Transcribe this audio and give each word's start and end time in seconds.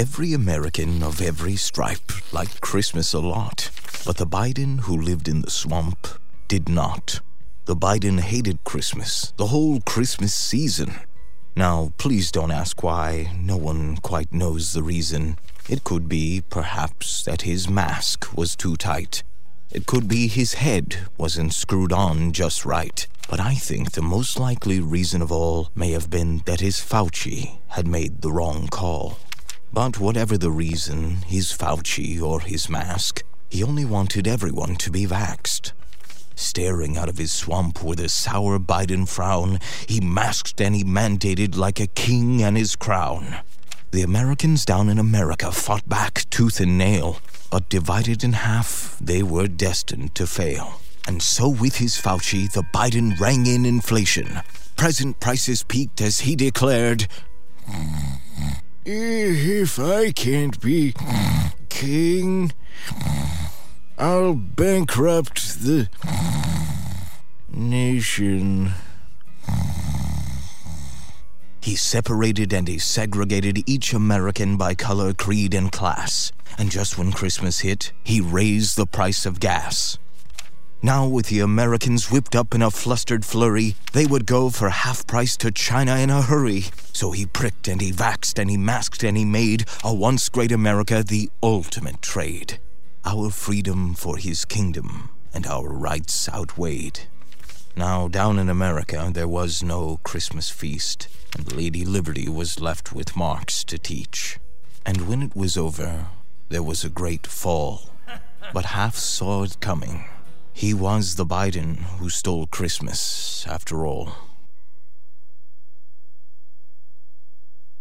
Every 0.00 0.32
American 0.32 1.02
of 1.02 1.20
every 1.20 1.56
stripe 1.56 2.12
liked 2.32 2.60
Christmas 2.60 3.12
a 3.12 3.18
lot, 3.18 3.68
but 4.06 4.16
the 4.16 4.28
Biden 4.28 4.82
who 4.82 4.96
lived 4.96 5.26
in 5.26 5.40
the 5.40 5.50
swamp 5.50 6.06
did 6.46 6.68
not. 6.68 7.20
The 7.64 7.74
Biden 7.74 8.20
hated 8.20 8.62
Christmas, 8.62 9.32
the 9.38 9.48
whole 9.48 9.80
Christmas 9.80 10.32
season. 10.32 10.94
Now, 11.56 11.90
please 11.98 12.30
don't 12.30 12.52
ask 12.52 12.80
why. 12.80 13.32
No 13.36 13.56
one 13.56 13.96
quite 13.96 14.32
knows 14.32 14.72
the 14.72 14.84
reason. 14.84 15.36
It 15.68 15.82
could 15.82 16.08
be, 16.08 16.44
perhaps, 16.48 17.24
that 17.24 17.42
his 17.42 17.68
mask 17.68 18.36
was 18.36 18.54
too 18.54 18.76
tight. 18.76 19.24
It 19.72 19.86
could 19.86 20.06
be 20.06 20.28
his 20.28 20.54
head 20.54 21.08
wasn't 21.16 21.54
screwed 21.54 21.92
on 21.92 22.30
just 22.30 22.64
right. 22.64 23.04
But 23.28 23.40
I 23.40 23.56
think 23.56 23.90
the 23.92 24.02
most 24.02 24.38
likely 24.38 24.78
reason 24.78 25.22
of 25.22 25.32
all 25.32 25.70
may 25.74 25.90
have 25.90 26.08
been 26.08 26.42
that 26.46 26.60
his 26.60 26.78
Fauci 26.78 27.58
had 27.70 27.88
made 27.88 28.22
the 28.22 28.30
wrong 28.30 28.68
call. 28.68 29.18
But 29.72 29.98
whatever 29.98 30.38
the 30.38 30.50
reason, 30.50 31.16
his 31.26 31.52
Fauci 31.52 32.20
or 32.20 32.40
his 32.40 32.68
mask, 32.68 33.22
he 33.50 33.62
only 33.62 33.84
wanted 33.84 34.26
everyone 34.26 34.76
to 34.76 34.90
be 34.90 35.06
vaxxed. 35.06 35.72
Staring 36.34 36.96
out 36.96 37.08
of 37.08 37.18
his 37.18 37.32
swamp 37.32 37.82
with 37.82 37.98
a 38.00 38.08
sour 38.08 38.58
Biden 38.58 39.08
frown, 39.08 39.58
he 39.88 40.00
masked 40.00 40.60
and 40.60 40.74
he 40.74 40.84
mandated 40.84 41.56
like 41.56 41.80
a 41.80 41.86
king 41.86 42.42
and 42.42 42.56
his 42.56 42.76
crown. 42.76 43.38
The 43.90 44.02
Americans 44.02 44.64
down 44.64 44.88
in 44.88 44.98
America 44.98 45.50
fought 45.50 45.88
back 45.88 46.28
tooth 46.30 46.60
and 46.60 46.78
nail, 46.78 47.20
but 47.50 47.68
divided 47.68 48.22
in 48.22 48.34
half, 48.34 48.96
they 49.00 49.22
were 49.22 49.48
destined 49.48 50.14
to 50.14 50.26
fail. 50.26 50.80
And 51.06 51.22
so, 51.22 51.48
with 51.48 51.76
his 51.76 51.96
Fauci, 51.96 52.52
the 52.52 52.62
Biden 52.62 53.18
rang 53.18 53.46
in 53.46 53.64
inflation. 53.64 54.40
Present 54.76 55.18
prices 55.20 55.62
peaked 55.62 56.00
as 56.02 56.20
he 56.20 56.36
declared 56.36 57.08
If 58.90 59.78
I 59.78 60.12
can't 60.12 60.58
be 60.62 60.94
king, 61.68 62.52
I'll 63.98 64.32
bankrupt 64.32 65.62
the 65.62 65.90
nation. 67.52 68.70
He 71.60 71.76
separated 71.76 72.54
and 72.54 72.66
he 72.66 72.78
segregated 72.78 73.62
each 73.68 73.92
American 73.92 74.56
by 74.56 74.74
color, 74.74 75.12
creed, 75.12 75.52
and 75.52 75.70
class. 75.70 76.32
And 76.56 76.70
just 76.70 76.96
when 76.96 77.12
Christmas 77.12 77.58
hit, 77.58 77.92
he 78.04 78.22
raised 78.22 78.78
the 78.78 78.86
price 78.86 79.26
of 79.26 79.38
gas. 79.38 79.98
Now, 80.80 81.08
with 81.08 81.26
the 81.26 81.40
Americans 81.40 82.08
whipped 82.08 82.36
up 82.36 82.54
in 82.54 82.62
a 82.62 82.70
flustered 82.70 83.24
flurry, 83.24 83.74
they 83.92 84.06
would 84.06 84.26
go 84.26 84.48
for 84.48 84.70
half 84.70 85.04
price 85.08 85.36
to 85.38 85.50
China 85.50 85.96
in 85.96 86.08
a 86.08 86.22
hurry. 86.22 86.66
So 86.92 87.10
he 87.10 87.26
pricked 87.26 87.66
and 87.66 87.80
he 87.80 87.90
vaxed 87.90 88.38
and 88.38 88.48
he 88.48 88.56
masked 88.56 89.02
and 89.02 89.16
he 89.16 89.24
made 89.24 89.64
a 89.82 89.92
once 89.92 90.28
great 90.28 90.52
America 90.52 91.02
the 91.02 91.30
ultimate 91.42 92.00
trade. 92.00 92.60
Our 93.04 93.30
freedom 93.30 93.94
for 93.94 94.18
his 94.18 94.44
kingdom 94.44 95.10
and 95.34 95.48
our 95.48 95.68
rights 95.68 96.28
outweighed. 96.28 97.00
Now, 97.76 98.06
down 98.06 98.38
in 98.38 98.48
America, 98.48 99.10
there 99.12 99.28
was 99.28 99.62
no 99.62 99.98
Christmas 100.04 100.48
feast, 100.48 101.08
and 101.36 101.52
Lady 101.52 101.84
Liberty 101.84 102.28
was 102.28 102.60
left 102.60 102.92
with 102.92 103.16
Marx 103.16 103.64
to 103.64 103.78
teach. 103.78 104.38
And 104.86 105.08
when 105.08 105.22
it 105.22 105.34
was 105.34 105.56
over, 105.56 106.06
there 106.48 106.62
was 106.62 106.84
a 106.84 106.88
great 106.88 107.26
fall. 107.26 107.90
But 108.52 108.66
half 108.66 108.96
saw 108.96 109.42
it 109.42 109.60
coming. 109.60 110.04
He 110.58 110.74
was 110.74 111.14
the 111.14 111.24
Biden 111.24 111.76
who 112.00 112.08
stole 112.08 112.48
Christmas, 112.48 113.46
after 113.46 113.86
all. 113.86 114.08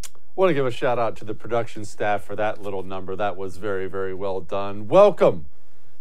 I 0.06 0.10
want 0.36 0.52
to 0.52 0.54
give 0.54 0.68
a 0.68 0.70
shout 0.70 1.00
out 1.00 1.16
to 1.16 1.26
the 1.26 1.34
production 1.34 1.86
staff 1.86 2.24
for 2.24 2.36
that 2.36 2.62
little 2.62 2.84
number. 2.84 3.16
That 3.16 3.36
was 3.36 3.58
very, 3.58 3.88
very 3.88 4.14
well 4.14 4.42
done. 4.42 4.88
Welcome 4.88 5.48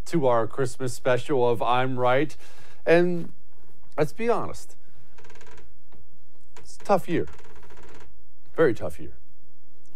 to 0.05 0.27
our 0.27 0.47
Christmas 0.47 0.93
special 0.93 1.49
of 1.49 1.63
I'm 1.63 1.99
Right. 1.99 2.37
And 2.85 3.33
let's 3.97 4.13
be 4.13 4.29
honest, 4.29 4.77
it's 6.59 6.77
a 6.77 6.85
tough 6.85 7.09
year. 7.09 7.27
Very 8.55 8.75
tough 8.75 9.01
year. 9.01 9.15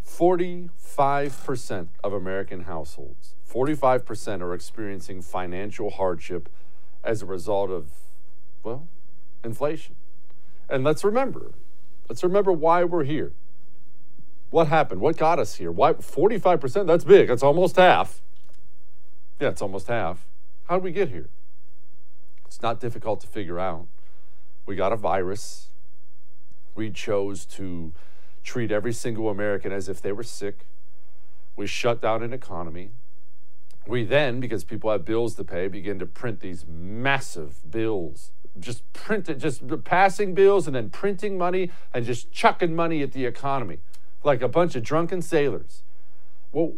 45% 0.09 1.89
of 2.03 2.15
American 2.15 2.63
households, 2.63 3.35
45% 3.47 4.41
are 4.41 4.55
experiencing 4.55 5.21
financial 5.21 5.91
hardship 5.91 6.49
as 7.03 7.23
a 7.23 7.27
result 7.27 7.71
of, 7.71 7.91
well, 8.63 8.89
inflation. 9.45 9.97
And 10.69 10.85
let's 10.85 11.03
remember, 11.05 11.53
let's 12.09 12.23
remember 12.23 12.53
why 12.53 12.85
we're 12.85 13.05
here. 13.05 13.33
What 14.51 14.67
happened? 14.67 15.01
What 15.01 15.17
got 15.17 15.39
us 15.39 15.55
here? 15.57 15.71
Why 15.71 15.93
45%? 15.93 16.87
That's 16.87 17.05
big. 17.05 17.29
That's 17.29 17.43
almost 17.43 17.77
half. 17.77 18.21
Yeah, 19.41 19.49
it's 19.49 19.63
almost 19.63 19.87
half. 19.87 20.27
How 20.69 20.77
did 20.77 20.85
we 20.85 20.93
get 20.93 21.09
here? 21.09 21.29
It's 22.47 22.61
not 22.61 22.81
difficult 22.81 23.21
to 23.21 23.27
figure 23.27 23.61
out. 23.61 23.87
We 24.67 24.75
got 24.77 24.93
a 24.93 24.97
virus. 24.97 25.69
We 26.75 26.91
chose 26.91 27.45
to 27.47 27.93
treat 28.43 28.73
every 28.73 28.93
single 28.93 29.29
American 29.29 29.73
as 29.73 29.89
if 29.89 30.03
they 30.03 30.13
were 30.13 30.23
sick. 30.23 30.67
We 31.57 31.67
shut 31.67 32.01
down 32.01 32.23
an 32.23 32.33
economy. 32.33 32.91
We 33.87 34.05
then, 34.05 34.41
because 34.41 34.65
people 34.65 34.91
have 34.91 35.05
bills 35.05 35.35
to 35.37 35.45
pay, 35.45 35.69
begin 35.69 35.99
to 35.99 36.07
print 36.07 36.41
these 36.41 36.67
massive 36.67 37.71
bills. 37.71 38.31
Just 38.59 38.91
print 38.93 39.29
it, 39.29 39.39
just 39.39 39.63
passing 39.85 40.35
bills 40.35 40.67
and 40.67 40.77
then 40.77 40.91
printing 40.91 41.39
money 41.39 41.71
and 41.95 42.05
just 42.05 42.31
chucking 42.33 42.75
money 42.75 43.03
at 43.03 43.13
the 43.13 43.25
economy 43.25 43.79
like 44.23 44.43
a 44.43 44.49
bunch 44.49 44.77
of 44.77 44.83
drunken 44.83 45.23
sailors. 45.23 45.83
Well, 46.53 46.75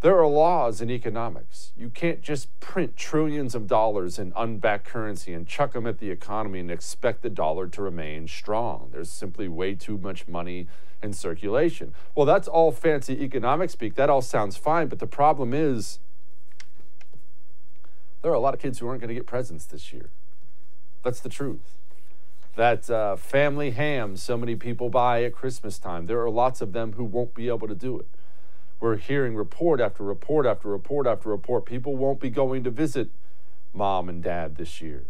there 0.00 0.16
are 0.16 0.28
laws 0.28 0.80
in 0.80 0.90
economics. 0.90 1.72
You 1.76 1.90
can't 1.90 2.22
just 2.22 2.58
print 2.60 2.96
trillions 2.96 3.56
of 3.56 3.66
dollars 3.66 4.18
in 4.18 4.32
unbacked 4.36 4.86
currency 4.86 5.32
and 5.32 5.46
chuck 5.46 5.72
them 5.72 5.88
at 5.88 5.98
the 5.98 6.10
economy 6.10 6.60
and 6.60 6.70
expect 6.70 7.22
the 7.22 7.30
dollar 7.30 7.66
to 7.68 7.82
remain 7.82 8.28
strong. 8.28 8.90
There's 8.92 9.10
simply 9.10 9.48
way 9.48 9.74
too 9.74 9.98
much 9.98 10.28
money 10.28 10.68
in 11.02 11.12
circulation. 11.14 11.94
Well, 12.14 12.26
that's 12.26 12.46
all 12.46 12.70
fancy 12.70 13.22
economic 13.24 13.70
speak. 13.70 13.96
That 13.96 14.08
all 14.08 14.22
sounds 14.22 14.56
fine, 14.56 14.86
but 14.86 15.00
the 15.00 15.06
problem 15.06 15.52
is 15.52 15.98
there 18.22 18.30
are 18.30 18.34
a 18.34 18.40
lot 18.40 18.54
of 18.54 18.60
kids 18.60 18.78
who 18.78 18.88
aren't 18.88 19.00
going 19.00 19.08
to 19.08 19.14
get 19.14 19.26
presents 19.26 19.64
this 19.64 19.92
year. 19.92 20.10
That's 21.02 21.20
the 21.20 21.28
truth 21.28 21.78
that 22.58 22.90
uh, 22.90 23.14
family 23.14 23.70
ham 23.70 24.16
so 24.16 24.36
many 24.36 24.56
people 24.56 24.90
buy 24.90 25.22
at 25.22 25.32
Christmas 25.32 25.78
time. 25.78 26.06
There 26.06 26.20
are 26.20 26.28
lots 26.28 26.60
of 26.60 26.72
them 26.72 26.94
who 26.94 27.04
won't 27.04 27.32
be 27.32 27.46
able 27.46 27.68
to 27.68 27.74
do 27.74 28.00
it. 28.00 28.06
We're 28.80 28.96
hearing 28.96 29.36
report 29.36 29.80
after 29.80 30.02
report 30.02 30.44
after 30.44 30.68
report 30.68 31.06
after 31.06 31.28
report. 31.28 31.66
People 31.66 31.94
won't 31.94 32.18
be 32.18 32.30
going 32.30 32.64
to 32.64 32.70
visit 32.70 33.10
mom 33.72 34.08
and 34.08 34.20
dad 34.20 34.56
this 34.56 34.80
year. 34.80 35.04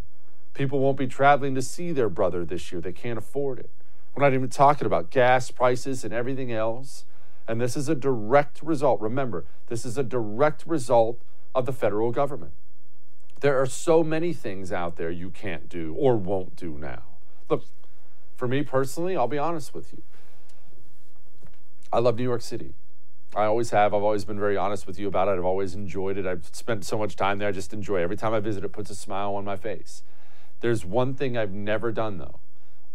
People 0.52 0.80
won't 0.80 0.98
be 0.98 1.06
traveling 1.06 1.54
to 1.54 1.62
see 1.62 1.90
their 1.90 2.10
brother 2.10 2.44
this 2.44 2.70
year. 2.70 2.82
They 2.82 2.92
can't 2.92 3.18
afford 3.18 3.58
it. 3.58 3.70
We're 4.14 4.24
not 4.24 4.34
even 4.34 4.50
talking 4.50 4.84
about 4.84 5.10
gas 5.10 5.50
prices 5.50 6.04
and 6.04 6.12
everything 6.12 6.52
else. 6.52 7.06
And 7.46 7.62
this 7.62 7.78
is 7.78 7.88
a 7.88 7.94
direct 7.94 8.62
result. 8.62 9.00
Remember, 9.00 9.46
this 9.68 9.86
is 9.86 9.96
a 9.96 10.02
direct 10.02 10.66
result 10.66 11.18
of 11.54 11.64
the 11.64 11.72
federal 11.72 12.12
government. 12.12 12.52
There 13.40 13.60
are 13.60 13.66
so 13.66 14.02
many 14.02 14.32
things 14.32 14.72
out 14.72 14.96
there 14.96 15.10
you 15.10 15.30
can't 15.30 15.68
do 15.68 15.94
or 15.96 16.16
won't 16.16 16.56
do 16.56 16.76
now. 16.78 17.02
Look, 17.48 17.64
for 18.36 18.48
me 18.48 18.62
personally, 18.62 19.16
I'll 19.16 19.28
be 19.28 19.38
honest 19.38 19.72
with 19.72 19.92
you. 19.92 20.02
I 21.92 22.00
love 22.00 22.16
New 22.16 22.24
York 22.24 22.42
City. 22.42 22.74
I 23.36 23.44
always 23.44 23.70
have. 23.70 23.94
I've 23.94 24.02
always 24.02 24.24
been 24.24 24.40
very 24.40 24.56
honest 24.56 24.86
with 24.86 24.98
you 24.98 25.06
about 25.06 25.28
it. 25.28 25.32
I've 25.38 25.44
always 25.44 25.74
enjoyed 25.74 26.18
it. 26.18 26.26
I've 26.26 26.48
spent 26.52 26.84
so 26.84 26.98
much 26.98 27.14
time 27.14 27.38
there. 27.38 27.48
I 27.48 27.52
just 27.52 27.72
enjoy 27.72 28.00
it. 28.00 28.02
Every 28.02 28.16
time 28.16 28.34
I 28.34 28.40
visit, 28.40 28.64
it 28.64 28.72
puts 28.72 28.90
a 28.90 28.94
smile 28.94 29.34
on 29.34 29.44
my 29.44 29.56
face. 29.56 30.02
There's 30.60 30.84
one 30.84 31.14
thing 31.14 31.36
I've 31.36 31.52
never 31.52 31.92
done, 31.92 32.18
though. 32.18 32.40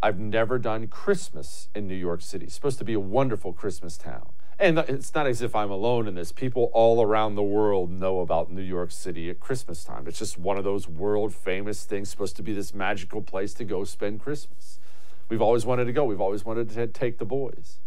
I've 0.02 0.18
never 0.18 0.58
done 0.58 0.88
Christmas 0.88 1.68
in 1.74 1.88
New 1.88 1.94
York 1.94 2.20
City. 2.20 2.44
It's 2.44 2.54
supposed 2.54 2.78
to 2.78 2.84
be 2.84 2.92
a 2.92 3.00
wonderful 3.00 3.54
Christmas 3.54 3.96
town. 3.96 4.33
And 4.58 4.78
it's 4.78 5.14
not 5.14 5.26
as 5.26 5.42
if 5.42 5.54
I'm 5.56 5.70
alone 5.70 6.06
in 6.06 6.14
this. 6.14 6.30
People 6.30 6.70
all 6.72 7.02
around 7.02 7.34
the 7.34 7.42
world 7.42 7.90
know 7.90 8.20
about 8.20 8.52
New 8.52 8.62
York 8.62 8.92
City 8.92 9.28
at 9.28 9.40
Christmas 9.40 9.82
time. 9.82 10.06
It's 10.06 10.18
just 10.18 10.38
one 10.38 10.56
of 10.56 10.64
those 10.64 10.88
world 10.88 11.34
famous 11.34 11.84
things, 11.84 12.08
supposed 12.08 12.36
to 12.36 12.42
be 12.42 12.52
this 12.52 12.72
magical 12.72 13.20
place 13.20 13.52
to 13.54 13.64
go 13.64 13.82
spend 13.84 14.20
Christmas. 14.20 14.78
We've 15.28 15.42
always 15.42 15.66
wanted 15.66 15.86
to 15.86 15.92
go, 15.92 16.04
we've 16.04 16.20
always 16.20 16.44
wanted 16.44 16.70
to 16.70 16.86
take 16.86 17.18
the 17.18 17.24
boys. 17.24 17.78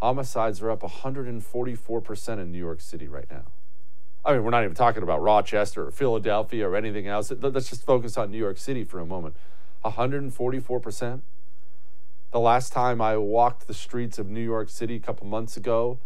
Homicides 0.00 0.62
are 0.62 0.70
up 0.70 0.80
144% 0.80 2.38
in 2.38 2.52
New 2.52 2.58
York 2.58 2.80
City 2.80 3.08
right 3.08 3.30
now. 3.30 3.44
I 4.24 4.32
mean, 4.32 4.44
we're 4.44 4.50
not 4.50 4.64
even 4.64 4.74
talking 4.74 5.02
about 5.02 5.22
Rochester 5.22 5.86
or 5.86 5.90
Philadelphia 5.90 6.68
or 6.68 6.74
anything 6.74 7.06
else. 7.06 7.30
Let's 7.30 7.70
just 7.70 7.84
focus 7.84 8.16
on 8.16 8.30
New 8.30 8.38
York 8.38 8.58
City 8.58 8.82
for 8.82 8.98
a 8.98 9.06
moment. 9.06 9.36
144%. 9.84 11.20
The 12.32 12.40
last 12.40 12.72
time 12.72 13.00
I 13.00 13.16
walked 13.16 13.66
the 13.66 13.74
streets 13.74 14.18
of 14.18 14.28
New 14.28 14.40
York 14.40 14.68
City 14.68 14.96
a 14.96 15.00
couple 15.00 15.26
months 15.26 15.56
ago, 15.56 15.98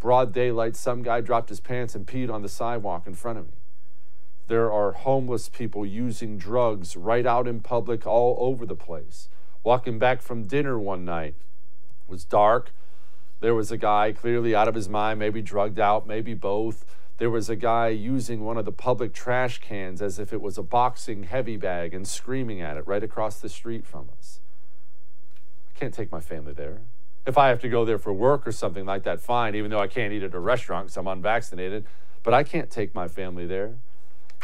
broad 0.00 0.32
daylight, 0.32 0.76
some 0.76 1.02
guy 1.02 1.20
dropped 1.20 1.50
his 1.50 1.60
pants 1.60 1.94
and 1.94 2.06
peed 2.06 2.32
on 2.32 2.42
the 2.42 2.48
sidewalk 2.48 3.06
in 3.06 3.14
front 3.14 3.38
of 3.38 3.46
me. 3.46 3.52
There 4.48 4.72
are 4.72 4.92
homeless 4.92 5.48
people 5.48 5.86
using 5.86 6.36
drugs 6.36 6.96
right 6.96 7.26
out 7.26 7.46
in 7.46 7.60
public 7.60 8.06
all 8.06 8.36
over 8.40 8.66
the 8.66 8.74
place. 8.74 9.28
Walking 9.62 9.98
back 9.98 10.20
from 10.20 10.44
dinner 10.44 10.78
one 10.78 11.04
night, 11.04 11.34
it 11.38 12.10
was 12.10 12.24
dark. 12.24 12.72
There 13.40 13.54
was 13.54 13.70
a 13.70 13.76
guy 13.76 14.12
clearly 14.12 14.54
out 14.54 14.68
of 14.68 14.74
his 14.74 14.88
mind, 14.88 15.18
maybe 15.18 15.42
drugged 15.42 15.78
out, 15.78 16.06
maybe 16.06 16.34
both. 16.34 16.84
There 17.18 17.30
was 17.30 17.48
a 17.48 17.56
guy 17.56 17.88
using 17.88 18.44
one 18.44 18.56
of 18.56 18.64
the 18.64 18.72
public 18.72 19.12
trash 19.12 19.58
cans 19.58 20.02
as 20.02 20.18
if 20.18 20.32
it 20.32 20.40
was 20.40 20.58
a 20.58 20.62
boxing 20.62 21.24
heavy 21.24 21.56
bag 21.56 21.94
and 21.94 22.08
screaming 22.08 22.60
at 22.60 22.76
it 22.76 22.86
right 22.86 23.04
across 23.04 23.38
the 23.38 23.48
street 23.48 23.86
from 23.86 24.08
us. 24.18 24.40
Can't 25.74 25.94
take 25.94 26.12
my 26.12 26.20
family 26.20 26.52
there. 26.52 26.80
If 27.26 27.38
I 27.38 27.48
have 27.48 27.60
to 27.60 27.68
go 27.68 27.84
there 27.84 27.98
for 27.98 28.12
work 28.12 28.46
or 28.46 28.52
something 28.52 28.84
like 28.84 29.04
that, 29.04 29.20
fine, 29.20 29.54
even 29.54 29.70
though 29.70 29.80
I 29.80 29.86
can't 29.86 30.12
eat 30.12 30.22
at 30.22 30.34
a 30.34 30.40
restaurant 30.40 30.86
because 30.86 30.96
I'm 30.96 31.06
unvaccinated. 31.06 31.86
But 32.22 32.34
I 32.34 32.42
can't 32.42 32.70
take 32.70 32.94
my 32.94 33.08
family 33.08 33.46
there. 33.46 33.76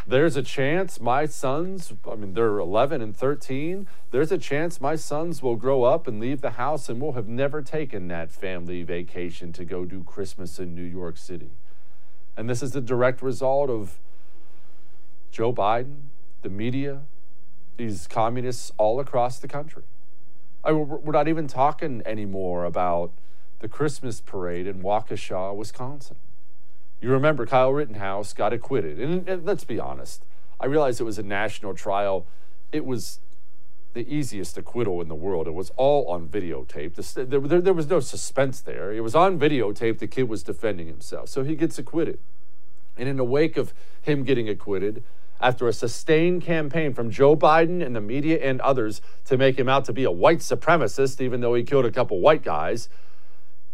There's 0.06 0.36
a 0.36 0.42
chance 0.42 1.00
my 1.00 1.26
sons, 1.26 1.92
I 2.10 2.14
mean, 2.14 2.34
they're 2.34 2.58
11 2.58 3.02
and 3.02 3.16
13. 3.16 3.86
There's 4.10 4.32
a 4.32 4.38
chance 4.38 4.80
my 4.80 4.96
sons 4.96 5.42
will 5.42 5.56
grow 5.56 5.82
up 5.82 6.06
and 6.06 6.18
leave 6.18 6.40
the 6.40 6.52
house 6.52 6.88
and 6.88 7.00
will 7.00 7.12
have 7.12 7.28
never 7.28 7.62
taken 7.62 8.08
that 8.08 8.30
family 8.30 8.82
vacation 8.82 9.52
to 9.52 9.64
go 9.64 9.84
do 9.84 10.02
Christmas 10.04 10.58
in 10.58 10.74
New 10.74 10.82
York 10.82 11.18
City. 11.18 11.50
And 12.36 12.48
this 12.48 12.62
is 12.62 12.70
the 12.70 12.80
direct 12.80 13.20
result 13.20 13.68
of 13.68 13.98
Joe 15.30 15.52
Biden, 15.52 16.02
the 16.42 16.48
media, 16.48 17.02
these 17.76 18.06
communists 18.06 18.72
all 18.78 19.00
across 19.00 19.38
the 19.38 19.48
country. 19.48 19.82
I, 20.64 20.72
we're 20.72 21.12
not 21.12 21.28
even 21.28 21.46
talking 21.46 22.02
anymore 22.04 22.64
about 22.64 23.12
the 23.60 23.68
Christmas 23.68 24.20
parade 24.20 24.66
in 24.66 24.82
Waukesha, 24.82 25.54
Wisconsin. 25.54 26.16
You 27.00 27.10
remember 27.10 27.46
Kyle 27.46 27.72
Rittenhouse 27.72 28.32
got 28.32 28.52
acquitted. 28.52 28.98
And, 28.98 29.28
and 29.28 29.44
let's 29.44 29.64
be 29.64 29.78
honest, 29.78 30.24
I 30.60 30.66
realize 30.66 31.00
it 31.00 31.04
was 31.04 31.18
a 31.18 31.22
national 31.22 31.74
trial. 31.74 32.26
It 32.72 32.84
was 32.84 33.20
the 33.94 34.12
easiest 34.12 34.58
acquittal 34.58 35.00
in 35.00 35.08
the 35.08 35.14
world. 35.14 35.46
It 35.46 35.54
was 35.54 35.70
all 35.76 36.08
on 36.08 36.28
videotape. 36.28 36.94
The, 36.94 37.24
there, 37.24 37.40
there, 37.40 37.60
there, 37.60 37.74
was 37.74 37.88
no 37.88 38.00
suspense 38.00 38.60
there. 38.60 38.92
It 38.92 39.00
was 39.00 39.14
on 39.14 39.38
videotape. 39.38 39.98
The 39.98 40.06
kid 40.06 40.28
was 40.28 40.42
defending 40.42 40.86
himself. 40.86 41.28
So 41.28 41.44
he 41.44 41.54
gets 41.54 41.78
acquitted. 41.78 42.18
And 42.96 43.08
in 43.08 43.16
the 43.16 43.24
wake 43.24 43.56
of 43.56 43.72
him 44.02 44.24
getting 44.24 44.48
acquitted, 44.48 45.04
after 45.40 45.68
a 45.68 45.72
sustained 45.72 46.42
campaign 46.42 46.94
from 46.94 47.10
Joe 47.10 47.36
Biden 47.36 47.84
and 47.84 47.94
the 47.94 48.00
media 48.00 48.38
and 48.42 48.60
others 48.60 49.00
to 49.26 49.36
make 49.36 49.58
him 49.58 49.68
out 49.68 49.84
to 49.86 49.92
be 49.92 50.04
a 50.04 50.10
white 50.10 50.38
supremacist, 50.38 51.20
even 51.20 51.40
though 51.40 51.54
he 51.54 51.62
killed 51.62 51.84
a 51.84 51.90
couple 51.90 52.20
white 52.20 52.42
guys, 52.42 52.88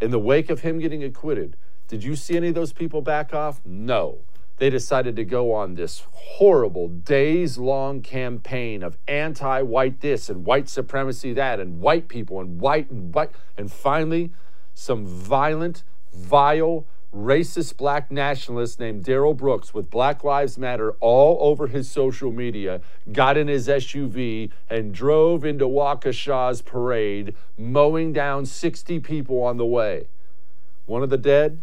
in 0.01 0.11
the 0.11 0.19
wake 0.19 0.51
of 0.51 0.61
him 0.61 0.79
getting 0.79 1.03
acquitted, 1.03 1.57
did 1.89 2.05
you 2.05 2.17
see 2.17 2.37
any 2.37 2.49
of 2.49 2.55
those 2.55 2.73
people 2.73 3.03
back 3.03 3.33
off? 3.33 3.61
No. 3.65 4.19
They 4.59 4.71
decided 4.71 5.17
to 5.17 5.25
go 5.25 5.53
on 5.53 5.75
this 5.75 6.07
horrible 6.13 6.89
days 6.89 7.59
long 7.59 8.03
campaign 8.03 8.83
of 8.83 8.97
anti 9.09 9.63
white 9.63 10.01
this 10.01 10.29
and 10.29 10.45
white 10.45 10.69
supremacy 10.69 11.33
that 11.33 11.59
and 11.59 11.81
white 11.81 12.09
people 12.09 12.41
and 12.41 12.61
white 12.61 12.91
and 12.91 13.13
white. 13.13 13.31
And 13.57 13.71
finally, 13.73 14.31
some 14.73 15.07
violent, 15.07 15.83
vile, 16.13 16.87
racist 17.15 17.77
black 17.77 18.11
nationalist 18.11 18.81
named 18.81 19.05
Darrell 19.05 19.35
Brooks 19.35 19.73
with 19.73 19.89
Black 19.89 20.25
Lives 20.25 20.59
Matter 20.59 20.93
all 21.01 21.39
over 21.41 21.69
his 21.69 21.89
social 21.89 22.33
media 22.33 22.81
got 23.13 23.37
in 23.37 23.47
his 23.47 23.69
SUV 23.69 24.51
and 24.69 24.93
drove 24.93 25.45
into 25.45 25.67
Waukesha's 25.67 26.61
parade, 26.61 27.35
mowing 27.57 28.13
down 28.13 28.47
60 28.47 28.99
people 29.01 29.43
on 29.43 29.59
the 29.59 29.67
way. 29.67 30.09
One 30.87 31.03
of 31.03 31.11
the 31.11 31.19
dead, 31.19 31.61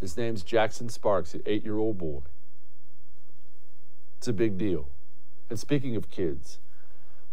his 0.00 0.16
name's 0.16 0.42
Jackson 0.42 0.88
Sparks, 0.88 1.32
an 1.34 1.42
eight 1.46 1.64
year 1.64 1.78
old 1.78 1.96
boy. 1.96 2.20
It's 4.18 4.28
a 4.28 4.32
big 4.32 4.58
deal. 4.58 4.88
And 5.48 5.58
speaking 5.58 5.94
of 5.94 6.10
kids, 6.10 6.58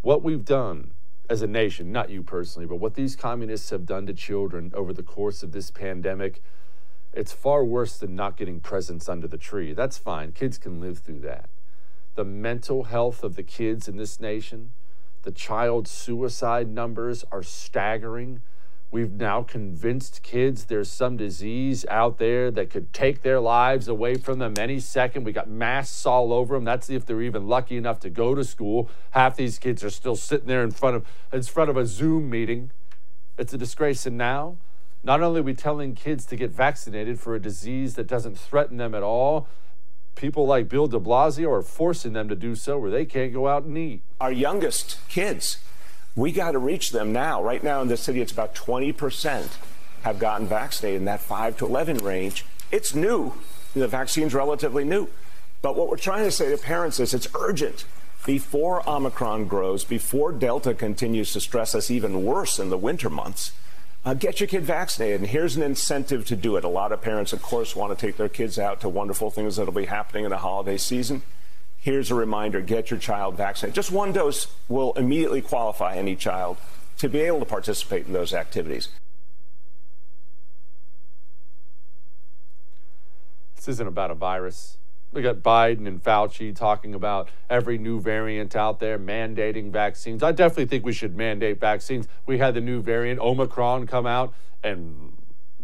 what 0.01 0.21
we've 0.21 0.45
done 0.45 0.91
as 1.29 1.41
a 1.41 1.47
nation, 1.47 1.91
not 1.91 2.09
you 2.09 2.21
personally, 2.21 2.67
but 2.67 2.75
what 2.75 2.95
these 2.95 3.15
communists 3.15 3.69
have 3.69 3.85
done 3.85 4.05
to 4.05 4.13
children 4.13 4.71
over 4.75 4.93
the 4.93 5.03
course 5.03 5.41
of 5.41 5.51
this 5.51 5.71
pandemic, 5.71 6.41
it's 7.13 7.33
far 7.33 7.63
worse 7.63 7.97
than 7.97 8.15
not 8.15 8.37
getting 8.37 8.59
presents 8.59 9.09
under 9.09 9.27
the 9.27 9.37
tree. 9.37 9.73
That's 9.73 9.97
fine. 9.97 10.31
Kids 10.31 10.57
can 10.57 10.79
live 10.79 10.99
through 10.99 11.19
that. 11.21 11.49
The 12.15 12.23
mental 12.23 12.85
health 12.85 13.23
of 13.23 13.35
the 13.35 13.43
kids 13.43 13.87
in 13.87 13.97
this 13.97 14.19
nation, 14.19 14.71
the 15.23 15.31
child 15.31 15.87
suicide 15.87 16.69
numbers 16.69 17.23
are 17.31 17.43
staggering. 17.43 18.41
We've 18.91 19.11
now 19.11 19.43
convinced 19.43 20.21
kids 20.21 20.65
there's 20.65 20.89
some 20.89 21.15
disease 21.15 21.85
out 21.89 22.17
there 22.17 22.51
that 22.51 22.69
could 22.69 22.91
take 22.91 23.21
their 23.21 23.39
lives 23.39 23.87
away 23.87 24.15
from 24.15 24.39
them 24.39 24.55
any 24.59 24.81
second. 24.81 25.23
We 25.23 25.31
got 25.31 25.49
masks 25.49 26.05
all 26.05 26.33
over 26.33 26.55
them. 26.55 26.65
That's 26.65 26.89
if 26.89 27.05
they're 27.05 27.21
even 27.21 27.47
lucky 27.47 27.77
enough 27.77 28.01
to 28.01 28.09
go 28.09 28.35
to 28.35 28.43
school. 28.43 28.89
Half 29.11 29.37
these 29.37 29.59
kids 29.59 29.81
are 29.83 29.89
still 29.89 30.17
sitting 30.17 30.47
there 30.47 30.63
in 30.63 30.71
front 30.71 30.97
of 30.97 31.05
in 31.31 31.43
front 31.43 31.69
of 31.69 31.77
a 31.77 31.85
Zoom 31.85 32.29
meeting. 32.29 32.71
It's 33.37 33.53
a 33.53 33.57
disgrace. 33.57 34.05
And 34.05 34.17
now, 34.17 34.57
not 35.03 35.21
only 35.21 35.39
are 35.39 35.43
we 35.43 35.53
telling 35.53 35.95
kids 35.95 36.25
to 36.25 36.35
get 36.35 36.51
vaccinated 36.51 37.19
for 37.19 37.35
a 37.35 37.41
disease 37.41 37.95
that 37.95 38.07
doesn't 38.07 38.37
threaten 38.37 38.77
them 38.77 38.93
at 38.93 39.03
all, 39.03 39.47
people 40.15 40.45
like 40.45 40.69
Bill 40.69 40.87
de 40.87 40.99
Blasio 40.99 41.49
are 41.51 41.61
forcing 41.61 42.13
them 42.13 42.29
to 42.29 42.35
do 42.35 42.55
so 42.55 42.77
where 42.77 42.91
they 42.91 43.05
can't 43.05 43.33
go 43.33 43.47
out 43.47 43.63
and 43.63 43.77
eat. 43.77 44.01
Our 44.19 44.31
youngest 44.31 44.97
kids 45.07 45.57
we 46.15 46.31
got 46.31 46.51
to 46.51 46.59
reach 46.59 46.91
them 46.91 47.13
now. 47.13 47.41
Right 47.41 47.63
now 47.63 47.81
in 47.81 47.87
the 47.87 47.97
city, 47.97 48.21
it's 48.21 48.31
about 48.31 48.53
20% 48.55 49.57
have 50.03 50.19
gotten 50.19 50.47
vaccinated 50.47 50.99
in 50.99 51.05
that 51.05 51.21
5 51.21 51.57
to 51.57 51.65
11 51.65 51.97
range. 51.97 52.45
It's 52.71 52.95
new. 52.95 53.33
The 53.73 53.87
vaccine's 53.87 54.33
relatively 54.33 54.83
new. 54.83 55.07
But 55.61 55.75
what 55.75 55.89
we're 55.89 55.97
trying 55.97 56.25
to 56.25 56.31
say 56.31 56.49
to 56.49 56.57
parents 56.57 56.99
is 56.99 57.13
it's 57.13 57.27
urgent. 57.35 57.85
Before 58.25 58.87
Omicron 58.87 59.45
grows, 59.45 59.83
before 59.83 60.31
Delta 60.31 60.73
continues 60.73 61.33
to 61.33 61.39
stress 61.39 61.73
us 61.73 61.89
even 61.89 62.25
worse 62.25 62.59
in 62.59 62.69
the 62.69 62.77
winter 62.77 63.09
months, 63.09 63.51
uh, 64.03 64.13
get 64.13 64.39
your 64.39 64.47
kid 64.47 64.63
vaccinated. 64.63 65.21
And 65.21 65.29
here's 65.29 65.55
an 65.55 65.63
incentive 65.63 66.25
to 66.27 66.35
do 66.35 66.55
it. 66.57 66.63
A 66.63 66.69
lot 66.69 66.91
of 66.91 67.01
parents, 67.01 67.33
of 67.33 67.41
course, 67.41 67.75
want 67.75 67.97
to 67.97 68.05
take 68.05 68.17
their 68.17 68.29
kids 68.29 68.57
out 68.57 68.81
to 68.81 68.89
wonderful 68.89 69.31
things 69.31 69.55
that'll 69.55 69.73
be 69.73 69.85
happening 69.85 70.25
in 70.25 70.31
the 70.31 70.37
holiday 70.37 70.77
season 70.77 71.21
here's 71.81 72.11
a 72.11 72.15
reminder 72.15 72.61
get 72.61 72.89
your 72.89 72.99
child 72.99 73.35
vaccinated. 73.35 73.75
Just 73.75 73.91
one 73.91 74.13
dose 74.13 74.47
will 74.69 74.93
immediately 74.93 75.41
qualify 75.41 75.95
any 75.95 76.15
child 76.15 76.57
to 76.99 77.09
be 77.09 77.19
able 77.19 77.39
to 77.39 77.45
participate 77.45 78.05
in 78.05 78.13
those 78.13 78.33
activities. 78.33 78.89
This 83.55 83.67
isn't 83.67 83.87
about 83.87 84.11
a 84.11 84.15
virus. 84.15 84.77
We 85.13 85.21
got 85.21 85.37
Biden 85.37 85.87
and 85.87 86.01
Fauci 86.01 86.55
talking 86.55 86.95
about 86.95 87.29
every 87.49 87.77
new 87.77 87.99
variant 87.99 88.55
out 88.55 88.79
there, 88.79 88.97
mandating 88.97 89.71
vaccines. 89.71 90.23
I 90.23 90.31
definitely 90.31 90.67
think 90.67 90.85
we 90.85 90.93
should 90.93 91.17
mandate 91.17 91.59
vaccines. 91.59 92.07
We 92.25 92.37
had 92.37 92.53
the 92.53 92.61
new 92.61 92.81
variant, 92.81 93.19
Omicron, 93.19 93.87
come 93.87 94.05
out, 94.05 94.33
and 94.63 95.11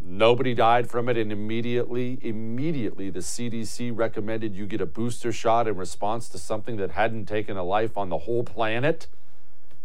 Nobody 0.09 0.53
died 0.53 0.89
from 0.89 1.09
it, 1.09 1.17
and 1.17 1.33
immediately, 1.33 2.17
immediately, 2.21 3.09
the 3.09 3.19
CDC 3.19 3.91
recommended 3.93 4.55
you 4.55 4.65
get 4.65 4.79
a 4.79 4.85
booster 4.85 5.33
shot 5.33 5.67
in 5.67 5.75
response 5.75 6.29
to 6.29 6.37
something 6.37 6.77
that 6.77 6.91
hadn't 6.91 7.25
taken 7.25 7.57
a 7.57 7.63
life 7.63 7.97
on 7.97 8.07
the 8.07 8.19
whole 8.19 8.45
planet. 8.45 9.07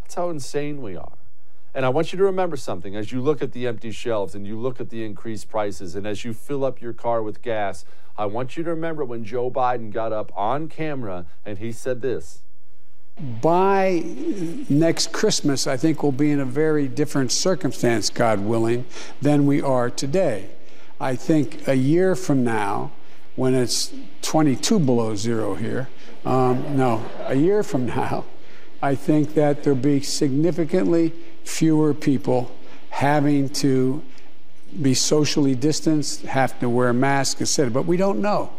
That's 0.01 0.15
how 0.15 0.29
insane 0.29 0.81
we 0.81 0.95
are. 0.95 1.17
And 1.75 1.85
I 1.85 1.89
want 1.89 2.13
you 2.13 2.17
to 2.17 2.23
remember 2.23 2.55
something 2.55 2.95
as 2.95 3.11
you 3.11 3.21
look 3.21 3.41
at 3.41 3.51
the 3.51 3.67
empty 3.67 3.91
shelves 3.91 4.35
and 4.35 4.45
you 4.45 4.59
look 4.59 4.79
at 4.79 4.89
the 4.89 5.03
increased 5.03 5.49
prices, 5.49 5.95
and 5.95 6.05
as 6.05 6.23
you 6.23 6.33
fill 6.33 6.63
up 6.63 6.81
your 6.81 6.93
car 6.93 7.23
with 7.23 7.41
gas, 7.41 7.83
I 8.17 8.27
want 8.27 8.55
you 8.55 8.63
to 8.63 8.69
remember 8.69 9.03
when 9.03 9.25
Joe 9.25 9.49
Biden 9.49 9.91
got 9.91 10.13
up 10.13 10.31
on 10.35 10.67
camera 10.67 11.25
and 11.45 11.57
he 11.57 11.71
said 11.71 12.01
this 12.01 12.43
by 13.41 14.03
next 14.69 15.11
Christmas, 15.11 15.67
I 15.67 15.77
think 15.77 16.01
we'll 16.01 16.11
be 16.11 16.31
in 16.31 16.39
a 16.39 16.45
very 16.45 16.87
different 16.87 17.31
circumstance, 17.31 18.09
God 18.09 18.39
willing, 18.39 18.85
than 19.21 19.45
we 19.45 19.61
are 19.61 19.89
today. 19.89 20.49
I 20.99 21.15
think 21.15 21.67
a 21.67 21.75
year 21.75 22.15
from 22.15 22.43
now, 22.43 22.91
when 23.35 23.53
it's 23.53 23.93
22 24.21 24.79
below 24.79 25.15
zero 25.15 25.53
here, 25.55 25.89
um, 26.25 26.77
no, 26.77 27.05
a 27.25 27.35
year 27.35 27.61
from 27.61 27.85
now, 27.85 28.25
I 28.81 28.95
think 28.95 29.33
that 29.35 29.63
there'll 29.63 29.77
be 29.77 30.01
significantly 30.01 31.13
fewer 31.43 31.93
people 31.93 32.51
having 32.89 33.49
to 33.49 34.03
be 34.81 34.93
socially 34.93 35.55
distanced, 35.55 36.23
have 36.23 36.59
to 36.59 36.69
wear 36.69 36.93
masks, 36.93 37.41
etc. 37.41 37.71
But 37.71 37.85
we 37.85 37.97
don't 37.97 38.21
know. 38.21 38.51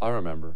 I 0.00 0.08
remember. 0.08 0.54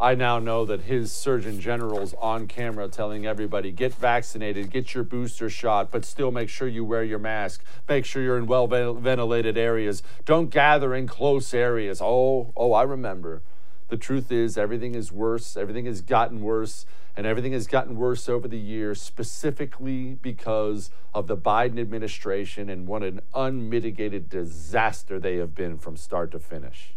I 0.00 0.14
now 0.14 0.38
know 0.38 0.64
that 0.64 0.82
his 0.82 1.10
Surgeon 1.10 1.58
General's 1.60 2.14
on 2.20 2.46
camera 2.46 2.86
telling 2.86 3.26
everybody 3.26 3.72
get 3.72 3.92
vaccinated, 3.92 4.70
get 4.70 4.94
your 4.94 5.02
booster 5.02 5.50
shot, 5.50 5.90
but 5.90 6.04
still 6.04 6.30
make 6.30 6.48
sure 6.48 6.68
you 6.68 6.84
wear 6.84 7.02
your 7.02 7.18
mask. 7.18 7.64
Make 7.88 8.04
sure 8.04 8.22
you're 8.22 8.38
in 8.38 8.46
well 8.46 8.68
ventilated 8.68 9.58
areas. 9.58 10.04
Don't 10.24 10.50
gather 10.50 10.94
in 10.94 11.08
close 11.08 11.52
areas. 11.52 12.00
Oh, 12.00 12.52
oh, 12.56 12.72
I 12.74 12.84
remember. 12.84 13.42
The 13.88 13.96
truth 13.96 14.30
is, 14.30 14.58
everything 14.58 14.94
is 14.94 15.10
worse. 15.10 15.56
Everything 15.56 15.86
has 15.86 16.02
gotten 16.02 16.42
worse, 16.42 16.84
and 17.16 17.26
everything 17.26 17.52
has 17.52 17.66
gotten 17.66 17.96
worse 17.96 18.28
over 18.28 18.46
the 18.46 18.58
years, 18.58 19.00
specifically 19.00 20.18
because 20.20 20.90
of 21.14 21.26
the 21.26 21.36
Biden 21.36 21.80
administration 21.80 22.68
and 22.68 22.86
what 22.86 23.02
an 23.02 23.20
unmitigated 23.34 24.28
disaster 24.28 25.18
they 25.18 25.36
have 25.36 25.54
been 25.54 25.78
from 25.78 25.96
start 25.96 26.30
to 26.32 26.38
finish. 26.38 26.94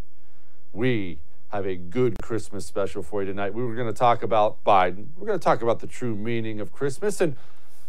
We 0.74 1.20
have 1.52 1.66
a 1.66 1.76
good 1.76 2.22
Christmas 2.22 2.66
special 2.66 3.04
for 3.04 3.22
you 3.22 3.28
tonight. 3.28 3.54
We 3.54 3.64
were 3.64 3.76
going 3.76 3.88
to 3.88 3.98
talk 3.98 4.22
about 4.22 4.64
Biden. 4.64 5.08
We're 5.18 5.28
going 5.28 5.40
to 5.40 5.44
talk 5.44 5.62
about 5.62 5.80
the 5.80 5.88
true 5.88 6.16
meaning 6.16 6.60
of 6.60 6.72
Christmas. 6.72 7.22
And 7.22 7.36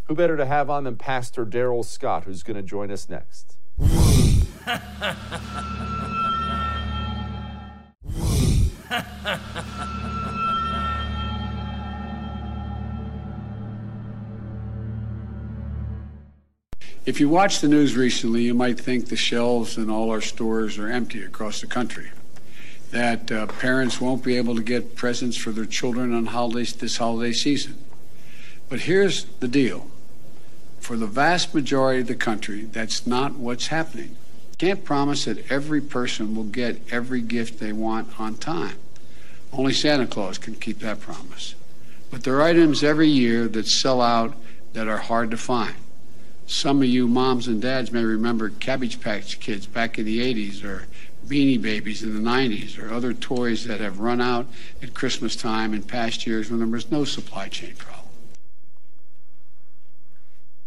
Who 0.07 0.15
better 0.15 0.37
to 0.37 0.47
have 0.47 0.71
on 0.71 0.85
than 0.85 0.97
Pastor 0.97 1.45
Darrell 1.45 1.83
Scott, 1.83 2.25
who's 2.25 2.43
going 2.43 2.57
to 2.57 2.63
join 2.63 2.91
us 2.91 3.09
next? 3.09 3.57
If 17.05 17.19
you 17.19 17.29
watch 17.29 17.61
the 17.61 17.67
news 17.67 17.97
recently, 17.97 18.43
you 18.43 18.55
might 18.55 18.79
think 18.79 19.09
the 19.09 19.17
shelves 19.17 19.77
in 19.77 19.91
all 19.91 20.11
our 20.11 20.21
stores 20.21 20.79
are 20.79 20.87
empty 20.87 21.25
across 21.25 21.61
the 21.61 21.67
country. 21.67 22.13
That 22.93 23.33
uh, 23.33 23.47
parents 23.47 24.01
won't 24.01 24.23
be 24.23 24.37
able 24.37 24.55
to 24.55 24.63
get 24.63 24.95
presents 24.95 25.37
for 25.37 25.51
their 25.51 25.65
children 25.65 26.15
on 26.15 26.27
holidays 26.27 26.73
this 26.75 26.99
holiday 26.99 27.33
season. 27.33 27.77
But 28.69 28.81
here's 28.83 29.25
the 29.25 29.49
deal. 29.49 29.91
For 30.79 30.97
the 30.97 31.09
vast 31.09 31.53
majority 31.53 32.03
of 32.03 32.07
the 32.07 32.15
country, 32.15 32.63
that's 32.63 33.05
not 33.05 33.35
what's 33.35 33.67
happening. 33.67 34.15
Can't 34.59 34.85
promise 34.85 35.25
that 35.25 35.51
every 35.51 35.81
person 35.81 36.37
will 36.37 36.45
get 36.45 36.81
every 36.93 37.21
gift 37.21 37.59
they 37.59 37.73
want 37.73 38.21
on 38.21 38.37
time. 38.37 38.77
Only 39.53 39.73
Santa 39.75 40.07
Claus 40.07 40.39
can 40.39 40.55
keep 40.55 40.79
that 40.81 41.01
promise. 41.01 41.55
But 42.11 42.25
there 42.25 42.37
are 42.37 42.43
items 42.43 42.83
every 42.83 43.09
year 43.09 43.49
that 43.49 43.67
sell 43.67 44.01
out 44.01 44.35
that 44.73 44.89
are 44.89 44.99
hard 44.99 45.31
to 45.31 45.37
find. 45.37 45.75
Some 46.47 46.83
of 46.83 46.89
you 46.89 47.07
moms 47.07 47.49
and 47.49 47.61
dads 47.61 47.93
may 47.93 48.03
remember 48.03 48.51
Cabbage 48.51 49.01
Patch 49.01 49.41
Kids 49.41 49.67
back 49.67 49.99
in 49.99 50.05
the 50.05 50.21
80s 50.21 50.65
or 50.65 50.87
Beanie 51.27 51.61
Babies 51.61 52.03
in 52.03 52.15
the 52.15 52.31
90s 52.31 52.79
or 52.79 52.93
other 52.93 53.13
toys 53.13 53.67
that 53.67 53.81
have 53.81 54.01
run 54.01 54.21
out 54.21 54.47
at 54.83 54.95
Christmas 54.95 55.37
time 55.37 55.73
in 55.73 55.83
past 55.83 56.27
years 56.27 56.51
when 56.51 56.59
there 56.59 56.69
was 56.69 56.91
no 56.91 57.05
supply 57.05 57.49
chain 57.49 57.75
problem. 57.77 58.11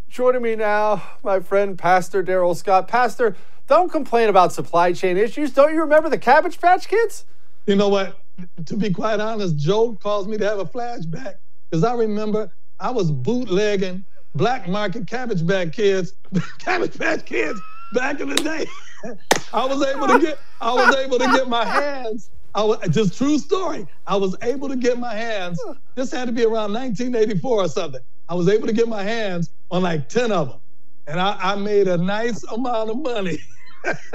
Joining 0.10 0.42
me 0.42 0.56
now, 0.56 1.04
my 1.24 1.40
friend 1.42 1.78
Pastor 1.78 2.24
Darrell 2.24 2.56
Scott. 2.56 2.88
Pastor, 2.88 3.36
don't 3.68 3.92
complain 3.92 4.30
about 4.30 4.54
supply 4.54 4.94
chain 4.94 5.18
issues. 5.18 5.52
Don't 5.52 5.74
you 5.74 5.82
remember 5.82 6.08
the 6.08 6.18
Cabbage 6.18 6.62
Patch 6.62 6.88
Kids? 6.88 7.26
You 7.66 7.76
know 7.76 7.90
what? 7.90 8.18
To 8.66 8.78
be 8.78 8.92
quite 8.92 9.20
honest, 9.20 9.58
Joe 9.58 9.98
caused 10.02 10.30
me 10.30 10.38
to 10.38 10.46
have 10.46 10.60
a 10.60 10.66
flashback 10.66 11.36
because 11.70 11.84
I 11.84 11.94
remember 11.94 12.52
I 12.80 12.92
was 12.92 13.12
bootlegging 13.12 14.04
black 14.36 14.68
market 14.68 15.08
cabbage 15.08 15.46
bag 15.46 15.72
kids, 15.72 16.14
cabbage 16.60 16.98
patch 16.98 17.26
kids 17.26 17.60
back 17.94 18.20
in 18.20 18.30
the 18.30 18.36
day. 18.36 18.68
I 19.54 19.66
was 19.66 19.86
able 19.86 20.08
to 20.08 20.20
get 20.20 20.40
I 20.62 20.74
was 20.74 20.96
able 20.96 21.20
to 21.20 21.26
get 21.26 21.48
my 21.48 21.66
hands. 21.66 22.30
I 22.54 22.64
was 22.64 22.80
just 22.90 23.18
true 23.18 23.38
story. 23.38 23.86
I 24.08 24.16
was 24.16 24.36
able 24.42 24.70
to 24.70 24.78
get 24.78 24.98
my 24.98 25.14
hands. 25.14 25.62
This 25.96 26.12
had 26.12 26.28
to 26.28 26.32
be 26.32 26.44
around 26.44 26.74
1984 26.74 27.64
or 27.64 27.68
something. 27.68 28.02
I 28.30 28.34
was 28.34 28.48
able 28.48 28.66
to 28.68 28.74
get 28.74 28.88
my 28.88 29.04
hands 29.04 29.50
on 29.72 29.84
like 29.84 30.08
10 30.08 30.32
of 30.32 30.50
them. 30.50 30.60
And 31.08 31.20
I, 31.20 31.38
I 31.40 31.56
made 31.56 31.88
a 31.88 31.98
nice 31.98 32.44
amount 32.46 32.90
of 32.90 32.98
money 32.98 33.40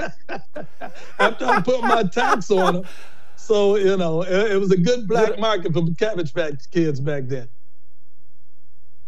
after 1.19 1.45
I 1.45 1.61
put 1.61 1.81
my 1.81 2.03
tax 2.03 2.49
on 2.49 2.73
them. 2.73 2.83
So, 3.41 3.75
you 3.75 3.97
know, 3.97 4.21
it, 4.21 4.51
it 4.51 4.57
was 4.59 4.71
a 4.71 4.77
good 4.77 5.07
black 5.07 5.39
market 5.39 5.73
for 5.73 5.83
cabbage 5.97 6.33
patch 6.33 6.69
kids 6.71 6.99
back 6.99 7.23
then. 7.27 7.49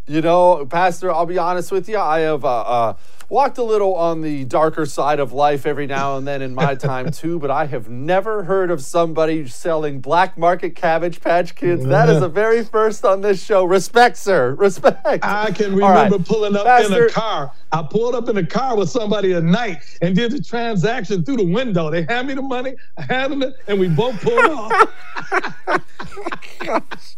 You 0.06 0.22
know, 0.22 0.66
Pastor, 0.66 1.12
I'll 1.12 1.26
be 1.26 1.38
honest 1.38 1.72
with 1.72 1.88
you. 1.88 1.98
I 1.98 2.20
have 2.20 2.44
uh, 2.44 2.62
uh, 2.62 2.94
walked 3.30 3.58
a 3.58 3.64
little 3.64 3.96
on 3.96 4.20
the 4.20 4.44
darker 4.44 4.86
side 4.86 5.22
of 5.22 5.32
life 5.32 5.66
every 5.66 5.88
now 5.88 6.18
and 6.18 6.28
then 6.28 6.42
in 6.42 6.54
my 6.54 6.76
time 6.90 7.10
too, 7.10 7.40
but 7.40 7.50
I 7.50 7.68
have 7.68 7.88
never 7.88 8.44
heard 8.44 8.70
of 8.70 8.82
somebody 8.82 9.48
selling 9.48 10.02
black 10.02 10.38
market 10.38 10.76
cabbage 10.76 11.22
patch 11.22 11.56
kids. 11.56 11.86
That 11.86 12.10
is 12.10 12.20
the 12.20 12.28
very 12.28 12.66
first 12.66 13.06
on 13.06 13.22
this 13.22 13.42
show. 13.42 13.64
Respect, 13.64 14.18
sir. 14.18 14.56
Respect. 14.56 15.24
I 15.24 15.52
can 15.52 15.74
remember 15.74 16.18
right. 16.18 16.26
pulling 16.26 16.58
up 16.58 16.66
Pastor, 16.66 17.06
in 17.06 17.10
a 17.10 17.14
car. 17.14 17.54
I 17.72 17.84
pulled 17.84 18.14
up 18.14 18.28
in 18.28 18.36
a 18.36 18.46
car 18.46 18.76
with 18.76 18.90
somebody 18.90 19.34
at 19.34 19.44
night 19.44 19.78
and 20.02 20.14
did 20.14 20.34
the 20.34 20.44
transaction 20.44 21.24
through 21.24 21.38
the 21.38 21.46
window. 21.46 21.90
They 21.90 22.04
handed 22.04 22.28
me 22.28 22.34
the 22.36 22.42
money, 22.42 22.76
I 22.98 23.04
handed 23.04 23.42
it, 23.42 23.54
and 23.70 23.80
we 23.80 23.88
both 23.88 24.22
pulled 24.22 24.46
off. 26.68 27.16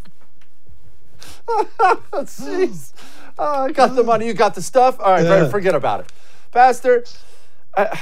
Jeez. 1.48 2.94
Oh, 3.38 3.64
I 3.66 3.72
got 3.72 3.96
the 3.96 4.04
money. 4.04 4.28
You 4.28 4.34
got 4.34 4.56
the 4.56 4.62
stuff. 4.62 5.00
All 5.00 5.12
right, 5.12 5.24
yeah. 5.24 5.50
forget 5.50 5.76
about 5.76 6.02
it. 6.02 6.12
Pastor, 6.52 7.04
I, 7.76 8.00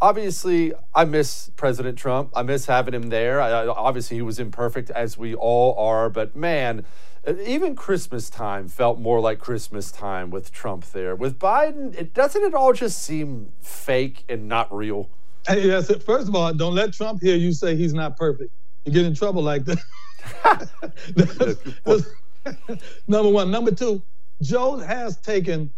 obviously, 0.00 0.72
I 0.94 1.04
miss 1.04 1.50
President 1.56 1.98
Trump. 1.98 2.30
I 2.34 2.42
miss 2.42 2.66
having 2.66 2.94
him 2.94 3.08
there. 3.08 3.40
I, 3.40 3.66
obviously, 3.66 4.16
he 4.16 4.22
was 4.22 4.38
imperfect, 4.38 4.90
as 4.90 5.18
we 5.18 5.34
all 5.34 5.74
are. 5.78 6.08
But 6.08 6.36
man, 6.36 6.84
even 7.26 7.74
Christmas 7.74 8.30
time 8.30 8.68
felt 8.68 8.98
more 8.98 9.20
like 9.20 9.38
Christmas 9.38 9.90
time 9.90 10.30
with 10.30 10.52
Trump 10.52 10.86
there. 10.92 11.14
With 11.14 11.38
Biden, 11.38 11.94
it 11.94 12.14
doesn't 12.14 12.42
it 12.42 12.54
all 12.54 12.72
just 12.72 13.02
seem 13.02 13.52
fake 13.60 14.24
and 14.28 14.48
not 14.48 14.74
real? 14.74 15.10
Hey, 15.46 15.66
yes. 15.66 15.92
First 16.04 16.28
of 16.28 16.34
all, 16.34 16.52
don't 16.54 16.74
let 16.74 16.92
Trump 16.92 17.20
hear 17.20 17.36
you 17.36 17.52
say 17.52 17.76
he's 17.76 17.94
not 17.94 18.16
perfect. 18.16 18.52
You 18.84 18.92
get 18.92 19.04
in 19.04 19.14
trouble 19.14 19.42
like 19.42 19.64
that. 19.64 19.78
number 23.08 23.30
one. 23.30 23.50
Number 23.50 23.70
two, 23.70 24.02
Joe 24.42 24.76
has 24.78 25.16
taken, 25.18 25.72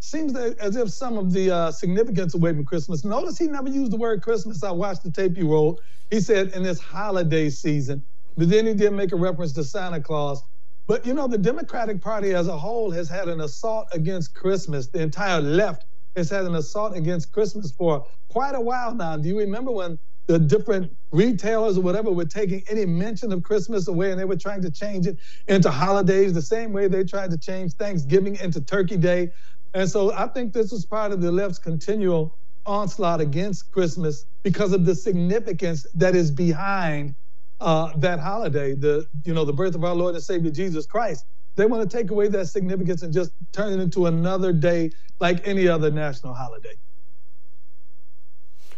seems 0.00 0.34
as 0.36 0.76
if 0.76 0.90
some 0.90 1.18
of 1.18 1.32
the 1.32 1.50
uh, 1.50 1.70
significance 1.70 2.34
away 2.34 2.52
from 2.52 2.64
Christmas. 2.64 3.04
Notice 3.04 3.38
he 3.38 3.46
never 3.46 3.68
used 3.68 3.92
the 3.92 3.96
word 3.96 4.22
Christmas. 4.22 4.62
I 4.62 4.70
watched 4.70 5.02
the 5.02 5.10
tape 5.10 5.36
you 5.36 5.50
rolled. 5.50 5.80
He 6.10 6.20
said 6.20 6.48
in 6.48 6.62
this 6.62 6.80
holiday 6.80 7.50
season, 7.50 8.02
but 8.36 8.48
then 8.48 8.66
he 8.66 8.74
did 8.74 8.92
make 8.92 9.12
a 9.12 9.16
reference 9.16 9.52
to 9.54 9.64
Santa 9.64 10.00
Claus. 10.00 10.42
But 10.86 11.06
you 11.06 11.14
know, 11.14 11.26
the 11.26 11.38
Democratic 11.38 12.00
Party 12.00 12.34
as 12.34 12.46
a 12.46 12.56
whole 12.56 12.90
has 12.90 13.08
had 13.08 13.28
an 13.28 13.40
assault 13.40 13.88
against 13.92 14.34
Christmas. 14.34 14.86
The 14.86 15.00
entire 15.00 15.40
left 15.40 15.86
has 16.14 16.28
had 16.30 16.44
an 16.44 16.54
assault 16.54 16.96
against 16.96 17.32
Christmas 17.32 17.72
for 17.72 18.06
quite 18.28 18.54
a 18.54 18.60
while 18.60 18.94
now. 18.94 19.16
Do 19.16 19.28
you 19.28 19.38
remember 19.38 19.72
when 19.72 19.98
the 20.26 20.38
different 20.38 20.92
retailers 21.12 21.78
or 21.78 21.82
whatever 21.82 22.10
were 22.12 22.24
taking 22.24 22.62
any 22.70 22.86
mention 22.86 23.32
of 23.32 23.42
Christmas 23.42 23.88
away 23.88 24.10
and 24.10 24.20
they 24.20 24.24
were 24.24 24.36
trying 24.36 24.62
to 24.62 24.70
change 24.70 25.06
it 25.06 25.18
into 25.48 25.70
holidays 25.70 26.32
the 26.32 26.42
same 26.42 26.72
way 26.72 26.88
they 26.88 27.04
tried 27.04 27.30
to 27.30 27.38
change 27.38 27.74
Thanksgiving 27.74 28.36
into 28.36 28.60
Turkey 28.60 28.96
Day. 28.96 29.30
And 29.74 29.88
so 29.88 30.12
I 30.14 30.28
think 30.28 30.52
this 30.52 30.72
was 30.72 30.86
part 30.86 31.12
of 31.12 31.20
the 31.20 31.32
left's 31.32 31.58
continual 31.58 32.38
onslaught 32.66 33.20
against 33.20 33.70
Christmas 33.72 34.26
because 34.42 34.72
of 34.72 34.86
the 34.86 34.94
significance 34.94 35.86
that 35.94 36.14
is 36.16 36.30
behind 36.30 37.14
uh, 37.60 37.92
that 37.98 38.20
holiday, 38.20 38.74
the 38.74 39.06
you 39.24 39.34
know 39.34 39.44
the 39.44 39.52
birth 39.52 39.74
of 39.74 39.84
our 39.84 39.94
Lord 39.94 40.14
and 40.14 40.24
Savior 40.24 40.50
Jesus 40.50 40.86
Christ. 40.86 41.24
They 41.56 41.66
want 41.66 41.88
to 41.88 41.96
take 41.96 42.10
away 42.10 42.28
that 42.28 42.46
significance 42.48 43.02
and 43.02 43.12
just 43.12 43.32
turn 43.52 43.72
it 43.78 43.82
into 43.82 44.06
another 44.06 44.52
day 44.52 44.90
like 45.20 45.46
any 45.46 45.68
other 45.68 45.90
national 45.90 46.34
holiday. 46.34 46.74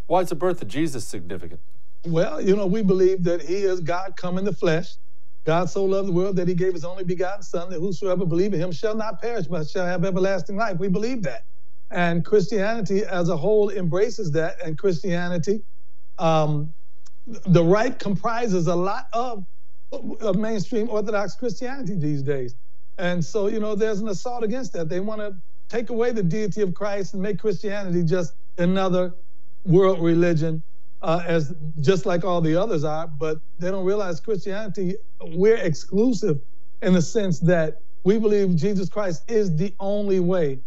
Why 0.07 0.21
is 0.21 0.29
the 0.29 0.35
birth 0.35 0.63
of 0.63 0.69
Jesus 0.69 1.05
significant? 1.05 1.61
Well, 2.05 2.41
you 2.41 2.55
know, 2.55 2.67
we 2.67 2.83
believe 2.83 3.25
that 3.25 3.43
he 3.43 3.57
is 3.57 3.81
God 3.81 4.17
come 4.17 4.39
in 4.39 4.45
the 4.45 4.53
flesh. 4.53 4.95
God 5.45 5.71
so 5.71 5.85
loved 5.85 6.09
the 6.09 6.13
world 6.13 6.37
that 6.37 6.49
he 6.49 6.55
gave 6.55 6.73
his 6.73 6.85
only 6.85 7.05
begotten 7.05 7.43
Son, 7.43 7.71
that 7.71 7.81
whosoever 7.81 8.27
believe 8.27 8.53
in 8.53 8.61
him 8.61 8.73
shall 8.73 8.95
not 8.95 9.21
perish, 9.21 9.47
but 9.47 9.69
shall 9.69 9.87
have 9.87 10.05
everlasting 10.05 10.57
life. 10.57 10.79
We 10.79 10.89
believe 10.89 11.23
that. 11.23 11.45
And 11.91 12.25
Christianity 12.25 13.05
as 13.05 13.29
a 13.29 13.37
whole 13.37 13.71
embraces 13.71 14.33
that. 14.33 14.61
And 14.65 14.77
Christianity, 14.77 15.63
um, 16.19 16.73
the 17.27 17.63
right 17.63 17.97
comprises 17.99 18.67
a 18.67 18.75
lot 18.75 19.09
of, 19.13 19.45
of 19.93 20.37
mainstream 20.37 20.89
Orthodox 20.91 21.35
Christianity 21.35 21.95
these 21.95 22.23
days. 22.23 22.57
And 22.99 23.25
so, 23.25 23.47
you 23.49 23.61
know, 23.61 23.75
there's 23.75 24.01
an 24.01 24.09
assault 24.09 24.43
against 24.43 24.73
that. 24.73 24.89
They 24.89 25.01
want 25.01 25.21
to 25.21 25.37
take 25.69 25.91
away 25.91 26.13
the 26.13 26.23
deity 26.23 26.63
of 26.63 26.75
Christ 26.75 27.15
and 27.15 27.23
make 27.23 27.39
Christianity 27.39 28.03
just 28.03 28.35
another 28.59 29.13
world 29.67 30.01
religion 30.01 30.63
uh, 31.03 31.23
as 31.27 31.55
just 31.81 32.07
like 32.07 32.25
all 32.25 32.41
the 32.41 32.57
others 32.57 32.85
are, 32.85 33.07
but 33.07 33.39
they 33.59 33.71
don't 33.71 33.85
realize 33.85 34.19
Christianity, 34.21 34.97
we're 35.21 35.57
exclusive 35.57 36.41
in 36.83 36.93
the 36.93 37.03
sense 37.03 37.39
that 37.41 37.81
we 38.05 38.19
believe 38.19 38.57
Jesus 38.57 38.89
Christ 38.89 39.25
is 39.31 39.55
the 39.57 39.75
only 39.81 40.21
way 40.21 40.59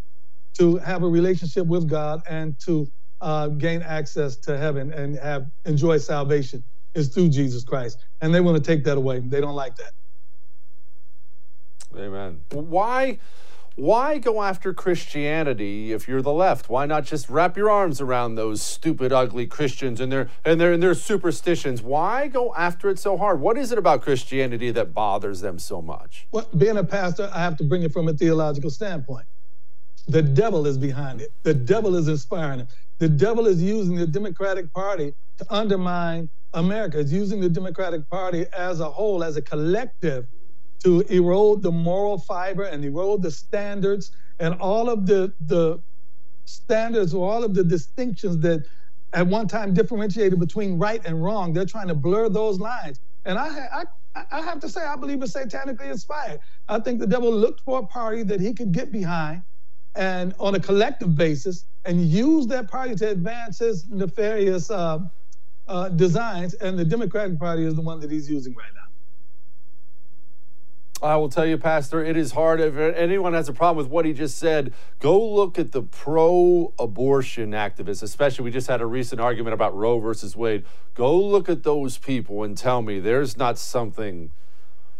to 0.53 0.77
have 0.77 1.03
a 1.03 1.07
relationship 1.07 1.65
with 1.65 1.89
God 1.89 2.21
and 2.29 2.59
to 2.59 2.89
uh, 3.21 3.47
gain 3.47 3.81
access 3.81 4.35
to 4.37 4.57
heaven 4.57 4.91
and 4.93 5.17
have 5.19 5.47
enjoy 5.65 5.97
salvation 5.97 6.63
is 6.93 7.09
through 7.09 7.29
Jesus 7.29 7.63
Christ. 7.63 8.05
And 8.21 8.33
they 8.33 8.41
want 8.41 8.57
to 8.57 8.63
take 8.63 8.83
that 8.85 8.97
away. 8.97 9.19
They 9.19 9.41
don't 9.41 9.55
like 9.55 9.75
that. 9.77 9.91
Amen. 11.97 12.39
Why? 12.51 13.19
Why 13.79 14.17
go 14.17 14.41
after 14.41 14.73
Christianity 14.73 15.93
if 15.93 16.07
you're 16.07 16.21
the 16.21 16.33
left? 16.33 16.69
Why 16.69 16.85
not 16.85 17.05
just 17.05 17.29
wrap 17.29 17.55
your 17.55 17.69
arms 17.69 18.01
around 18.01 18.35
those 18.35 18.61
stupid, 18.61 19.11
ugly 19.13 19.47
Christians 19.47 20.01
and 20.01 20.11
their 20.11 20.29
and 20.43 20.59
their 20.59 20.73
and 20.73 20.83
their 20.83 20.93
superstitions? 20.93 21.81
Why 21.81 22.27
go 22.27 22.53
after 22.55 22.89
it 22.89 22.99
so 22.99 23.17
hard? 23.17 23.39
What 23.39 23.57
is 23.57 23.71
it 23.71 23.77
about 23.77 24.01
Christianity 24.01 24.71
that 24.71 24.93
bothers 24.93 25.41
them 25.41 25.59
so 25.59 25.81
much? 25.81 26.27
Well, 26.31 26.47
being 26.57 26.77
a 26.77 26.83
pastor, 26.83 27.31
I 27.33 27.39
have 27.39 27.57
to 27.57 27.63
bring 27.63 27.83
it 27.83 27.93
from 27.93 28.07
a 28.07 28.13
theological 28.13 28.69
standpoint. 28.69 29.25
The 30.07 30.21
devil 30.21 30.65
is 30.65 30.77
behind 30.77 31.21
it. 31.21 31.31
The 31.43 31.53
devil 31.53 31.95
is 31.95 32.07
inspiring 32.07 32.61
it. 32.61 32.67
The 32.97 33.09
devil 33.09 33.47
is 33.47 33.61
using 33.61 33.95
the 33.95 34.07
Democratic 34.07 34.73
Party 34.73 35.13
to 35.37 35.45
undermine 35.49 36.29
America. 36.53 36.99
It's 36.99 37.11
using 37.11 37.39
the 37.39 37.49
Democratic 37.49 38.09
Party 38.09 38.45
as 38.51 38.79
a 38.79 38.89
whole, 38.89 39.23
as 39.23 39.37
a 39.37 39.41
collective, 39.41 40.27
to 40.83 41.01
erode 41.09 41.61
the 41.61 41.71
moral 41.71 42.17
fiber 42.17 42.63
and 42.63 42.83
erode 42.83 43.21
the 43.21 43.31
standards 43.31 44.11
and 44.39 44.53
all 44.55 44.89
of 44.89 45.05
the 45.05 45.33
the 45.41 45.81
standards 46.45 47.13
or 47.13 47.31
all 47.31 47.43
of 47.43 47.53
the 47.53 47.63
distinctions 47.63 48.39
that 48.39 48.65
at 49.13 49.25
one 49.25 49.47
time 49.47 49.73
differentiated 49.73 50.39
between 50.39 50.77
right 50.77 51.01
and 51.05 51.23
wrong. 51.23 51.53
They're 51.53 51.65
trying 51.65 51.87
to 51.87 51.95
blur 51.95 52.29
those 52.29 52.59
lines. 52.59 52.99
And 53.25 53.37
I, 53.37 53.85
I, 54.15 54.23
I 54.31 54.41
have 54.41 54.59
to 54.61 54.69
say, 54.69 54.81
I 54.81 54.95
believe 54.95 55.21
it's 55.21 55.33
satanically 55.33 55.89
inspired. 55.89 56.39
I 56.67 56.79
think 56.79 56.99
the 56.99 57.07
devil 57.07 57.31
looked 57.31 57.61
for 57.61 57.79
a 57.79 57.85
party 57.85 58.23
that 58.23 58.39
he 58.39 58.53
could 58.53 58.71
get 58.71 58.91
behind 58.91 59.43
and 59.95 60.33
on 60.39 60.55
a 60.55 60.59
collective 60.59 61.15
basis 61.15 61.65
and 61.85 62.01
use 62.05 62.47
that 62.47 62.69
party 62.69 62.95
to 62.95 63.09
advance 63.09 63.59
his 63.59 63.87
nefarious 63.89 64.69
uh, 64.69 64.99
uh, 65.67 65.89
designs. 65.89 66.53
And 66.55 66.77
the 66.77 66.85
Democratic 66.85 67.39
Party 67.39 67.65
is 67.65 67.75
the 67.75 67.81
one 67.81 67.99
that 68.01 68.11
he's 68.11 68.29
using 68.29 68.53
right 68.55 68.71
now. 68.75 68.88
I 71.01 71.15
will 71.15 71.29
tell 71.29 71.45
you, 71.45 71.57
Pastor, 71.57 72.03
it 72.03 72.17
is 72.17 72.33
hard. 72.33 72.59
If 72.59 72.75
anyone 72.75 73.33
has 73.33 73.47
a 73.47 73.53
problem 73.53 73.77
with 73.77 73.91
what 73.91 74.03
he 74.03 74.11
just 74.11 74.37
said, 74.37 74.73
go 74.99 75.17
look 75.17 75.57
at 75.57 75.71
the 75.71 75.81
pro 75.81 76.73
abortion 76.77 77.51
activists, 77.51 78.03
especially. 78.03 78.43
We 78.43 78.51
just 78.51 78.67
had 78.67 78.81
a 78.81 78.85
recent 78.85 79.21
argument 79.21 79.53
about 79.53 79.75
Roe 79.75 79.99
versus 79.99 80.35
Wade. 80.35 80.65
Go 80.95 81.17
look 81.17 81.47
at 81.47 81.63
those 81.63 81.97
people 81.97 82.43
and 82.43 82.57
tell 82.57 82.81
me 82.81 82.99
there's 82.99 83.37
not 83.37 83.57
something 83.57 84.31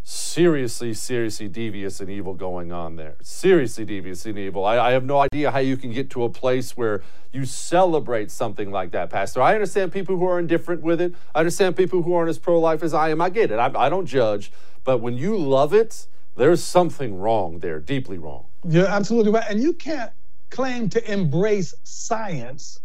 seriously, 0.10 0.92
seriously 0.92 1.48
devious 1.48 2.00
and 2.00 2.10
evil 2.10 2.34
going 2.34 2.72
on 2.72 2.96
there. 2.96 3.16
Seriously 3.22 3.86
devious 3.86 4.26
and 4.26 4.40
evil. 4.40 4.66
I, 4.66 4.80
I, 4.80 4.92
have 4.92 5.04
no 5.04 5.20
idea 5.20 5.52
how 5.52 5.60
you 5.60 5.78
can 5.78 5.92
get 5.92 6.10
to 6.12 6.24
a 6.24 6.30
place 6.30 6.76
where 6.76 7.04
you 7.32 7.46
celebrate 7.46 8.32
something 8.32 8.72
like 8.72 8.90
that, 8.92 9.12
Pastor. 9.12 9.40
I 9.40 9.54
understand 9.54 9.92
people 9.92 10.18
who 10.18 10.26
are 10.26 10.40
indifferent 10.40 10.82
with 10.82 11.00
it. 11.00 11.14
I 11.36 11.40
understand 11.40 11.78
people 11.78 12.02
who 12.02 12.16
aren't 12.16 12.30
as 12.30 12.40
pro 12.40 12.60
life 12.60 12.82
as 12.82 12.92
I 12.92 13.10
am. 13.10 13.22
I 13.22 13.30
get 13.30 13.52
it. 13.52 13.60
I, 13.60 13.72
I 13.76 13.88
don't 13.88 14.08
judge. 14.08 14.52
But 14.84 14.98
when 14.98 15.16
you 15.16 15.38
love 15.38 15.76
it, 15.76 16.08
there's 16.36 16.64
something 16.64 17.20
wrong 17.20 17.60
there, 17.60 17.80
deeply 17.80 18.18
wrong. 18.18 18.46
You're 18.68 18.88
absolutely 18.88 19.32
right. 19.32 19.46
And 19.48 19.62
you 19.62 19.74
can't 19.74 20.12
claim 20.50 20.90
to 20.90 21.12
embrace 21.12 21.76
science 21.84 22.80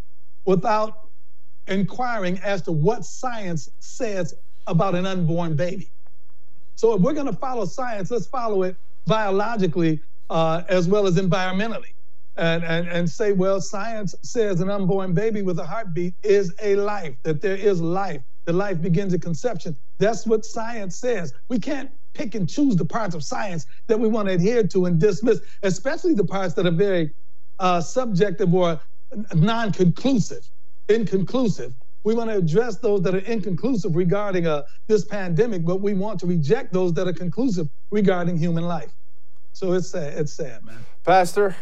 without 0.45 1.09
inquiring 1.65 2.37
as 2.43 2.61
to 2.63 2.71
what 2.71 3.03
science 3.03 3.71
says 3.79 4.35
about 4.67 4.93
an 4.93 5.07
unborn 5.07 5.55
baby. 5.55 5.89
So 6.75 6.93
if 6.93 7.01
we're 7.01 7.13
going 7.13 7.27
to 7.27 7.33
follow 7.33 7.65
science, 7.65 8.11
let's 8.11 8.27
follow 8.27 8.63
it 8.63 8.75
biologically 9.05 10.01
uh, 10.29 10.63
as 10.69 10.87
well 10.87 11.07
as 11.07 11.17
environmentally. 11.17 11.93
And, 12.37 12.65
and, 12.65 12.87
and 12.89 13.09
say, 13.09 13.31
well, 13.31 13.61
science 13.61 14.13
says 14.21 14.59
an 14.59 14.69
unborn 14.69 15.13
baby 15.13 15.41
with 15.41 15.57
a 15.59 15.65
heartbeat 15.65 16.13
is 16.21 16.53
a 16.61 16.75
life, 16.75 17.15
that 17.23 17.41
there 17.41 17.55
is 17.55 17.79
life 17.79 18.21
the 18.45 18.53
life 18.53 18.81
begins 18.81 19.13
at 19.13 19.21
conception. 19.21 19.75
That's 19.97 20.25
what 20.25 20.45
science 20.45 20.95
says. 20.95 21.33
We 21.49 21.59
can't 21.59 21.91
pick 22.13 22.35
and 22.35 22.47
choose 22.47 22.75
the 22.75 22.85
parts 22.85 23.15
of 23.15 23.23
science 23.23 23.65
that 23.87 23.99
we 23.99 24.07
want 24.07 24.27
to 24.29 24.35
adhere 24.35 24.65
to 24.67 24.85
and 24.85 24.99
dismiss, 24.99 25.41
especially 25.63 26.13
the 26.13 26.23
parts 26.23 26.53
that 26.53 26.65
are 26.65 26.71
very 26.71 27.11
uh, 27.59 27.81
subjective 27.81 28.53
or 28.53 28.79
non 29.33 29.71
conclusive, 29.71 30.47
inconclusive. 30.89 31.73
We 32.05 32.13
want 32.13 32.29
to 32.29 32.37
address 32.37 32.77
those 32.77 33.01
that 33.01 33.15
are 33.15 33.19
inconclusive 33.19 33.95
regarding 33.95 34.45
uh, 34.45 34.63
this 34.85 35.03
pandemic, 35.03 35.65
but 35.65 35.81
we 35.81 35.95
want 35.95 36.19
to 36.19 36.27
reject 36.27 36.71
those 36.71 36.93
that 36.93 37.07
are 37.07 37.13
conclusive 37.13 37.67
regarding 37.89 38.37
human 38.37 38.63
life. 38.63 38.91
So 39.53 39.73
it's 39.73 39.89
sad. 39.89 40.13
It's 40.17 40.31
sad, 40.31 40.63
man. 40.63 40.77
Pastor, 41.03 41.55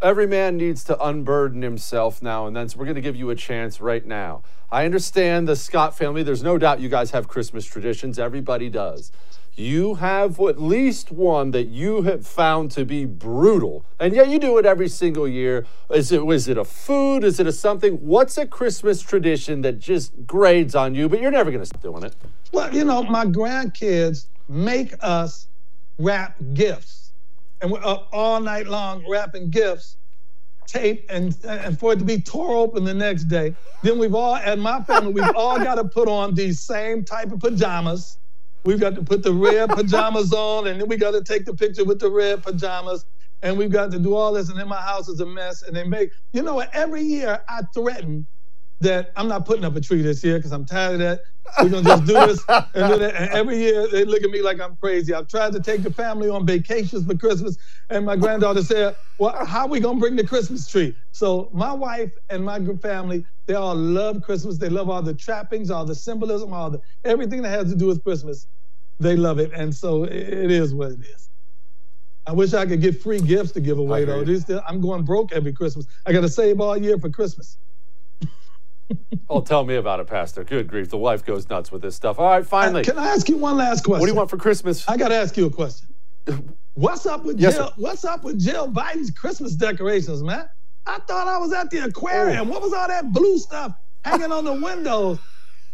every 0.00 0.28
man 0.28 0.56
needs 0.56 0.84
to 0.84 1.04
unburden 1.04 1.62
himself 1.62 2.22
now 2.22 2.46
and 2.46 2.54
then. 2.54 2.68
So 2.68 2.78
we're 2.78 2.84
going 2.84 2.94
to 2.94 3.00
give 3.00 3.16
you 3.16 3.30
a 3.30 3.34
chance 3.34 3.80
right 3.80 4.06
now. 4.06 4.44
I 4.70 4.84
understand 4.84 5.48
the 5.48 5.56
Scott 5.56 5.98
family. 5.98 6.22
There's 6.22 6.44
no 6.44 6.56
doubt 6.56 6.78
you 6.78 6.88
guys 6.88 7.10
have 7.10 7.26
Christmas 7.26 7.64
traditions. 7.64 8.20
Everybody 8.20 8.70
does. 8.70 9.10
You 9.58 9.94
have 9.94 10.38
at 10.38 10.60
least 10.60 11.10
one 11.10 11.52
that 11.52 11.68
you 11.68 12.02
have 12.02 12.26
found 12.26 12.70
to 12.72 12.84
be 12.84 13.06
brutal. 13.06 13.86
And 13.98 14.14
yet 14.14 14.28
you 14.28 14.38
do 14.38 14.58
it 14.58 14.66
every 14.66 14.88
single 14.88 15.26
year. 15.26 15.64
Is 15.88 16.12
it 16.12 16.26
was 16.26 16.46
it 16.46 16.58
a 16.58 16.64
food? 16.64 17.24
Is 17.24 17.40
it 17.40 17.46
a 17.46 17.52
something? 17.52 17.94
What's 17.94 18.36
a 18.36 18.46
Christmas 18.46 19.00
tradition 19.00 19.62
that 19.62 19.78
just 19.78 20.26
grades 20.26 20.74
on 20.74 20.94
you, 20.94 21.08
but 21.08 21.22
you're 21.22 21.30
never 21.30 21.50
gonna 21.50 21.64
stop 21.64 21.80
doing 21.80 22.04
it? 22.04 22.14
Well, 22.52 22.74
you 22.74 22.84
know, 22.84 23.02
my 23.04 23.24
grandkids 23.24 24.26
make 24.46 24.94
us 25.00 25.48
wrap 25.98 26.36
gifts. 26.52 27.12
And 27.62 27.72
we're 27.72 27.78
up 27.78 28.08
uh, 28.12 28.16
all 28.16 28.40
night 28.40 28.66
long 28.66 29.08
wrapping 29.08 29.48
gifts 29.48 29.96
tape 30.66 31.06
and 31.08 31.34
and 31.44 31.78
for 31.78 31.92
it 31.94 31.98
to 31.98 32.04
be 32.04 32.20
tore 32.20 32.54
open 32.54 32.84
the 32.84 32.92
next 32.92 33.24
day. 33.24 33.54
Then 33.82 33.98
we've 33.98 34.14
all, 34.14 34.36
and 34.36 34.60
my 34.60 34.82
family, 34.82 35.14
we've 35.14 35.34
all 35.34 35.58
got 35.58 35.76
to 35.76 35.84
put 35.84 36.08
on 36.08 36.34
these 36.34 36.60
same 36.60 37.04
type 37.04 37.32
of 37.32 37.40
pajamas. 37.40 38.18
We've 38.66 38.80
got 38.80 38.96
to 38.96 39.02
put 39.02 39.22
the 39.22 39.32
red 39.32 39.70
pajamas 39.70 40.32
on, 40.32 40.66
and 40.66 40.80
then 40.80 40.88
we 40.88 40.96
got 40.96 41.12
to 41.12 41.22
take 41.22 41.44
the 41.44 41.54
picture 41.54 41.84
with 41.84 42.00
the 42.00 42.10
red 42.10 42.42
pajamas, 42.42 43.06
and 43.42 43.56
we've 43.56 43.70
got 43.70 43.92
to 43.92 43.98
do 43.98 44.16
all 44.16 44.32
this. 44.32 44.50
And 44.50 44.58
then 44.58 44.68
my 44.68 44.80
house 44.80 45.08
is 45.08 45.20
a 45.20 45.26
mess. 45.26 45.62
And 45.62 45.76
they 45.76 45.84
make, 45.84 46.10
you 46.32 46.42
know 46.42 46.56
what? 46.56 46.74
Every 46.74 47.02
year 47.02 47.40
I 47.48 47.62
threaten 47.72 48.26
that 48.80 49.12
I'm 49.16 49.28
not 49.28 49.46
putting 49.46 49.64
up 49.64 49.76
a 49.76 49.80
tree 49.80 50.02
this 50.02 50.22
year 50.22 50.38
because 50.38 50.52
I'm 50.52 50.66
tired 50.66 50.94
of 50.94 50.98
that. 51.00 51.20
We're 51.62 51.68
gonna 51.68 51.84
just 51.84 52.04
do 52.06 52.12
this 52.12 52.44
and 52.48 52.92
do 52.92 52.98
that. 52.98 53.14
And 53.14 53.30
every 53.30 53.58
year 53.58 53.86
they 53.88 54.04
look 54.04 54.22
at 54.22 54.30
me 54.30 54.42
like 54.42 54.60
I'm 54.60 54.76
crazy. 54.76 55.14
I've 55.14 55.28
tried 55.28 55.52
to 55.52 55.60
take 55.60 55.82
the 55.82 55.92
family 55.92 56.28
on 56.28 56.44
vacations 56.44 57.06
for 57.06 57.16
Christmas, 57.16 57.56
and 57.88 58.04
my 58.04 58.16
granddaughter 58.16 58.62
said, 58.64 58.96
"Well, 59.18 59.46
how 59.46 59.60
are 59.60 59.68
we 59.68 59.78
gonna 59.78 60.00
bring 60.00 60.16
the 60.16 60.26
Christmas 60.26 60.66
tree?" 60.66 60.94
So 61.12 61.48
my 61.52 61.72
wife 61.72 62.10
and 62.30 62.44
my 62.44 62.60
family, 62.82 63.24
they 63.46 63.54
all 63.54 63.76
love 63.76 64.22
Christmas. 64.22 64.58
They 64.58 64.68
love 64.68 64.90
all 64.90 65.02
the 65.02 65.14
trappings, 65.14 65.70
all 65.70 65.84
the 65.84 65.94
symbolism, 65.94 66.52
all 66.52 66.68
the 66.68 66.80
everything 67.04 67.42
that 67.42 67.50
has 67.50 67.70
to 67.70 67.76
do 67.76 67.86
with 67.86 68.02
Christmas. 68.02 68.48
They 68.98 69.16
love 69.16 69.38
it, 69.38 69.52
and 69.52 69.74
so 69.74 70.04
it 70.04 70.50
is 70.50 70.74
what 70.74 70.92
it 70.92 71.00
is. 71.00 71.28
I 72.26 72.32
wish 72.32 72.54
I 72.54 72.66
could 72.66 72.80
get 72.80 73.00
free 73.00 73.20
gifts 73.20 73.52
to 73.52 73.60
give 73.60 73.78
away 73.78 74.04
though. 74.04 74.24
I'm 74.66 74.80
going 74.80 75.04
broke 75.04 75.32
every 75.32 75.52
Christmas. 75.52 75.86
I 76.06 76.12
got 76.12 76.22
to 76.22 76.28
save 76.28 76.60
all 76.60 76.76
year 76.76 76.98
for 76.98 77.08
Christmas 77.08 77.58
oh, 79.30 79.40
tell 79.40 79.64
me 79.64 79.76
about 79.76 80.00
it, 80.00 80.06
Pastor. 80.06 80.44
Good 80.44 80.68
grief. 80.68 80.90
The 80.90 80.98
wife 80.98 81.24
goes 81.24 81.48
nuts 81.48 81.72
with 81.72 81.82
this 81.82 81.96
stuff. 81.96 82.18
All 82.18 82.28
right, 82.28 82.46
finally. 82.46 82.82
Uh, 82.82 82.84
can 82.84 82.98
I 82.98 83.08
ask 83.08 83.28
you 83.28 83.36
one 83.36 83.56
last 83.56 83.84
question? 83.84 84.00
What 84.00 84.06
do 84.06 84.12
you 84.12 84.16
want 84.16 84.30
for 84.30 84.36
Christmas? 84.36 84.88
I 84.88 84.96
got 84.96 85.08
to 85.08 85.16
ask 85.16 85.36
you 85.36 85.46
a 85.46 85.50
question. 85.50 85.88
What's 86.74 87.06
up 87.06 87.24
with 87.24 87.40
yes, 87.40 87.56
Jill? 87.56 87.68
Sir. 87.68 87.72
What's 87.76 88.04
up 88.04 88.22
with 88.22 88.38
Jill 88.38 88.70
Biden's 88.70 89.10
Christmas 89.10 89.54
decorations, 89.54 90.22
man? 90.22 90.48
I 90.86 90.98
thought 91.00 91.26
I 91.26 91.38
was 91.38 91.52
at 91.52 91.70
the 91.70 91.84
aquarium. 91.84 92.48
Oh. 92.48 92.52
What 92.52 92.62
was 92.62 92.72
all 92.72 92.86
that 92.86 93.12
blue 93.12 93.38
stuff 93.38 93.74
hanging 94.04 94.30
on 94.30 94.44
the 94.44 94.52
windows? 94.52 95.18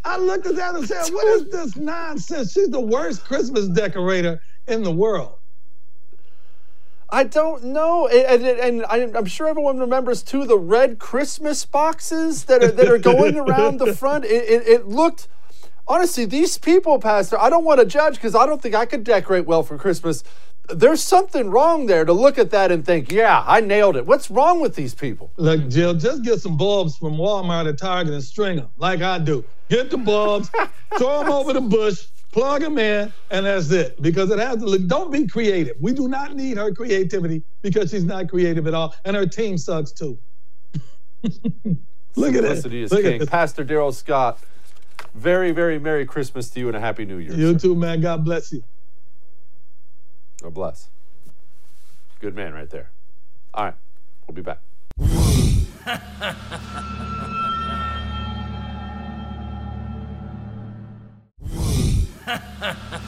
I 0.05 0.17
looked 0.17 0.45
at 0.45 0.55
that 0.55 0.75
and 0.75 0.87
said, 0.87 1.09
"What 1.13 1.27
is 1.27 1.49
this 1.49 1.75
nonsense?" 1.75 2.51
She's 2.51 2.69
the 2.69 2.81
worst 2.81 3.23
Christmas 3.23 3.67
decorator 3.67 4.41
in 4.67 4.83
the 4.83 4.91
world. 4.91 5.35
I 7.09 7.23
don't 7.25 7.65
know, 7.65 8.07
and, 8.07 8.43
and, 8.43 8.81
and, 8.81 9.15
I'm 9.15 9.25
sure 9.27 9.47
everyone 9.47 9.77
remembers 9.77 10.23
too 10.23 10.45
the 10.45 10.57
red 10.57 10.97
Christmas 10.97 11.63
boxes 11.63 12.45
that 12.45 12.63
are 12.63 12.71
that 12.71 12.89
are 12.89 12.97
going 12.97 13.37
around 13.37 13.77
the 13.77 13.93
front. 13.93 14.25
It, 14.25 14.29
it, 14.49 14.67
it 14.67 14.87
looked, 14.87 15.27
honestly, 15.87 16.25
these 16.25 16.57
people, 16.57 16.99
Pastor. 16.99 17.39
I 17.39 17.51
don't 17.51 17.63
want 17.63 17.79
to 17.79 17.85
judge 17.85 18.15
because 18.15 18.33
I 18.33 18.47
don't 18.47 18.61
think 18.61 18.73
I 18.73 18.87
could 18.87 19.03
decorate 19.03 19.45
well 19.45 19.61
for 19.61 19.77
Christmas. 19.77 20.23
There's 20.69 21.03
something 21.03 21.49
wrong 21.49 21.87
there 21.87 22.05
to 22.05 22.13
look 22.13 22.37
at 22.37 22.51
that 22.51 22.71
and 22.71 22.85
think, 22.85 23.11
yeah, 23.11 23.43
I 23.45 23.59
nailed 23.59 23.97
it. 23.97 24.05
What's 24.05 24.31
wrong 24.31 24.61
with 24.61 24.75
these 24.75 24.95
people? 24.95 25.29
Look, 25.35 25.67
Jill, 25.67 25.93
just 25.93 26.23
get 26.23 26.39
some 26.39 26.55
bulbs 26.55 26.95
from 26.97 27.15
Walmart 27.15 27.65
or 27.65 27.73
Target 27.73 28.13
and 28.13 28.23
string 28.23 28.57
them 28.57 28.69
like 28.77 29.01
I 29.01 29.19
do. 29.19 29.43
Get 29.69 29.89
the 29.89 29.97
bulbs, 29.97 30.49
throw 30.97 31.19
them 31.19 31.31
over 31.31 31.51
the 31.51 31.61
bush, 31.61 32.05
plug 32.31 32.61
them 32.61 32.77
in, 32.77 33.11
and 33.29 33.45
that's 33.45 33.71
it. 33.71 34.01
Because 34.01 34.31
it 34.31 34.39
has 34.39 34.57
to 34.57 34.65
look, 34.65 34.87
don't 34.87 35.11
be 35.11 35.27
creative. 35.27 35.75
We 35.81 35.93
do 35.93 36.07
not 36.07 36.33
need 36.35 36.57
her 36.57 36.73
creativity 36.73 37.43
because 37.61 37.91
she's 37.91 38.05
not 38.05 38.29
creative 38.29 38.65
at 38.65 38.73
all. 38.73 38.95
And 39.03 39.17
her 39.17 39.25
team 39.25 39.57
sucks 39.57 39.91
too. 39.91 40.17
look 42.15 42.35
at 42.35 42.43
it. 42.43 42.73
is 42.73 42.91
look 42.91 43.03
king. 43.03 43.25
Pastor 43.27 43.65
Darrell 43.65 43.91
Scott, 43.91 44.39
very, 45.13 45.51
very 45.51 45.77
Merry 45.77 46.05
Christmas 46.05 46.49
to 46.51 46.59
you 46.61 46.67
and 46.67 46.77
a 46.77 46.79
Happy 46.79 47.05
New 47.05 47.17
Year. 47.17 47.33
You 47.33 47.53
sir. 47.53 47.59
too, 47.59 47.75
man. 47.75 47.99
God 47.99 48.23
bless 48.23 48.53
you. 48.53 48.63
God 50.43 50.53
bless. 50.53 50.89
Good 52.19 52.35
man 52.35 52.53
right 52.53 52.69
there. 52.69 52.89
All 53.53 53.63
right, 53.63 53.75
we'll 54.27 54.35
be 54.35 54.41
back. 54.41 54.59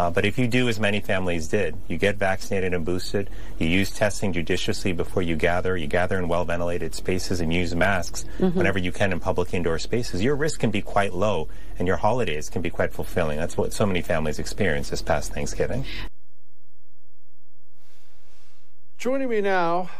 Uh, 0.00 0.08
but 0.08 0.24
if 0.24 0.38
you 0.38 0.48
do 0.48 0.66
as 0.66 0.80
many 0.80 0.98
families 0.98 1.46
did, 1.48 1.76
you 1.86 1.98
get 1.98 2.16
vaccinated 2.16 2.72
and 2.72 2.86
boosted, 2.86 3.28
you 3.58 3.68
use 3.68 3.90
testing 3.90 4.32
judiciously 4.32 4.94
before 4.94 5.20
you 5.20 5.36
gather, 5.36 5.76
you 5.76 5.86
gather 5.86 6.16
in 6.16 6.26
well 6.26 6.42
ventilated 6.42 6.94
spaces 6.94 7.42
and 7.42 7.52
use 7.52 7.74
masks 7.74 8.24
mm-hmm. 8.38 8.56
whenever 8.56 8.78
you 8.78 8.92
can 8.92 9.12
in 9.12 9.20
public 9.20 9.52
indoor 9.52 9.78
spaces, 9.78 10.22
your 10.22 10.34
risk 10.34 10.58
can 10.58 10.70
be 10.70 10.80
quite 10.80 11.12
low 11.12 11.48
and 11.78 11.86
your 11.86 11.98
holidays 11.98 12.48
can 12.48 12.62
be 12.62 12.70
quite 12.70 12.94
fulfilling. 12.94 13.36
That's 13.36 13.58
what 13.58 13.74
so 13.74 13.84
many 13.84 14.00
families 14.00 14.38
experienced 14.38 14.90
this 14.90 15.02
past 15.02 15.34
Thanksgiving. 15.34 15.84
Joining 18.96 19.28
me 19.28 19.42
now 19.42 19.90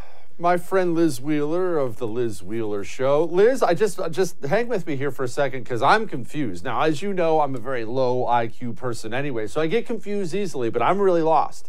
my 0.40 0.56
friend 0.56 0.94
Liz 0.94 1.20
Wheeler 1.20 1.76
of 1.76 1.98
the 1.98 2.06
Liz 2.06 2.42
Wheeler 2.42 2.82
Show. 2.82 3.24
Liz, 3.24 3.62
I 3.62 3.74
just 3.74 4.00
uh, 4.00 4.08
just 4.08 4.42
hang 4.42 4.68
with 4.68 4.86
me 4.86 4.96
here 4.96 5.10
for 5.10 5.22
a 5.22 5.28
second 5.28 5.64
because 5.64 5.82
I'm 5.82 6.08
confused. 6.08 6.64
Now, 6.64 6.80
as 6.80 7.02
you 7.02 7.12
know, 7.12 7.40
I'm 7.40 7.54
a 7.54 7.58
very 7.58 7.84
low 7.84 8.24
IQ 8.24 8.76
person 8.76 9.12
anyway, 9.12 9.46
so 9.46 9.60
I 9.60 9.66
get 9.66 9.86
confused 9.86 10.34
easily, 10.34 10.70
but 10.70 10.80
I'm 10.80 10.98
really 10.98 11.22
lost. 11.22 11.68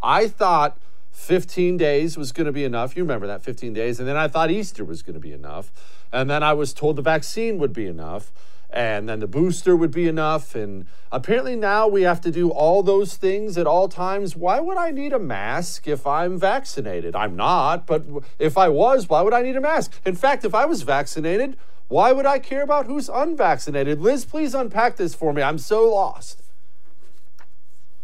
I 0.00 0.28
thought 0.28 0.78
15 1.10 1.76
days 1.76 2.16
was 2.16 2.30
going 2.30 2.46
to 2.46 2.52
be 2.52 2.62
enough. 2.64 2.96
You 2.96 3.02
remember 3.02 3.26
that 3.26 3.42
15 3.42 3.72
days, 3.72 3.98
and 3.98 4.08
then 4.08 4.16
I 4.16 4.28
thought 4.28 4.52
Easter 4.52 4.84
was 4.84 5.02
going 5.02 5.14
to 5.14 5.20
be 5.20 5.32
enough, 5.32 5.72
and 6.12 6.30
then 6.30 6.44
I 6.44 6.52
was 6.52 6.72
told 6.72 6.96
the 6.96 7.02
vaccine 7.02 7.58
would 7.58 7.72
be 7.72 7.86
enough 7.86 8.30
and 8.72 9.08
then 9.08 9.20
the 9.20 9.26
booster 9.26 9.76
would 9.76 9.90
be 9.90 10.08
enough. 10.08 10.54
And 10.54 10.86
apparently 11.10 11.56
now 11.56 11.86
we 11.86 12.02
have 12.02 12.20
to 12.22 12.30
do 12.30 12.50
all 12.50 12.82
those 12.82 13.16
things 13.16 13.58
at 13.58 13.66
all 13.66 13.88
times. 13.88 14.34
Why 14.34 14.60
would 14.60 14.78
I 14.78 14.90
need 14.90 15.12
a 15.12 15.18
mask 15.18 15.86
if 15.86 16.06
I'm 16.06 16.38
vaccinated? 16.38 17.14
I'm 17.14 17.36
not, 17.36 17.86
but 17.86 18.04
if 18.38 18.56
I 18.56 18.68
was, 18.68 19.08
why 19.08 19.22
would 19.22 19.34
I 19.34 19.42
need 19.42 19.56
a 19.56 19.60
mask? 19.60 20.00
In 20.06 20.14
fact, 20.14 20.44
if 20.44 20.54
I 20.54 20.64
was 20.64 20.82
vaccinated, 20.82 21.56
why 21.88 22.12
would 22.12 22.26
I 22.26 22.38
care 22.38 22.62
about 22.62 22.86
who's 22.86 23.10
unvaccinated? 23.10 24.00
Liz, 24.00 24.24
please 24.24 24.54
unpack 24.54 24.96
this 24.96 25.14
for 25.14 25.32
me. 25.32 25.42
I'm 25.42 25.58
so 25.58 25.88
lost. 25.90 26.42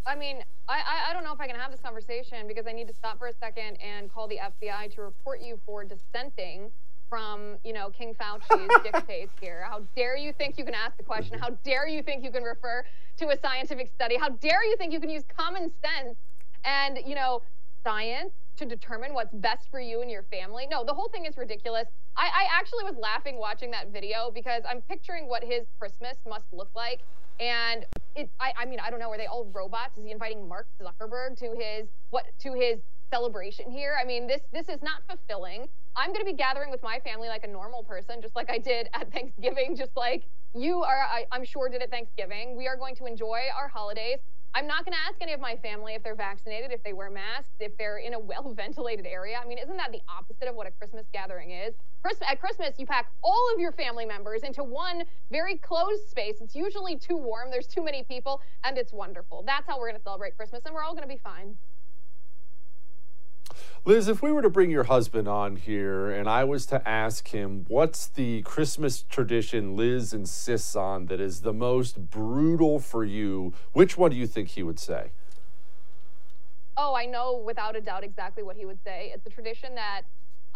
I 0.07 0.15
mean, 0.15 0.43
I, 0.69 1.09
I, 1.11 1.13
don't 1.15 1.25
know 1.25 1.33
if 1.33 1.41
I 1.41 1.47
can 1.47 1.57
have 1.57 1.71
this 1.71 1.81
conversation 1.81 2.47
because 2.47 2.67
I 2.67 2.73
need 2.73 2.89
to 2.89 2.95
stop 2.95 3.19
for 3.19 3.27
a 3.27 3.33
second 3.33 3.77
and 3.77 4.13
call 4.13 4.29
the 4.29 4.39
FBI 4.39 4.95
to 4.95 5.03
report 5.03 5.41
you 5.41 5.59
for 5.65 5.85
dissenting 5.85 6.71
from, 7.09 7.57
you 7.65 7.73
know, 7.73 7.91
King 7.91 8.15
Fauci's 8.15 8.83
dictates 8.83 9.33
here. 9.41 9.65
How 9.69 9.83
dare 9.97 10.17
you 10.17 10.33
think 10.33 10.59
you 10.59 10.65
can 10.65 10.75
ask 10.75 10.97
the 10.97 11.03
question? 11.03 11.39
How 11.39 11.51
dare 11.65 11.87
you 11.87 12.03
think 12.03 12.25
you 12.25 12.31
can 12.31 12.43
refer 12.43 12.85
to 13.19 13.29
a 13.29 13.39
scientific 13.39 13.91
study? 13.95 14.17
How 14.17 14.31
dare 14.31 14.65
you 14.65 14.77
think 14.77 14.93
you 14.93 15.01
can 15.01 15.11
use 15.11 15.25
common 15.37 15.71
sense 15.83 16.17
and, 16.65 16.99
you 17.07 17.15
know, 17.15 17.43
science 17.85 18.33
to 18.57 18.65
determine 18.65 19.15
what's 19.15 19.33
best 19.35 19.71
for 19.71 19.81
you 19.81 20.03
and 20.03 20.11
your 20.11 20.25
family? 20.25 20.67
No, 20.71 20.85
the 20.85 20.95
whole 20.95 21.09
thing 21.09 21.27
is 21.27 21.37
ridiculous. 21.37 21.87
I, 22.17 22.27
I 22.27 22.59
actually 22.59 22.85
was 22.85 22.97
laughing 22.97 23.39
watching 23.39 23.71
that 23.71 23.93
video 23.93 24.31
because 24.35 24.63
I'm 24.69 24.83
picturing 24.83 25.29
what 25.29 25.45
his 25.45 25.67
Christmas 25.79 26.17
must 26.29 26.47
look 26.53 26.71
like. 26.75 27.01
And 27.41 27.87
it, 28.17 28.29
I, 28.41 28.53
I 28.57 28.65
mean, 28.65 28.81
I 28.81 28.91
don't 28.91 28.99
know. 28.99 29.11
Are 29.11 29.17
they 29.17 29.27
all 29.27 29.49
robots? 29.53 29.97
Is 29.97 30.05
he 30.05 30.11
inviting 30.11 30.49
Mark 30.49 30.67
Zuckerberg 30.83 31.39
to 31.39 31.55
his 31.57 31.87
what 32.11 32.27
to 32.41 32.53
his 32.55 32.81
celebration 33.11 33.71
here? 33.71 33.97
I 34.01 34.05
mean, 34.05 34.27
this 34.27 34.41
this 34.53 34.69
is 34.69 34.83
not 34.83 35.03
fulfilling. 35.09 35.69
I'm 35.97 36.09
going 36.09 36.21
to 36.21 36.31
be 36.31 36.37
gathering 36.37 36.71
with 36.71 36.83
my 36.83 37.01
family 37.01 37.29
like 37.29 37.45
a 37.45 37.49
normal 37.49 37.83
person, 37.83 38.23
just 38.23 38.37
like 38.37 38.51
I 38.51 38.59
did 38.59 38.89
at 38.95 39.13
Thanksgiving, 39.13 39.77
just 39.77 39.97
like 39.97 40.25
you 40.55 40.83
are, 40.83 41.07
I, 41.11 41.27
am 41.33 41.45
sure, 41.45 41.69
did 41.69 41.83
at 41.83 41.91
Thanksgiving. 41.91 42.57
We 42.57 42.67
are 42.67 42.77
going 42.77 42.95
to 42.97 43.07
enjoy 43.07 43.43
our 43.57 43.69
holidays. 43.69 44.19
I'm 44.55 44.67
not 44.67 44.85
going 44.85 44.95
to 44.95 44.99
ask 45.07 45.21
any 45.21 45.35
of 45.35 45.41
my 45.41 45.57
family 45.57 45.95
if 45.95 46.03
they're 46.03 46.15
vaccinated, 46.15 46.73
if 46.73 46.83
they 46.83 46.93
wear 46.93 47.11
masks, 47.11 47.51
if 47.61 47.77
they're 47.77 47.99
in 47.99 48.15
a 48.15 48.19
well 48.31 48.53
ventilated 48.55 49.07
area. 49.07 49.39
I 49.43 49.47
mean, 49.47 49.59
isn't 49.59 49.77
that 49.77 49.93
the 49.93 50.01
opposite 50.09 50.49
of 50.49 50.55
what 50.55 50.67
a 50.67 50.71
Christmas 50.71 51.07
gathering 51.13 51.51
is? 51.51 51.75
At 52.27 52.41
Christmas, 52.41 52.75
you 52.79 52.87
pack 52.87 53.11
all 53.23 53.51
of 53.53 53.61
your 53.61 53.73
family 53.73 54.07
members 54.07 54.43
into 54.43 54.65
one 54.65 55.05
very 55.31 55.57
closed 55.57 56.09
space. 56.09 56.37
It's 56.41 56.55
usually 56.55 56.97
too 56.97 57.17
warm, 57.17 57.51
there's 57.51 57.67
too 57.67 57.85
many 57.85 58.03
people, 58.03 58.41
and 58.65 58.79
it's 58.79 58.93
wonderful. 58.93 59.43
That's 59.47 59.67
how 59.67 59.79
we're 59.79 59.89
going 59.89 59.99
to 59.99 60.03
celebrate 60.03 60.37
Christmas, 60.37 60.63
and 60.65 60.75
we're 60.75 60.83
all 60.83 60.95
going 60.95 61.07
to 61.07 61.15
be 61.15 61.21
fine. 61.23 61.57
Liz, 63.85 64.09
if 64.09 64.21
we 64.21 64.31
were 64.31 64.43
to 64.43 64.51
bring 64.51 64.71
your 64.71 64.85
husband 64.85 65.29
on 65.29 65.57
here 65.57 66.11
and 66.11 66.29
I 66.29 66.45
was 66.45 66.67
to 66.67 66.87
ask 66.87 67.29
him 67.29 67.65
what's 67.69 68.07
the 68.07 68.43
Christmas 68.43 69.03
tradition 69.09 69.77
Liz 69.77 70.13
insists 70.13 70.77
on 70.77 71.07
that 71.07 71.21
is 71.21 71.41
the 71.41 71.53
most 71.53 72.11
brutal 72.11 72.81
for 72.81 73.05
you, 73.05 73.55
which 73.73 73.97
one 73.97 74.11
do 74.11 74.17
you 74.17 74.27
think 74.27 74.49
he 74.49 74.63
would 74.63 74.79
say? 74.79 75.11
Oh, 76.77 76.95
I 76.95 77.07
know 77.07 77.37
without 77.37 77.77
a 77.77 77.81
doubt 77.81 78.05
exactly 78.05 78.43
what 78.43 78.57
he 78.57 78.65
would 78.65 78.83
say. 78.85 79.11
It's 79.15 79.27
a 79.27 79.31
tradition 79.31 79.75
that 79.75 80.03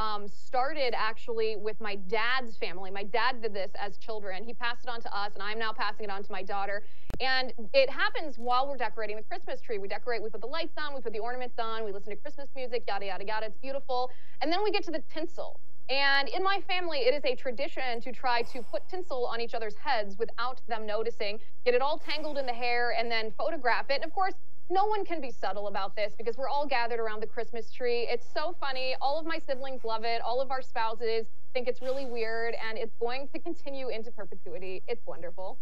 um, 0.03 0.27
started 0.27 0.95
actually 0.97 1.57
with 1.57 1.81
my 1.81 1.95
dad's 1.95 2.57
family. 2.57 2.91
My 2.91 3.05
dad 3.05 3.41
did 3.41 3.55
this 3.55 3.71
as 3.81 3.97
children. 3.99 4.43
He 4.45 4.53
passed 4.53 4.85
it 4.85 4.91
on 4.91 5.01
to 5.03 5.17
us, 5.17 5.33
and 5.35 5.43
I'm 5.43 5.59
now 5.59 5.73
passing 5.73 6.05
it 6.05 6.11
on 6.11 6.25
to 6.25 6.33
my 6.33 6.43
daughter. 6.43 6.83
And 7.21 7.53
it 7.73 7.89
happens 7.89 8.37
while 8.37 8.67
we're 8.69 8.77
decorating 8.77 9.17
the 9.17 9.23
Christmas 9.23 9.61
tree. 9.61 9.79
We 9.79 9.87
decorate, 9.87 10.23
we 10.23 10.29
put 10.29 10.41
the 10.41 10.49
lights 10.49 10.75
on, 10.77 10.95
we 10.95 11.01
put 11.01 11.13
the 11.13 11.21
ornaments 11.21 11.59
on, 11.59 11.85
we 11.85 11.93
listen 11.93 12.11
to 12.11 12.17
Christmas 12.17 12.49
music, 12.57 12.83
yada, 12.89 13.07
yada, 13.07 13.25
yada. 13.25 13.47
It's 13.47 13.59
beautiful. 13.59 14.11
And 14.41 14.53
then 14.53 14.65
we 14.65 14.73
get 14.73 14.83
to 14.85 14.91
the 14.91 15.03
tinsel. 15.13 15.61
And 15.89 16.29
in 16.29 16.43
my 16.43 16.61
family, 16.67 16.99
it 16.99 17.15
is 17.15 17.25
a 17.25 17.37
tradition 17.37 18.01
to 18.01 18.13
try 18.13 18.43
to 18.43 18.63
put 18.63 18.89
tinsel 18.89 19.27
on 19.27 19.41
each 19.41 19.55
other's 19.55 19.77
heads 19.77 20.17
without 20.19 20.61
them 20.67 20.87
noticing, 20.87 21.39
get 21.65 21.75
it 21.75 21.83
all 21.83 21.99
tangled 21.99 22.39
in 22.39 22.47
the 22.47 22.53
hair, 22.53 22.95
and 22.99 23.11
then 23.11 23.33
photograph 23.37 23.87
it. 23.91 23.97
And 23.97 24.05
of 24.05 24.13
course, 24.13 24.35
no 24.73 24.87
one 24.87 25.05
can 25.05 25.21
be 25.21 25.31
subtle 25.31 25.69
about 25.69 25.95
this 25.95 26.15
because 26.17 26.37
we're 26.37 26.49
all 26.49 26.67
gathered 26.67 26.99
around 26.99 27.21
the 27.21 27.27
Christmas 27.27 27.71
tree. 27.71 28.07
It's 28.11 28.27
so 28.33 28.57
funny. 28.59 28.97
All 29.01 29.19
of 29.19 29.27
my 29.27 29.39
siblings 29.47 29.85
love 29.85 30.05
it. 30.05 30.23
All 30.23 30.41
of 30.41 30.51
our 30.51 30.63
spouses 30.63 31.27
think 31.53 31.69
it's 31.69 31.83
really 31.83 32.07
weird, 32.07 32.55
and 32.67 32.79
it's 32.79 32.95
going 32.99 33.29
to 33.29 33.39
continue 33.39 33.89
into 33.89 34.11
perpetuity. 34.11 34.83
It's 34.89 35.07
wonderful. 35.07 35.59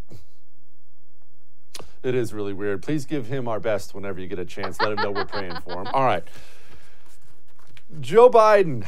It 2.03 2.14
is 2.14 2.33
really 2.33 2.53
weird. 2.53 2.83
Please 2.83 3.05
give 3.05 3.27
him 3.27 3.49
our 3.49 3.61
best 3.61 3.94
whenever 3.94 4.20
you 4.20 4.27
get 4.27 4.38
a 4.38 4.44
chance. 4.44 4.81
Let 4.81 4.92
him 4.92 4.96
know 4.96 5.11
we're 5.11 5.25
praying 5.25 5.57
for 5.64 5.81
him. 5.81 5.87
All 5.92 6.05
right. 6.05 6.25
Joe 8.01 8.31
Biden, 8.31 8.87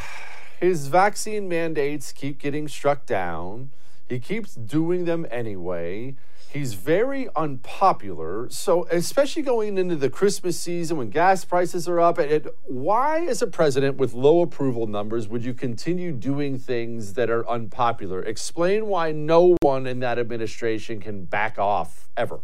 his 0.61 0.87
vaccine 0.87 1.49
mandates 1.49 2.13
keep 2.13 2.39
getting 2.39 2.69
struck 2.69 3.05
down. 3.05 3.71
He 4.09 4.21
keeps 4.21 4.55
doing 4.55 5.05
them 5.05 5.27
anyway. 5.31 6.15
He's 6.53 6.75
very 6.75 7.29
unpopular. 7.35 8.47
So, 8.51 8.87
especially 8.91 9.41
going 9.41 9.79
into 9.79 9.97
the 9.97 10.11
Christmas 10.11 10.61
season 10.61 10.99
when 10.99 11.09
gas 11.09 11.47
prices 11.47 11.89
are 11.89 11.99
up, 11.99 12.19
it, 12.19 12.47
why, 12.65 13.21
as 13.25 13.41
a 13.41 13.47
president 13.47 13.97
with 13.97 14.13
low 14.13 14.43
approval 14.43 14.87
numbers, 14.87 15.29
would 15.29 15.47
you 15.47 15.55
continue 15.55 16.13
doing 16.13 16.59
things 16.59 17.15
that 17.15 17.31
are 17.31 17.49
unpopular? 17.49 18.23
Explain 18.23 18.85
why 18.85 19.13
no 19.13 19.57
one 19.63 19.87
in 19.87 20.01
that 20.01 20.19
administration 20.19 21.01
can 21.01 21.25
back 21.25 21.59
off 21.59 22.11
ever 22.19 22.41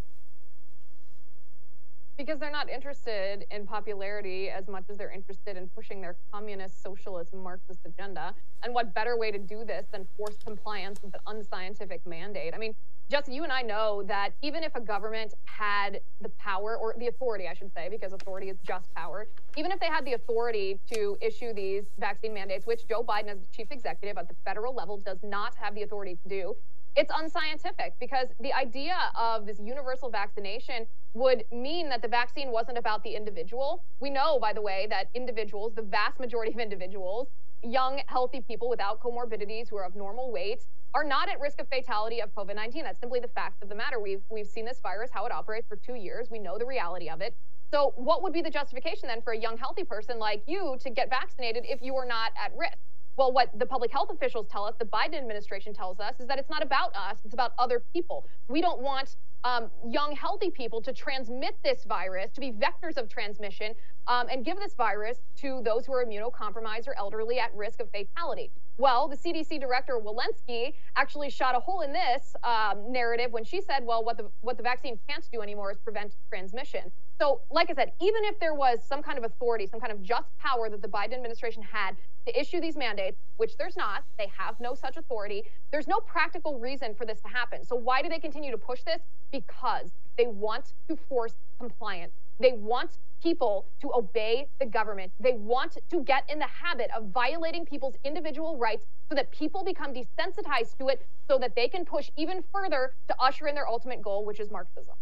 because 2.17 2.37
they're 2.37 2.51
not 2.51 2.69
interested 2.69 3.45
in 3.49 3.65
popularity 3.65 4.49
as 4.49 4.67
much 4.67 4.83
as 4.89 4.97
they're 4.97 5.09
interested 5.09 5.55
in 5.55 5.69
pushing 5.69 6.01
their 6.01 6.17
communist, 6.33 6.83
socialist, 6.83 7.33
Marxist 7.33 7.79
agenda. 7.85 8.33
And 8.61 8.73
what 8.73 8.93
better 8.93 9.17
way 9.17 9.31
to 9.31 9.39
do 9.39 9.63
this 9.63 9.85
than 9.93 10.05
force 10.17 10.35
compliance 10.43 11.01
with 11.01 11.13
an 11.13 11.21
unscientific 11.27 12.05
mandate? 12.05 12.53
I 12.53 12.57
mean, 12.57 12.75
Justin, 13.09 13.33
you 13.33 13.43
and 13.43 13.51
I 13.51 13.63
know 13.63 14.03
that 14.03 14.33
even 14.43 14.63
if 14.63 14.75
a 14.75 14.79
government 14.79 15.33
had 15.45 15.99
the 16.21 16.29
power, 16.37 16.77
or 16.77 16.93
the 16.99 17.07
authority, 17.07 17.47
I 17.47 17.55
should 17.55 17.73
say, 17.73 17.89
because 17.89 18.13
authority 18.13 18.49
is 18.49 18.57
just 18.63 18.93
power, 18.93 19.27
even 19.57 19.71
if 19.71 19.79
they 19.79 19.87
had 19.87 20.05
the 20.05 20.13
authority 20.13 20.79
to 20.89 21.17
issue 21.19 21.51
these 21.51 21.85
vaccine 21.97 22.35
mandates, 22.35 22.67
which 22.67 22.87
Joe 22.87 23.03
Biden, 23.03 23.29
as 23.29 23.47
chief 23.51 23.71
executive 23.71 24.19
at 24.19 24.27
the 24.27 24.35
federal 24.45 24.75
level, 24.75 24.97
does 24.97 25.17
not 25.23 25.55
have 25.55 25.73
the 25.73 25.81
authority 25.81 26.19
to 26.21 26.29
do, 26.29 26.55
it's 26.95 27.11
unscientific 27.15 27.93
because 27.99 28.27
the 28.41 28.53
idea 28.53 28.95
of 29.15 29.47
this 29.47 29.59
universal 29.59 30.11
vaccination 30.11 30.85
would 31.15 31.43
mean 31.51 31.89
that 31.89 32.03
the 32.03 32.07
vaccine 32.07 32.51
wasn't 32.51 32.77
about 32.77 33.03
the 33.03 33.15
individual. 33.15 33.83
We 33.99 34.11
know, 34.11 34.37
by 34.39 34.53
the 34.53 34.61
way, 34.61 34.85
that 34.91 35.09
individuals, 35.15 35.73
the 35.73 35.81
vast 35.81 36.19
majority 36.19 36.53
of 36.53 36.59
individuals, 36.59 37.29
young, 37.63 38.01
healthy 38.07 38.41
people 38.41 38.69
without 38.69 39.01
comorbidities 39.01 39.69
who 39.69 39.77
are 39.77 39.85
of 39.85 39.95
normal 39.95 40.31
weight, 40.31 40.65
are 40.93 41.03
not 41.03 41.29
at 41.29 41.39
risk 41.39 41.61
of 41.61 41.67
fatality 41.67 42.21
of 42.21 42.33
COVID 42.33 42.55
19. 42.55 42.83
That's 42.83 42.99
simply 42.99 43.19
the 43.19 43.27
fact 43.27 43.61
of 43.61 43.69
the 43.69 43.75
matter. 43.75 43.99
We've, 43.99 44.21
we've 44.29 44.47
seen 44.47 44.65
this 44.65 44.79
virus, 44.81 45.09
how 45.13 45.25
it 45.25 45.31
operates 45.31 45.67
for 45.67 45.75
two 45.75 45.95
years. 45.95 46.29
We 46.31 46.39
know 46.39 46.57
the 46.57 46.65
reality 46.65 47.09
of 47.09 47.21
it. 47.21 47.35
So, 47.71 47.93
what 47.95 48.23
would 48.23 48.33
be 48.33 48.41
the 48.41 48.49
justification 48.49 49.07
then 49.07 49.21
for 49.21 49.33
a 49.33 49.37
young, 49.37 49.57
healthy 49.57 49.83
person 49.83 50.17
like 50.17 50.43
you 50.47 50.77
to 50.79 50.89
get 50.89 51.09
vaccinated 51.09 51.65
if 51.67 51.81
you 51.81 51.95
are 51.95 52.05
not 52.05 52.31
at 52.43 52.51
risk? 52.57 52.77
Well, 53.19 53.33
what 53.33 53.49
the 53.59 53.65
public 53.65 53.91
health 53.91 54.09
officials 54.11 54.47
tell 54.47 54.63
us, 54.63 54.75
the 54.79 54.85
Biden 54.85 55.15
administration 55.15 55.73
tells 55.73 55.99
us, 55.99 56.15
is 56.19 56.27
that 56.27 56.39
it's 56.39 56.49
not 56.49 56.63
about 56.63 56.95
us, 56.95 57.17
it's 57.25 57.33
about 57.33 57.51
other 57.59 57.83
people. 57.91 58.25
We 58.47 58.61
don't 58.61 58.79
want 58.79 59.17
um, 59.43 59.69
young, 59.85 60.15
healthy 60.15 60.49
people 60.49 60.81
to 60.81 60.93
transmit 60.93 61.57
this 61.61 61.83
virus, 61.83 62.31
to 62.31 62.39
be 62.39 62.53
vectors 62.53 62.95
of 62.95 63.09
transmission, 63.09 63.75
um, 64.07 64.27
and 64.31 64.45
give 64.45 64.57
this 64.57 64.73
virus 64.73 65.17
to 65.37 65.61
those 65.63 65.85
who 65.85 65.93
are 65.93 66.05
immunocompromised 66.05 66.87
or 66.87 66.97
elderly 66.97 67.39
at 67.39 67.53
risk 67.53 67.81
of 67.81 67.89
fatality. 67.91 68.51
Well, 68.79 69.09
the 69.09 69.17
CDC 69.17 69.59
director 69.59 69.99
Walensky 70.01 70.73
actually 70.95 71.29
shot 71.29 71.53
a 71.53 71.59
hole 71.59 71.81
in 71.81 71.91
this 71.91 72.33
um, 72.45 72.89
narrative 72.89 73.29
when 73.33 73.43
she 73.43 73.59
said, 73.59 73.85
"Well, 73.85 74.05
what 74.05 74.15
the 74.15 74.31
what 74.39 74.55
the 74.55 74.63
vaccine 74.63 74.97
can't 75.05 75.27
do 75.33 75.41
anymore 75.41 75.69
is 75.69 75.77
prevent 75.77 76.15
transmission." 76.29 76.89
So, 77.19 77.41
like 77.51 77.69
I 77.69 77.73
said, 77.73 77.91
even 77.99 78.23
if 78.23 78.39
there 78.39 78.53
was 78.53 78.79
some 78.81 79.03
kind 79.03 79.17
of 79.17 79.25
authority, 79.25 79.67
some 79.67 79.81
kind 79.81 79.91
of 79.91 80.01
just 80.01 80.29
power 80.37 80.69
that 80.69 80.81
the 80.81 80.87
Biden 80.87 81.13
administration 81.13 81.61
had 81.61 81.97
to 82.25 82.39
issue 82.39 82.61
these 82.61 82.77
mandates, 82.77 83.19
which 83.35 83.57
there's 83.57 83.75
not, 83.75 84.05
they 84.17 84.31
have 84.37 84.57
no 84.61 84.73
such 84.73 84.95
authority, 84.95 85.43
there's 85.71 85.89
no 85.89 85.99
practical 85.99 86.57
reason 86.57 86.95
for 86.95 87.05
this 87.05 87.19
to 87.19 87.27
happen. 87.27 87.65
So, 87.65 87.75
why 87.75 88.01
do 88.01 88.07
they 88.07 88.19
continue 88.19 88.49
to 88.49 88.57
push 88.57 88.83
this? 88.83 89.01
Because 89.29 89.91
they 90.17 90.27
want 90.27 90.71
to 90.87 90.95
force 90.95 91.33
compliance. 91.59 92.13
They 92.39 92.53
want 92.53 92.91
people 93.21 93.65
to 93.81 93.91
obey 93.93 94.47
the 94.59 94.65
government. 94.65 95.11
They 95.19 95.33
want 95.33 95.77
to 95.89 96.03
get 96.03 96.23
in 96.29 96.39
the 96.39 96.47
habit 96.47 96.89
of 96.95 97.09
violating 97.09 97.65
people's 97.65 97.95
individual 98.05 98.57
rights 98.57 98.85
so 99.09 99.15
that 99.15 99.29
people 99.31 99.63
become 99.65 99.93
desensitized 99.93 100.77
to 100.77 100.87
it 100.87 101.05
so 101.27 101.37
that 101.37 101.53
they 101.55 101.67
can 101.67 101.83
push 101.83 102.09
even 102.15 102.41
further 102.53 102.93
to 103.09 103.15
usher 103.19 103.47
in 103.47 103.55
their 103.55 103.67
ultimate 103.67 104.01
goal, 104.01 104.23
which 104.23 104.39
is 104.39 104.49
Marxism. 104.49 104.95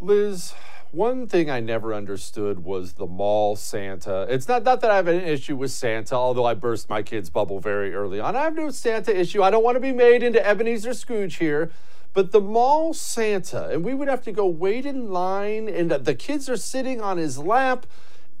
Liz, 0.00 0.54
One 0.92 1.26
thing 1.26 1.50
I 1.50 1.60
never 1.60 1.92
understood 1.94 2.64
was 2.64 2.94
the 2.94 3.06
mall 3.06 3.54
Santa. 3.56 4.26
It's 4.28 4.48
not, 4.48 4.62
not 4.62 4.80
that 4.80 4.90
I 4.90 4.96
have 4.96 5.08
an 5.08 5.20
issue 5.20 5.56
with 5.56 5.70
Santa, 5.70 6.14
although 6.14 6.44
I 6.44 6.54
burst 6.54 6.88
my 6.88 7.02
kid's 7.02 7.30
bubble 7.30 7.60
very 7.60 7.94
early 7.94 8.20
on. 8.20 8.36
I 8.36 8.42
have 8.42 8.54
no 8.54 8.70
Santa 8.70 9.18
issue. 9.18 9.42
I 9.42 9.50
don't 9.50 9.64
want 9.64 9.76
to 9.76 9.80
be 9.80 9.92
made 9.92 10.22
into 10.22 10.44
Ebenezer 10.46 10.94
Scrooge 10.94 11.36
here. 11.36 11.70
But 12.16 12.32
the 12.32 12.40
mall 12.40 12.94
Santa, 12.94 13.68
and 13.68 13.84
we 13.84 13.92
would 13.92 14.08
have 14.08 14.22
to 14.22 14.32
go 14.32 14.46
wait 14.46 14.86
in 14.86 15.10
line, 15.10 15.68
and 15.68 15.90
the 15.90 16.14
kids 16.14 16.48
are 16.48 16.56
sitting 16.56 16.98
on 16.98 17.18
his 17.18 17.36
lap. 17.36 17.84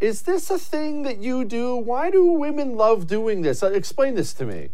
Is 0.00 0.22
this 0.22 0.48
a 0.48 0.58
thing 0.58 1.02
that 1.02 1.18
you 1.18 1.44
do? 1.44 1.76
Why 1.76 2.10
do 2.10 2.24
women 2.24 2.78
love 2.78 3.06
doing 3.06 3.42
this? 3.42 3.62
Uh, 3.62 3.66
explain 3.66 4.14
this 4.14 4.32
to 4.32 4.46
me. 4.46 4.70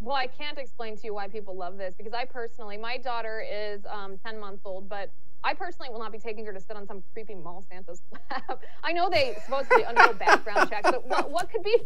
Well, 0.00 0.14
I 0.14 0.28
can't 0.28 0.58
explain 0.58 0.96
to 0.96 1.06
you 1.06 1.14
why 1.14 1.26
people 1.26 1.56
love 1.56 1.76
this 1.76 1.96
because 1.96 2.12
I 2.12 2.24
personally, 2.24 2.76
my 2.76 2.98
daughter 2.98 3.44
is 3.44 3.84
um, 3.86 4.16
10 4.18 4.38
months 4.38 4.62
old, 4.64 4.88
but 4.88 5.10
I 5.44 5.54
personally 5.54 5.90
will 5.90 6.00
not 6.00 6.12
be 6.12 6.18
taking 6.18 6.44
her 6.46 6.52
to 6.52 6.60
sit 6.60 6.76
on 6.76 6.86
some 6.86 7.02
creepy 7.12 7.34
mall 7.34 7.64
Santa's 7.70 8.02
lap. 8.30 8.62
I 8.84 8.92
know 8.92 9.08
they 9.08 9.36
supposedly 9.44 9.84
undergo 9.84 10.12
background 10.14 10.68
checks, 10.68 10.90
but 10.90 11.06
what, 11.06 11.30
what 11.30 11.50
could 11.50 11.62
be 11.62 11.76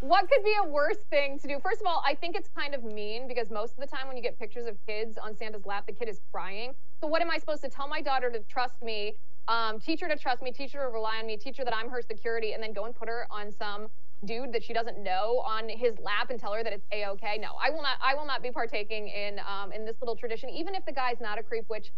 what 0.00 0.28
could 0.28 0.42
be 0.42 0.54
a 0.60 0.66
worse 0.66 0.96
thing 1.10 1.38
to 1.38 1.46
do? 1.46 1.60
First 1.62 1.80
of 1.80 1.86
all, 1.86 2.02
I 2.04 2.14
think 2.14 2.34
it's 2.34 2.48
kind 2.56 2.74
of 2.74 2.82
mean 2.82 3.28
because 3.28 3.50
most 3.50 3.74
of 3.74 3.78
the 3.78 3.86
time 3.86 4.08
when 4.08 4.16
you 4.16 4.22
get 4.22 4.36
pictures 4.36 4.66
of 4.66 4.76
kids 4.84 5.16
on 5.16 5.36
Santa's 5.36 5.64
lap, 5.64 5.86
the 5.86 5.92
kid 5.92 6.08
is 6.08 6.20
crying. 6.32 6.74
So 7.00 7.06
what 7.06 7.22
am 7.22 7.30
I 7.30 7.38
supposed 7.38 7.62
to 7.62 7.68
tell 7.68 7.86
my 7.86 8.00
daughter 8.00 8.28
to 8.30 8.40
trust 8.40 8.82
me, 8.82 9.14
um, 9.46 9.78
teach 9.78 10.00
her 10.00 10.08
to 10.08 10.16
trust 10.16 10.42
me, 10.42 10.50
teach 10.50 10.72
her 10.72 10.80
to 10.80 10.88
rely 10.88 11.18
on 11.18 11.26
me, 11.26 11.36
teach 11.36 11.56
her 11.58 11.64
that 11.64 11.74
I'm 11.74 11.88
her 11.88 12.02
security, 12.02 12.52
and 12.52 12.60
then 12.60 12.72
go 12.72 12.84
and 12.84 12.94
put 12.94 13.08
her 13.08 13.28
on 13.30 13.52
some 13.52 13.88
dude 14.24 14.52
that 14.52 14.62
she 14.62 14.72
doesn't 14.72 14.98
know 14.98 15.42
on 15.44 15.68
his 15.68 15.98
lap 15.98 16.30
and 16.30 16.38
tell 16.38 16.52
her 16.52 16.64
that 16.64 16.72
it's 16.72 16.86
a 16.92 17.06
okay? 17.06 17.38
No, 17.40 17.50
I 17.62 17.70
will 17.70 17.82
not. 17.82 17.98
I 18.02 18.14
will 18.14 18.26
not 18.26 18.42
be 18.42 18.50
partaking 18.50 19.08
in 19.08 19.40
um, 19.40 19.72
in 19.72 19.84
this 19.84 19.96
little 20.00 20.16
tradition, 20.16 20.50
even 20.50 20.74
if 20.74 20.84
the 20.84 20.92
guy's 20.92 21.20
not 21.20 21.38
a 21.38 21.42
creep. 21.44 21.64
Which 21.68 21.92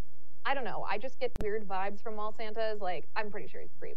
I 0.47 0.55
don't 0.55 0.65
know. 0.65 0.85
I 0.89 0.99
just 0.99 1.19
get 1.19 1.33
weird 1.43 1.67
vibes 1.67 2.03
from 2.03 2.17
mall 2.17 2.35
Santas. 2.37 2.81
Like 2.81 3.07
I'm 3.17 3.31
pretty 3.31 3.49
sure 3.49 3.61
he's 3.61 3.71
a 3.77 3.79
creep. 3.81 3.97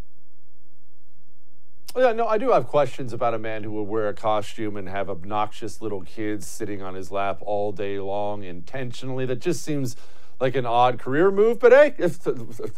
Oh, 1.96 2.02
yeah, 2.02 2.12
no, 2.14 2.28
I 2.28 2.38
do 2.38 2.52
have 2.52 2.68
questions 2.68 3.12
about 3.12 3.34
a 3.34 3.40
man 3.40 3.64
who 3.64 3.72
would 3.72 3.88
wear 3.88 4.08
a 4.08 4.14
costume 4.14 4.78
and 4.78 4.88
have 4.88 5.10
obnoxious 5.10 5.82
little 5.82 6.02
kids 6.02 6.46
sitting 6.46 6.82
on 6.82 6.94
his 6.94 7.12
lap 7.12 7.40
all 7.42 7.72
day 7.72 8.00
long 8.00 8.44
intentionally. 8.44 9.26
That 9.26 9.40
just 9.40 9.64
seems 9.64 9.96
like 10.40 10.56
an 10.56 10.66
odd 10.66 11.00
career 11.00 11.32
move. 11.32 11.60
But 11.60 11.72
hey, 11.72 11.96
if, 11.98 12.28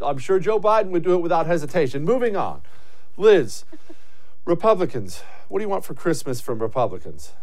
I'm 0.02 0.20
sure 0.20 0.40
Joe 0.40 0.60
Biden 0.60 0.92
would 0.92 1.04
do 1.04 1.16
it 1.16 1.22
without 1.22 1.48
hesitation. 1.48 2.06
Moving 2.06 2.38
on. 2.38 2.62
Liz, 3.18 3.66
Republicans, 4.46 5.22
what 5.50 5.60
do 5.60 5.66
you 5.66 5.70
want 5.70 5.84
for 5.84 5.94
Christmas 5.94 6.40
from 6.40 6.60
Republicans? 6.60 7.34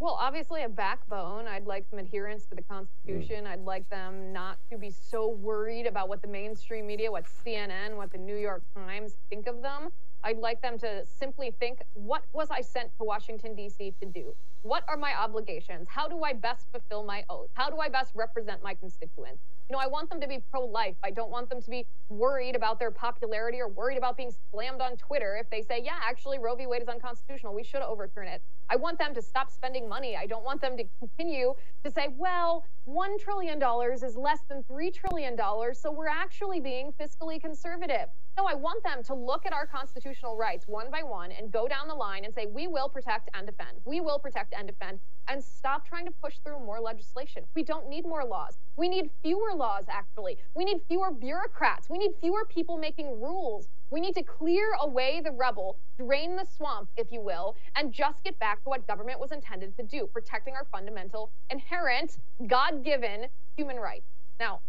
Well, 0.00 0.16
obviously 0.20 0.62
a 0.62 0.68
backbone. 0.68 1.48
I'd 1.48 1.66
like 1.66 1.84
some 1.90 1.98
adherence 1.98 2.44
to 2.46 2.54
the 2.54 2.62
Constitution. 2.62 3.44
Mm. 3.44 3.48
I'd 3.48 3.64
like 3.64 3.88
them 3.90 4.32
not 4.32 4.58
to 4.70 4.78
be 4.78 4.90
so 4.90 5.28
worried 5.28 5.86
about 5.86 6.08
what 6.08 6.22
the 6.22 6.28
mainstream 6.28 6.86
media, 6.86 7.10
what 7.10 7.24
CNN, 7.44 7.96
what 7.96 8.12
the 8.12 8.18
New 8.18 8.36
York 8.36 8.62
Times 8.74 9.16
think 9.28 9.48
of 9.48 9.60
them. 9.60 9.90
I'd 10.22 10.38
like 10.38 10.62
them 10.62 10.78
to 10.78 11.04
simply 11.04 11.52
think, 11.58 11.80
what 11.94 12.22
was 12.32 12.48
I 12.50 12.60
sent 12.60 12.96
to 12.98 13.04
Washington, 13.04 13.56
D.C. 13.56 13.92
to 14.00 14.06
do? 14.06 14.34
What 14.62 14.84
are 14.88 14.96
my 14.96 15.14
obligations? 15.16 15.88
How 15.88 16.06
do 16.08 16.22
I 16.22 16.32
best 16.32 16.70
fulfill 16.70 17.02
my 17.02 17.24
oath? 17.28 17.50
How 17.54 17.68
do 17.68 17.78
I 17.78 17.88
best 17.88 18.12
represent 18.14 18.62
my 18.62 18.74
constituents? 18.74 19.42
You 19.68 19.76
know, 19.76 19.82
I 19.82 19.86
want 19.86 20.08
them 20.08 20.18
to 20.22 20.26
be 20.26 20.38
pro 20.50 20.64
life. 20.64 20.96
I 21.04 21.10
don't 21.10 21.30
want 21.30 21.50
them 21.50 21.60
to 21.60 21.68
be 21.70 21.84
worried 22.08 22.56
about 22.56 22.78
their 22.78 22.90
popularity 22.90 23.60
or 23.60 23.68
worried 23.68 23.98
about 23.98 24.16
being 24.16 24.32
slammed 24.50 24.80
on 24.80 24.96
Twitter 24.96 25.36
if 25.36 25.50
they 25.50 25.60
say, 25.60 25.82
yeah, 25.84 25.98
actually, 26.00 26.38
Roe 26.38 26.56
v. 26.56 26.66
Wade 26.66 26.80
is 26.80 26.88
unconstitutional. 26.88 27.54
We 27.54 27.62
should 27.62 27.82
overturn 27.82 28.28
it. 28.28 28.40
I 28.70 28.76
want 28.76 28.98
them 28.98 29.14
to 29.14 29.20
stop 29.20 29.50
spending 29.50 29.86
money. 29.86 30.16
I 30.16 30.24
don't 30.26 30.44
want 30.44 30.62
them 30.62 30.74
to 30.78 30.84
continue 30.98 31.52
to 31.84 31.90
say, 31.90 32.08
well, 32.16 32.64
$1 32.88 33.20
trillion 33.20 33.62
is 33.92 34.16
less 34.16 34.40
than 34.48 34.62
$3 34.62 34.94
trillion, 34.94 35.36
so 35.74 35.92
we're 35.92 36.08
actually 36.08 36.60
being 36.60 36.90
fiscally 36.98 37.38
conservative. 37.38 38.08
No, 38.38 38.46
I 38.46 38.54
want 38.54 38.84
them 38.84 39.02
to 39.02 39.14
look 39.14 39.46
at 39.46 39.52
our 39.52 39.66
constitutional 39.66 40.36
rights 40.36 40.68
one 40.68 40.92
by 40.92 41.02
one 41.02 41.32
and 41.32 41.50
go 41.50 41.66
down 41.66 41.88
the 41.88 41.94
line 41.94 42.24
and 42.24 42.32
say, 42.32 42.46
we 42.46 42.68
will 42.68 42.88
protect 42.88 43.28
and 43.34 43.44
defend. 43.44 43.78
We 43.84 44.00
will 44.00 44.20
protect 44.20 44.54
and 44.56 44.68
defend 44.68 45.00
and 45.26 45.42
stop 45.42 45.84
trying 45.84 46.06
to 46.06 46.12
push 46.22 46.34
through 46.44 46.60
more 46.60 46.78
legislation. 46.78 47.42
We 47.56 47.64
don't 47.64 47.88
need 47.88 48.04
more 48.04 48.24
laws. 48.24 48.56
We 48.76 48.88
need 48.88 49.10
fewer 49.24 49.54
laws, 49.56 49.86
actually. 49.88 50.38
We 50.54 50.64
need 50.64 50.80
fewer 50.86 51.10
bureaucrats. 51.10 51.90
We 51.90 51.98
need 51.98 52.12
fewer 52.20 52.44
people 52.44 52.76
making 52.76 53.20
rules. 53.20 53.66
We 53.90 54.00
need 54.00 54.14
to 54.14 54.22
clear 54.22 54.72
away 54.82 55.20
the 55.20 55.32
rubble, 55.32 55.76
drain 55.96 56.36
the 56.36 56.46
swamp, 56.56 56.90
if 56.96 57.10
you 57.10 57.20
will, 57.20 57.56
and 57.74 57.92
just 57.92 58.22
get 58.22 58.38
back 58.38 58.62
to 58.62 58.68
what 58.68 58.86
government 58.86 59.18
was 59.18 59.32
intended 59.32 59.76
to 59.78 59.82
do, 59.82 60.06
protecting 60.12 60.54
our 60.54 60.66
fundamental, 60.70 61.32
inherent, 61.50 62.18
God 62.46 62.84
given 62.84 63.26
human 63.56 63.78
rights. 63.78 64.06
Now, 64.38 64.60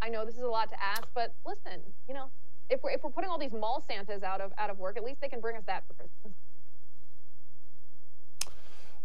I 0.00 0.10
know 0.10 0.24
this 0.24 0.36
is 0.36 0.42
a 0.42 0.46
lot 0.46 0.70
to 0.70 0.80
ask, 0.80 1.08
but 1.12 1.34
listen, 1.44 1.80
you 2.06 2.14
know, 2.14 2.30
if 2.70 2.82
we're, 2.82 2.90
if 2.90 3.02
we're 3.02 3.10
putting 3.10 3.30
all 3.30 3.38
these 3.38 3.52
mall 3.52 3.84
Santas 3.86 4.22
out 4.22 4.40
of, 4.40 4.52
out 4.58 4.70
of 4.70 4.78
work, 4.78 4.96
at 4.96 5.04
least 5.04 5.20
they 5.20 5.28
can 5.28 5.40
bring 5.40 5.56
us 5.56 5.64
that 5.66 5.84
for 5.86 5.94
Christmas. 5.94 6.32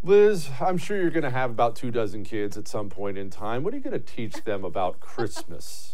Liz, 0.04 0.50
I'm 0.60 0.80
sure 0.80 0.98
you're 0.98 1.12
going 1.12 1.24
to 1.24 1.30
have 1.30 1.52
about 1.52 1.76
two 1.76 1.92
dozen 1.92 2.24
kids 2.24 2.58
at 2.58 2.68
some 2.68 2.90
point 2.90 3.20
in 3.20 3.30
time. 3.30 3.64
What 3.64 3.74
are 3.74 3.78
you 3.78 3.84
going 3.84 3.94
to 3.94 4.00
teach 4.00 4.44
them 4.44 4.66
about 4.66 5.00
Christmas? 5.00 5.94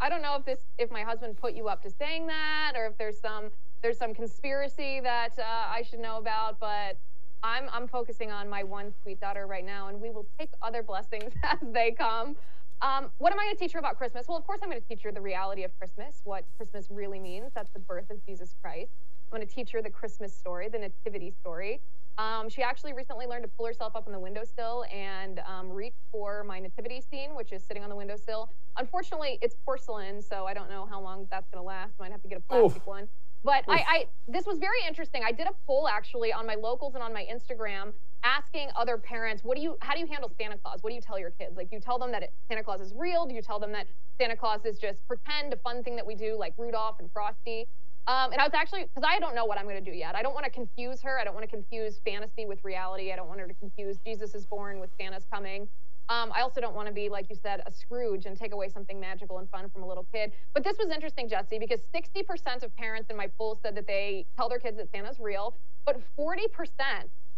I 0.00 0.08
don't 0.08 0.22
know 0.22 0.36
if 0.36 0.44
this, 0.44 0.58
if 0.78 0.90
my 0.90 1.02
husband 1.02 1.36
put 1.36 1.54
you 1.54 1.68
up 1.68 1.82
to 1.82 1.90
saying 1.90 2.26
that, 2.26 2.72
or 2.74 2.86
if 2.86 2.98
there's 2.98 3.18
some 3.20 3.50
there's 3.82 3.98
some 3.98 4.14
conspiracy 4.14 5.00
that 5.00 5.38
uh, 5.38 5.42
I 5.42 5.82
should 5.82 6.00
know 6.00 6.16
about. 6.16 6.58
But 6.58 6.96
I'm 7.42 7.68
I'm 7.72 7.86
focusing 7.86 8.30
on 8.30 8.48
my 8.48 8.64
one 8.64 8.92
sweet 9.02 9.20
daughter 9.20 9.46
right 9.46 9.64
now, 9.64 9.88
and 9.88 10.00
we 10.00 10.10
will 10.10 10.26
take 10.38 10.50
other 10.62 10.82
blessings 10.82 11.32
as 11.42 11.58
they 11.62 11.92
come. 11.92 12.36
Um, 12.82 13.10
what 13.18 13.32
am 13.32 13.40
I 13.40 13.44
going 13.44 13.56
to 13.56 13.60
teach 13.60 13.72
her 13.72 13.78
about 13.78 13.96
Christmas? 13.96 14.26
Well, 14.28 14.36
of 14.36 14.46
course, 14.46 14.60
I'm 14.62 14.68
going 14.68 14.80
to 14.80 14.88
teach 14.88 15.02
her 15.02 15.12
the 15.12 15.20
reality 15.20 15.64
of 15.64 15.76
Christmas, 15.78 16.20
what 16.24 16.44
Christmas 16.56 16.88
really 16.90 17.18
means. 17.18 17.52
That's 17.54 17.70
the 17.70 17.78
birth 17.78 18.10
of 18.10 18.24
Jesus 18.26 18.54
Christ. 18.60 18.92
I'm 19.32 19.38
going 19.38 19.46
to 19.46 19.54
teach 19.54 19.70
her 19.72 19.82
the 19.82 19.90
Christmas 19.90 20.34
story, 20.34 20.68
the 20.68 20.78
nativity 20.78 21.30
story. 21.30 21.80
Um, 22.16 22.48
she 22.48 22.62
actually 22.62 22.92
recently 22.92 23.26
learned 23.26 23.42
to 23.42 23.48
pull 23.48 23.66
herself 23.66 23.96
up 23.96 24.06
on 24.06 24.12
the 24.12 24.18
windowsill 24.18 24.84
and 24.92 25.40
um, 25.48 25.70
reach 25.70 25.94
for 26.12 26.44
my 26.44 26.60
nativity 26.60 27.00
scene, 27.00 27.34
which 27.34 27.52
is 27.52 27.64
sitting 27.64 27.82
on 27.82 27.88
the 27.88 27.96
windowsill. 27.96 28.50
Unfortunately, 28.76 29.38
it's 29.42 29.56
porcelain, 29.64 30.22
so 30.22 30.46
I 30.46 30.54
don't 30.54 30.70
know 30.70 30.86
how 30.86 31.00
long 31.00 31.26
that's 31.30 31.48
going 31.48 31.60
to 31.60 31.66
last. 31.66 31.98
Might 31.98 32.12
have 32.12 32.22
to 32.22 32.28
get 32.28 32.38
a 32.38 32.40
plastic 32.42 32.82
Oof. 32.82 32.86
one. 32.86 33.08
But 33.42 33.64
I, 33.68 33.84
I, 33.86 34.06
this 34.26 34.46
was 34.46 34.58
very 34.58 34.78
interesting. 34.88 35.22
I 35.22 35.30
did 35.30 35.46
a 35.46 35.52
poll 35.66 35.86
actually 35.86 36.32
on 36.32 36.46
my 36.46 36.54
locals 36.54 36.94
and 36.94 37.02
on 37.02 37.12
my 37.12 37.26
Instagram, 37.30 37.92
asking 38.24 38.70
other 38.74 38.96
parents, 38.96 39.44
what 39.44 39.56
do 39.56 39.62
you, 39.62 39.76
how 39.80 39.94
do 39.94 40.00
you 40.00 40.06
handle 40.06 40.32
Santa 40.38 40.56
Claus? 40.56 40.82
What 40.82 40.90
do 40.90 40.96
you 40.96 41.02
tell 41.02 41.18
your 41.18 41.30
kids? 41.30 41.56
Like, 41.56 41.68
you 41.70 41.78
tell 41.78 41.98
them 41.98 42.10
that 42.12 42.22
it, 42.22 42.32
Santa 42.48 42.64
Claus 42.64 42.80
is 42.80 42.92
real? 42.96 43.26
Do 43.26 43.34
you 43.34 43.42
tell 43.42 43.60
them 43.60 43.70
that 43.72 43.86
Santa 44.18 44.36
Claus 44.36 44.64
is 44.64 44.78
just 44.78 45.06
pretend, 45.06 45.52
a 45.52 45.56
fun 45.56 45.84
thing 45.84 45.94
that 45.96 46.06
we 46.06 46.14
do, 46.14 46.36
like 46.36 46.54
Rudolph 46.56 46.98
and 46.98 47.12
Frosty? 47.12 47.68
Um, 48.06 48.32
and 48.32 48.40
I 48.40 48.44
was 48.44 48.52
actually, 48.54 48.84
because 48.84 49.08
I 49.08 49.18
don't 49.18 49.34
know 49.34 49.44
what 49.44 49.58
I'm 49.58 49.64
going 49.64 49.82
to 49.82 49.90
do 49.90 49.96
yet. 49.96 50.14
I 50.14 50.22
don't 50.22 50.34
want 50.34 50.44
to 50.44 50.50
confuse 50.50 51.00
her. 51.02 51.18
I 51.18 51.24
don't 51.24 51.34
want 51.34 51.48
to 51.48 51.50
confuse 51.50 52.00
fantasy 52.04 52.44
with 52.44 52.64
reality. 52.64 53.12
I 53.12 53.16
don't 53.16 53.28
want 53.28 53.40
her 53.40 53.46
to 53.46 53.54
confuse 53.54 53.98
Jesus 54.04 54.34
is 54.34 54.44
born 54.44 54.78
with 54.78 54.90
Santa's 54.98 55.24
coming. 55.30 55.68
Um, 56.10 56.30
I 56.34 56.42
also 56.42 56.60
don't 56.60 56.74
want 56.74 56.86
to 56.86 56.92
be, 56.92 57.08
like 57.08 57.30
you 57.30 57.36
said, 57.42 57.62
a 57.64 57.72
Scrooge 57.72 58.26
and 58.26 58.38
take 58.38 58.52
away 58.52 58.68
something 58.68 59.00
magical 59.00 59.38
and 59.38 59.48
fun 59.48 59.70
from 59.70 59.82
a 59.82 59.86
little 59.86 60.06
kid. 60.12 60.32
But 60.52 60.62
this 60.62 60.76
was 60.76 60.90
interesting, 60.94 61.30
Jesse, 61.30 61.58
because 61.58 61.80
60% 61.94 62.62
of 62.62 62.76
parents 62.76 63.08
in 63.08 63.16
my 63.16 63.26
poll 63.38 63.58
said 63.62 63.74
that 63.76 63.86
they 63.86 64.26
tell 64.36 64.50
their 64.50 64.58
kids 64.58 64.76
that 64.76 64.90
Santa's 64.90 65.18
real, 65.18 65.54
but 65.86 65.98
40% 66.18 66.44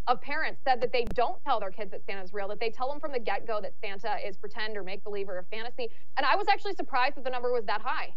of 0.09 0.21
parents 0.21 0.61
said 0.65 0.81
that 0.81 0.93
they 0.93 1.05
don't 1.15 1.43
tell 1.43 1.59
their 1.59 1.71
kids 1.71 1.91
that 1.91 2.03
Santa's 2.07 2.33
real, 2.33 2.49
that 2.49 2.61
they 2.61 2.71
tell 2.71 2.89
them 2.89 3.01
from 3.01 3.13
the 3.13 3.19
get 3.19 3.47
go 3.47 3.61
that 3.61 3.73
Santa 3.81 4.17
is 4.25 4.37
pretend 4.37 4.77
or 4.77 4.83
make 4.83 5.03
believe 5.03 5.29
or 5.29 5.45
fantasy. 5.51 5.91
And 6.17 6.25
I 6.25 6.37
was 6.37 6.47
actually 6.49 6.75
surprised 6.75 7.17
that 7.17 7.25
the 7.25 7.31
number 7.31 7.53
was 7.53 7.65
that 7.65 7.83
high. 7.83 8.15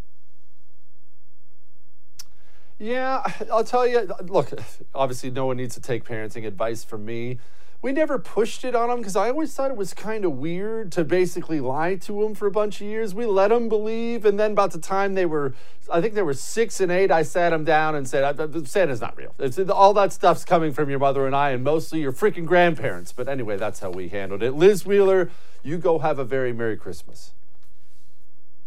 Yeah, 2.78 3.24
I'll 3.52 3.64
tell 3.64 3.86
you. 3.86 4.10
Look, 4.24 4.52
obviously, 4.96 5.32
no 5.32 5.48
one 5.48 5.58
needs 5.58 5.76
to 5.76 5.82
take 5.82 6.06
parenting 6.06 6.48
advice 6.48 6.84
from 6.84 7.06
me. 7.06 7.40
We 7.82 7.94
never 7.94 8.20
pushed 8.20 8.66
it 8.66 8.76
on 8.76 8.90
them 8.90 8.98
because 8.98 9.16
I 9.16 9.30
always 9.30 9.54
thought 9.54 9.72
it 9.72 9.78
was 9.78 9.94
kind 9.94 10.26
of 10.26 10.34
weird 10.34 10.92
to 10.94 11.06
basically 11.06 11.62
lie 11.62 11.96
to 11.96 12.24
them 12.24 12.36
for 12.36 12.46
a 12.46 12.52
bunch 12.52 12.82
of 12.82 12.88
years. 12.88 13.16
We 13.16 13.26
let 13.26 13.50
them 13.50 13.70
believe, 13.70 14.26
and 14.26 14.38
then 14.38 14.52
about 14.52 14.72
the 14.72 14.80
time 14.80 15.14
they 15.14 15.26
were, 15.26 15.54
I 15.90 16.02
think 16.02 16.14
they 16.14 16.22
were 16.22 16.34
six 16.34 16.82
and 16.82 16.92
eight, 16.92 17.10
I 17.10 17.24
sat 17.24 17.52
them 17.52 17.64
down 17.64 17.96
and 17.96 18.06
said, 18.06 18.68
"Santa's 18.68 19.00
not 19.00 19.16
real. 19.16 19.34
It's, 19.40 19.58
all 19.58 19.94
that 19.94 20.12
stuff's 20.12 20.44
coming 20.44 20.74
from 20.74 20.90
your 20.90 21.00
mother 21.00 21.26
and 21.26 21.34
I, 21.34 21.52
and 21.52 21.64
mostly 21.64 22.02
your 22.02 22.12
freaking 22.12 22.46
grandparents." 22.46 23.14
But 23.14 23.30
anyway, 23.30 23.56
that's 23.56 23.80
how 23.80 23.92
we 23.92 24.10
handled 24.10 24.44
it. 24.44 24.52
Liz 24.52 24.86
Wheeler, 24.86 25.32
you 25.64 25.78
go 25.78 26.00
have 26.00 26.20
a 26.20 26.26
very 26.26 26.52
merry 26.52 26.76
Christmas. 26.76 27.32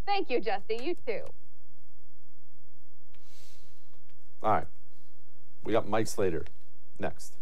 Thank 0.06 0.30
you, 0.30 0.40
Jesse. 0.40 0.80
You 0.82 0.96
too. 1.06 1.20
All 4.42 4.52
right. 4.52 4.66
We 5.64 5.72
got 5.72 5.86
Mike 5.86 6.06
Slater 6.06 6.44
next. 6.98 7.34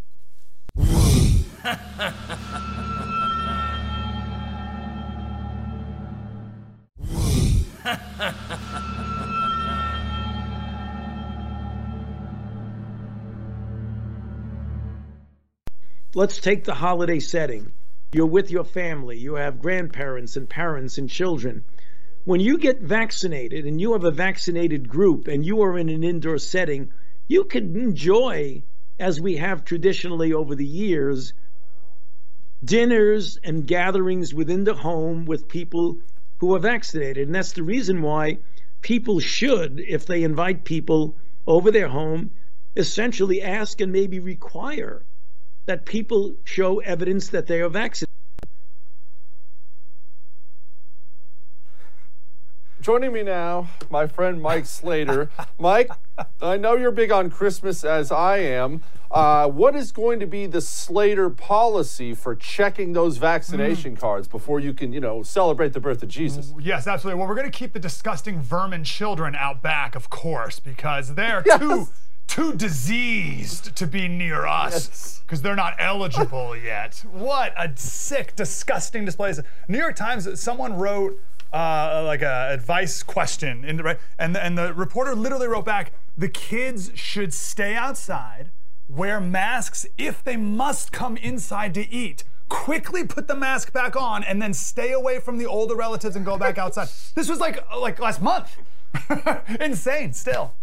Let's 16.13 16.41
take 16.41 16.65
the 16.65 16.75
holiday 16.75 17.21
setting. 17.21 17.73
You're 18.13 18.27
with 18.27 18.51
your 18.51 18.65
family. 18.65 19.19
You 19.19 19.35
have 19.35 19.61
grandparents 19.61 20.37
and 20.37 20.49
parents 20.49 20.99
and 20.99 21.11
children. 21.11 21.65
When 22.25 22.41
you 22.41 22.59
get 22.59 22.81
vaccinated 22.81 23.67
and 23.67 23.81
you 23.81 23.93
have 23.93 24.05
a 24.05 24.11
vaccinated 24.11 24.89
group 24.89 25.29
and 25.29 25.45
you 25.45 25.63
are 25.63 25.79
in 25.79 25.89
an 25.89 26.05
indoor 26.05 26.39
setting, 26.39 26.93
you 27.29 27.45
can 27.45 27.77
enjoy, 27.77 28.63
as 28.99 29.21
we 29.21 29.37
have 29.37 29.65
traditionally 29.65 30.33
over 30.33 30.55
the 30.55 30.67
years, 30.67 31.33
dinners 32.65 33.39
and 33.43 33.67
gatherings 33.67 34.35
within 34.35 34.65
the 34.65 34.75
home 34.75 35.25
with 35.25 35.49
people 35.49 35.99
who 36.39 36.55
are 36.55 36.59
vaccinated. 36.59 37.27
And 37.27 37.35
that's 37.35 37.53
the 37.53 37.63
reason 37.63 38.03
why 38.03 38.39
people 38.83 39.21
should, 39.21 39.81
if 39.81 40.07
they 40.07 40.23
invite 40.23 40.65
people 40.65 41.15
over 41.47 41.71
their 41.71 41.89
home, 41.89 42.31
essentially 42.77 43.43
ask 43.43 43.81
and 43.81 43.93
maybe 43.93 44.19
require 44.19 45.03
that 45.67 45.87
people 45.87 46.35
show 46.45 46.81
evidence 46.81 47.29
that 47.29 47.47
they 47.47 47.61
are 47.61 47.69
vaccinated. 47.69 48.09
Joining 52.81 53.13
me 53.13 53.23
now, 53.23 53.69
my 53.91 54.07
friend 54.07 54.41
Mike 54.41 54.65
Slater. 54.65 55.31
Mike, 55.59 55.91
I 56.41 56.57
know 56.57 56.77
you're 56.77 56.91
big 56.91 57.13
on 57.13 57.29
Christmas 57.29 57.85
as 57.85 58.11
I 58.11 58.39
am. 58.39 58.83
Uh, 59.11 59.49
what 59.49 59.77
is 59.77 59.93
going 59.93 60.19
to 60.21 60.27
be 60.27 60.47
the 60.47 60.63
Slater 60.63 61.29
policy 61.29 62.15
for 62.15 62.35
checking 62.35 62.95
those 62.95 63.19
vaccination 63.19 63.97
mm. 63.97 64.01
cards 64.01 64.29
before 64.29 64.61
you 64.61 64.73
can, 64.73 64.95
you 64.95 65.01
know, 65.01 65.23
celebrate 65.23 65.75
the 65.75 65.81
birth 65.81 66.03
of 66.03 66.09
Jesus? 66.09 66.55
Yes, 66.59 66.87
absolutely. 66.87 67.19
Well, 67.19 67.29
we're 67.29 67.35
going 67.35 67.51
to 67.51 67.59
keep 67.59 67.75
the 67.75 67.81
disgusting 67.81 68.41
vermin 68.41 68.85
children 68.85 69.35
out 69.35 69.61
back, 69.61 69.95
of 69.95 70.09
course, 70.09 70.59
because 70.59 71.15
they're 71.15 71.43
yes. 71.47 71.59
too 71.59 71.87
too 72.29 72.55
diseased 72.55 73.75
to 73.75 73.89
be 73.89 74.07
near 74.07 74.47
us 74.47 75.21
because 75.27 75.39
yes. 75.39 75.43
they're 75.43 75.57
not 75.57 75.75
eligible 75.81 76.57
yet. 76.65 77.05
What 77.11 77.53
a 77.59 77.77
sick, 77.77 78.37
disgusting 78.37 79.05
display! 79.05 79.35
New 79.67 79.79
York 79.79 79.97
Times. 79.97 80.41
Someone 80.41 80.75
wrote 80.75 81.21
uh, 81.53 82.03
like 82.05 82.23
a 82.23 82.49
advice 82.51 83.03
question, 83.03 83.65
in 83.65 83.77
the, 83.77 83.83
right? 83.83 83.99
and 84.19 84.35
the, 84.35 84.45
and 84.45 84.57
the 84.57 84.73
reporter 84.75 85.15
literally 85.15 85.47
wrote 85.47 85.65
back, 85.65 85.93
"The 86.17 86.29
kids 86.29 86.91
should 86.95 87.33
stay 87.35 87.75
outside, 87.75 88.51
wear 88.89 89.21
masks 89.21 89.87
if 89.99 90.23
they 90.23 90.37
must 90.37 90.93
come 90.93 91.17
inside 91.17 91.75
to 91.75 91.89
eat." 91.91 92.25
Quickly 92.49 93.05
put 93.07 93.29
the 93.29 93.37
mask 93.37 93.73
back 93.73 93.95
on 93.95 94.25
and 94.25 94.43
then 94.43 94.53
stay 94.53 94.91
away 94.91 95.21
from 95.21 95.39
the 95.39 95.47
older 95.47 95.77
relatives 95.77 96.17
and 96.17 96.25
go 96.25 96.37
back 96.37 96.59
outside. 96.65 96.89
this 97.15 97.29
was 97.29 97.39
like 97.39 97.65
like 97.77 98.01
last 98.01 98.21
month. 98.21 98.57
Insane 99.61 100.13
still. 100.13 100.55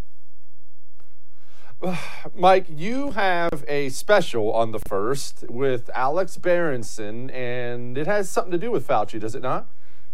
Mike, 2.35 2.65
you 2.69 3.11
have 3.11 3.63
a 3.67 3.89
special 3.89 4.51
on 4.51 4.71
the 4.71 4.79
first 4.79 5.45
with 5.49 5.89
Alex 5.93 6.37
Berenson, 6.37 7.29
and 7.29 7.97
it 7.97 8.07
has 8.07 8.29
something 8.29 8.51
to 8.51 8.57
do 8.57 8.71
with 8.71 8.87
Fauci, 8.87 9.19
does 9.19 9.35
it 9.35 9.41
not? 9.41 9.67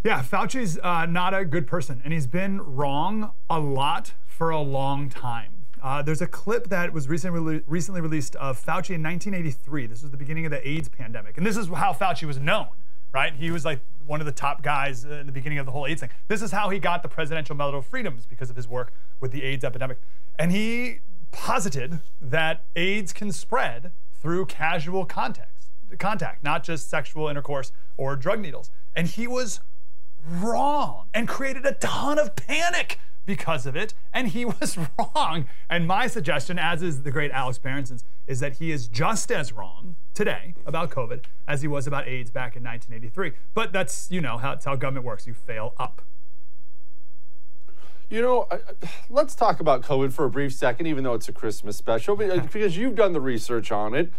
Yeah, 0.03 0.21
Fauci's 0.21 0.77
uh, 0.83 1.05
not 1.05 1.33
a 1.33 1.45
good 1.45 1.65
person, 1.65 2.01
and 2.03 2.11
he's 2.11 2.27
been 2.27 2.59
wrong 2.59 3.31
a 3.49 3.57
lot 3.57 4.11
for 4.25 4.49
a 4.49 4.59
long 4.59 5.07
time. 5.07 5.65
Uh, 5.81 6.01
there's 6.01 6.21
a 6.21 6.27
clip 6.27 6.67
that 6.67 6.91
was 6.91 7.07
recently 7.07 7.63
recently 7.67 8.01
released 8.01 8.35
of 8.35 8.57
Fauci 8.57 8.95
in 8.95 9.01
1983. 9.01 9.87
This 9.87 10.01
was 10.01 10.11
the 10.11 10.17
beginning 10.17 10.45
of 10.45 10.51
the 10.51 10.67
AIDS 10.67 10.89
pandemic, 10.89 11.37
and 11.37 11.45
this 11.45 11.55
is 11.55 11.69
how 11.69 11.93
Fauci 11.93 12.27
was 12.27 12.37
known, 12.37 12.67
right? 13.13 13.33
He 13.33 13.49
was 13.49 13.63
like 13.63 13.79
one 14.05 14.19
of 14.19 14.25
the 14.25 14.33
top 14.33 14.61
guys 14.61 15.05
in 15.05 15.25
the 15.25 15.31
beginning 15.31 15.57
of 15.57 15.65
the 15.65 15.71
whole 15.71 15.87
AIDS 15.87 16.01
thing. 16.01 16.09
This 16.27 16.41
is 16.41 16.51
how 16.51 16.69
he 16.69 16.79
got 16.79 17.01
the 17.01 17.07
Presidential 17.07 17.55
Medal 17.55 17.79
of 17.79 17.85
Freedoms 17.85 18.25
because 18.25 18.49
of 18.49 18.57
his 18.57 18.67
work 18.67 18.91
with 19.21 19.31
the 19.31 19.41
AIDS 19.43 19.63
epidemic, 19.63 19.99
and 20.37 20.51
he 20.51 20.99
posited 21.31 22.01
that 22.21 22.65
AIDS 22.75 23.13
can 23.13 23.31
spread 23.31 23.93
through 24.21 24.47
casual 24.47 25.05
contact, 25.05 25.67
contact, 25.97 26.43
not 26.43 26.61
just 26.61 26.89
sexual 26.89 27.29
intercourse 27.29 27.71
or 27.95 28.17
drug 28.17 28.41
needles, 28.41 28.69
and 28.97 29.07
he 29.07 29.27
was 29.27 29.61
wrong 30.27 31.07
and 31.13 31.27
created 31.27 31.65
a 31.65 31.73
ton 31.73 32.19
of 32.19 32.35
panic 32.35 32.99
because 33.25 33.65
of 33.65 33.75
it, 33.75 33.93
and 34.13 34.29
he 34.29 34.45
was 34.59 34.77
wrong. 34.97 35.47
And 35.69 35.87
my 35.87 36.07
suggestion, 36.07 36.59
as 36.59 36.81
is 36.81 37.03
the 37.03 37.11
great 37.11 37.31
Alex 37.31 37.57
Berenson's, 37.57 38.03
is 38.27 38.39
that 38.39 38.53
he 38.53 38.71
is 38.71 38.87
just 38.87 39.31
as 39.31 39.51
wrong 39.53 39.95
today 40.13 40.53
about 40.65 40.89
COVID 40.89 41.25
as 41.47 41.61
he 41.61 41.67
was 41.67 41.87
about 41.87 42.07
AIDS 42.07 42.31
back 42.31 42.55
in 42.55 42.63
1983. 42.63 43.33
But 43.53 43.73
that's, 43.73 44.09
you 44.11 44.21
know, 44.21 44.37
how, 44.37 44.51
that's 44.51 44.65
how 44.65 44.75
government 44.75 45.05
works. 45.05 45.27
You 45.27 45.33
fail 45.33 45.73
up. 45.77 46.01
You 48.09 48.21
know, 48.21 48.47
let's 49.09 49.33
talk 49.33 49.59
about 49.59 49.81
COVID 49.81 50.13
for 50.13 50.25
a 50.25 50.29
brief 50.29 50.53
second, 50.53 50.85
even 50.85 51.03
though 51.03 51.15
it's 51.15 51.27
a 51.29 51.33
Christmas 51.33 51.77
special, 51.77 52.21
uh, 52.21 52.41
because 52.41 52.77
you've 52.77 52.95
done 52.95 53.13
the 53.13 53.21
research 53.21 53.71
on 53.71 53.95
it 53.95 54.13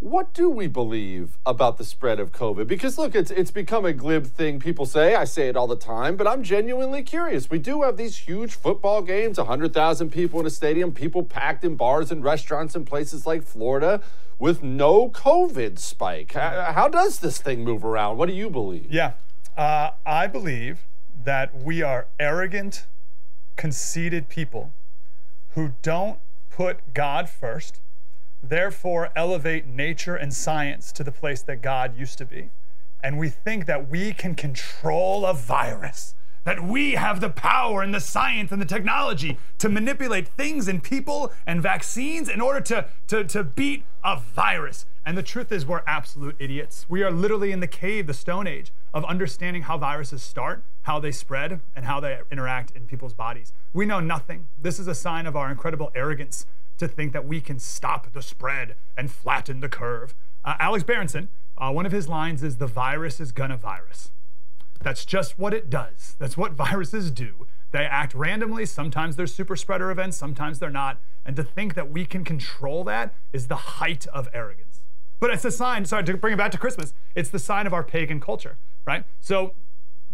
what 0.00 0.32
do 0.32 0.48
we 0.48 0.66
believe 0.66 1.36
about 1.44 1.76
the 1.76 1.84
spread 1.84 2.18
of 2.18 2.32
COVID? 2.32 2.66
Because 2.66 2.96
look, 2.96 3.14
it's 3.14 3.30
it's 3.30 3.50
become 3.50 3.84
a 3.84 3.92
glib 3.92 4.26
thing 4.26 4.58
people 4.58 4.86
say. 4.86 5.14
I 5.14 5.24
say 5.24 5.48
it 5.48 5.56
all 5.56 5.66
the 5.66 5.76
time, 5.76 6.16
but 6.16 6.26
I'm 6.26 6.42
genuinely 6.42 7.02
curious. 7.02 7.50
We 7.50 7.58
do 7.58 7.82
have 7.82 7.98
these 7.98 8.16
huge 8.16 8.54
football 8.54 9.02
games, 9.02 9.36
100,000 9.36 10.10
people 10.10 10.40
in 10.40 10.46
a 10.46 10.50
stadium, 10.50 10.92
people 10.92 11.22
packed 11.22 11.64
in 11.64 11.76
bars 11.76 12.10
and 12.10 12.24
restaurants 12.24 12.74
in 12.74 12.86
places 12.86 13.26
like 13.26 13.42
Florida 13.42 14.00
with 14.38 14.62
no 14.62 15.10
COVID 15.10 15.78
spike. 15.78 16.32
How, 16.32 16.72
how 16.72 16.88
does 16.88 17.18
this 17.18 17.38
thing 17.38 17.62
move 17.62 17.84
around? 17.84 18.16
What 18.16 18.30
do 18.30 18.34
you 18.34 18.48
believe? 18.48 18.90
Yeah. 18.90 19.12
Uh, 19.54 19.90
I 20.06 20.26
believe 20.26 20.78
that 21.24 21.54
we 21.54 21.82
are 21.82 22.06
arrogant, 22.18 22.86
conceited 23.56 24.30
people 24.30 24.72
who 25.50 25.74
don't 25.82 26.18
put 26.48 26.94
God 26.94 27.28
first 27.28 27.80
therefore 28.42 29.10
elevate 29.14 29.66
nature 29.66 30.16
and 30.16 30.32
science 30.32 30.92
to 30.92 31.04
the 31.04 31.12
place 31.12 31.42
that 31.42 31.62
God 31.62 31.98
used 31.98 32.18
to 32.18 32.24
be. 32.24 32.50
And 33.02 33.18
we 33.18 33.28
think 33.28 33.66
that 33.66 33.88
we 33.88 34.12
can 34.12 34.34
control 34.34 35.24
a 35.24 35.32
virus, 35.32 36.14
that 36.44 36.62
we 36.62 36.92
have 36.92 37.20
the 37.20 37.30
power 37.30 37.82
and 37.82 37.94
the 37.94 38.00
science 38.00 38.52
and 38.52 38.60
the 38.60 38.66
technology 38.66 39.38
to 39.58 39.68
manipulate 39.68 40.28
things 40.28 40.68
and 40.68 40.82
people 40.82 41.32
and 41.46 41.62
vaccines 41.62 42.28
in 42.28 42.40
order 42.40 42.60
to, 42.60 42.86
to, 43.08 43.24
to 43.24 43.44
beat 43.44 43.84
a 44.04 44.16
virus. 44.16 44.86
And 45.04 45.16
the 45.16 45.22
truth 45.22 45.50
is, 45.50 45.64
we're 45.64 45.82
absolute 45.86 46.36
idiots. 46.38 46.84
We 46.88 47.02
are 47.02 47.10
literally 47.10 47.52
in 47.52 47.60
the 47.60 47.66
cave, 47.66 48.06
the 48.06 48.14
Stone 48.14 48.46
Age, 48.46 48.70
of 48.92 49.04
understanding 49.06 49.62
how 49.62 49.78
viruses 49.78 50.22
start, 50.22 50.62
how 50.82 51.00
they 51.00 51.12
spread, 51.12 51.60
and 51.74 51.86
how 51.86 52.00
they 52.00 52.18
interact 52.30 52.72
in 52.72 52.86
people's 52.86 53.14
bodies. 53.14 53.52
We 53.72 53.86
know 53.86 54.00
nothing. 54.00 54.46
This 54.60 54.78
is 54.78 54.88
a 54.88 54.94
sign 54.94 55.26
of 55.26 55.36
our 55.36 55.50
incredible 55.50 55.90
arrogance 55.94 56.44
to 56.80 56.88
think 56.88 57.12
that 57.12 57.26
we 57.26 57.40
can 57.40 57.58
stop 57.58 58.12
the 58.12 58.22
spread 58.22 58.74
and 58.96 59.10
flatten 59.10 59.60
the 59.60 59.68
curve. 59.68 60.14
Uh, 60.44 60.54
Alex 60.58 60.82
Berenson, 60.84 61.28
uh, 61.56 61.70
one 61.70 61.86
of 61.86 61.92
his 61.92 62.08
lines 62.08 62.42
is 62.42 62.56
the 62.56 62.66
virus 62.66 63.20
is 63.20 63.32
gonna 63.32 63.56
virus. 63.56 64.10
That's 64.80 65.04
just 65.04 65.38
what 65.38 65.54
it 65.54 65.70
does. 65.70 66.16
That's 66.18 66.36
what 66.36 66.52
viruses 66.66 67.10
do. 67.10 67.46
They 67.72 67.84
act 67.84 68.14
randomly. 68.14 68.66
Sometimes 68.66 69.16
they're 69.16 69.26
super 69.26 69.54
spreader 69.54 69.90
events, 69.90 70.16
sometimes 70.16 70.58
they're 70.58 70.70
not. 70.70 70.98
And 71.24 71.36
to 71.36 71.44
think 71.44 71.74
that 71.74 71.90
we 71.90 72.04
can 72.04 72.24
control 72.24 72.82
that 72.84 73.14
is 73.32 73.46
the 73.46 73.56
height 73.56 74.06
of 74.08 74.28
arrogance. 74.32 74.80
But 75.20 75.30
it's 75.30 75.44
a 75.44 75.50
sign, 75.50 75.84
sorry, 75.84 76.04
to 76.04 76.16
bring 76.16 76.32
it 76.32 76.38
back 76.38 76.50
to 76.52 76.58
Christmas, 76.58 76.94
it's 77.14 77.28
the 77.28 77.38
sign 77.38 77.66
of 77.66 77.74
our 77.74 77.84
pagan 77.84 78.20
culture, 78.20 78.56
right? 78.86 79.04
So, 79.20 79.52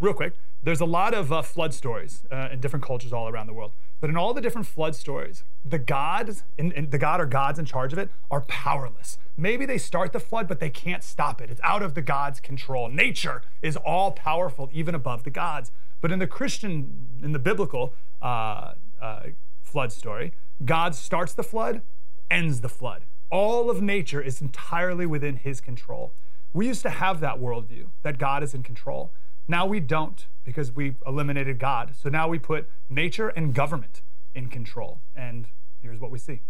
real 0.00 0.12
quick, 0.12 0.34
there's 0.64 0.80
a 0.80 0.84
lot 0.84 1.14
of 1.14 1.32
uh, 1.32 1.42
flood 1.42 1.72
stories 1.72 2.24
uh, 2.30 2.48
in 2.50 2.60
different 2.60 2.84
cultures 2.84 3.12
all 3.12 3.28
around 3.28 3.46
the 3.46 3.52
world. 3.52 3.70
But 4.00 4.10
in 4.10 4.16
all 4.16 4.34
the 4.34 4.40
different 4.40 4.66
flood 4.66 4.94
stories, 4.94 5.42
the 5.64 5.78
gods, 5.78 6.44
in, 6.58 6.88
the 6.90 6.98
god 6.98 7.20
or 7.20 7.26
gods 7.26 7.58
in 7.58 7.64
charge 7.64 7.92
of 7.92 7.98
it, 7.98 8.10
are 8.30 8.42
powerless. 8.42 9.18
Maybe 9.36 9.66
they 9.66 9.78
start 9.78 10.12
the 10.12 10.20
flood, 10.20 10.48
but 10.48 10.60
they 10.60 10.70
can't 10.70 11.02
stop 11.02 11.40
it. 11.40 11.50
It's 11.50 11.60
out 11.62 11.82
of 11.82 11.94
the 11.94 12.02
god's 12.02 12.40
control. 12.40 12.88
Nature 12.88 13.42
is 13.62 13.76
all 13.76 14.12
powerful, 14.12 14.68
even 14.72 14.94
above 14.94 15.24
the 15.24 15.30
gods. 15.30 15.70
But 16.00 16.12
in 16.12 16.18
the 16.18 16.26
Christian, 16.26 17.06
in 17.22 17.32
the 17.32 17.38
biblical 17.38 17.94
uh, 18.20 18.72
uh, 19.00 19.20
flood 19.62 19.92
story, 19.92 20.32
God 20.64 20.94
starts 20.94 21.32
the 21.32 21.42
flood, 21.42 21.82
ends 22.30 22.60
the 22.60 22.68
flood. 22.68 23.02
All 23.30 23.70
of 23.70 23.82
nature 23.82 24.20
is 24.20 24.40
entirely 24.40 25.06
within 25.06 25.36
his 25.36 25.60
control. 25.60 26.12
We 26.52 26.66
used 26.66 26.82
to 26.82 26.90
have 26.90 27.20
that 27.20 27.38
worldview 27.40 27.86
that 28.02 28.18
God 28.18 28.42
is 28.42 28.54
in 28.54 28.62
control. 28.62 29.10
Now 29.48 29.66
we 29.66 29.80
don't 29.80 30.26
because 30.44 30.72
we 30.72 30.96
eliminated 31.06 31.58
God. 31.58 31.94
So 32.00 32.08
now 32.08 32.28
we 32.28 32.38
put 32.38 32.68
nature 32.88 33.28
and 33.28 33.54
government 33.54 34.02
in 34.34 34.48
control. 34.48 35.00
And 35.14 35.46
here's 35.82 36.00
what 36.00 36.10
we 36.10 36.18
see. 36.18 36.40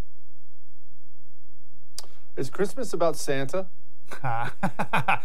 Is 2.37 2.51
Christmas 2.51 2.93
about 2.93 3.17
Santa? 3.17 3.67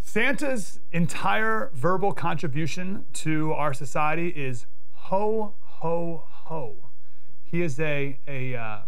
Santa's 0.00 0.80
entire 0.92 1.70
verbal 1.74 2.12
contribution 2.12 3.04
to 3.12 3.52
our 3.52 3.72
society 3.74 4.28
is 4.28 4.66
ho, 4.94 5.54
ho, 5.60 6.24
ho. 6.26 6.76
He 7.44 7.62
is 7.62 7.78
a, 7.78 8.18
a 8.26 8.56
uh, 8.56 8.78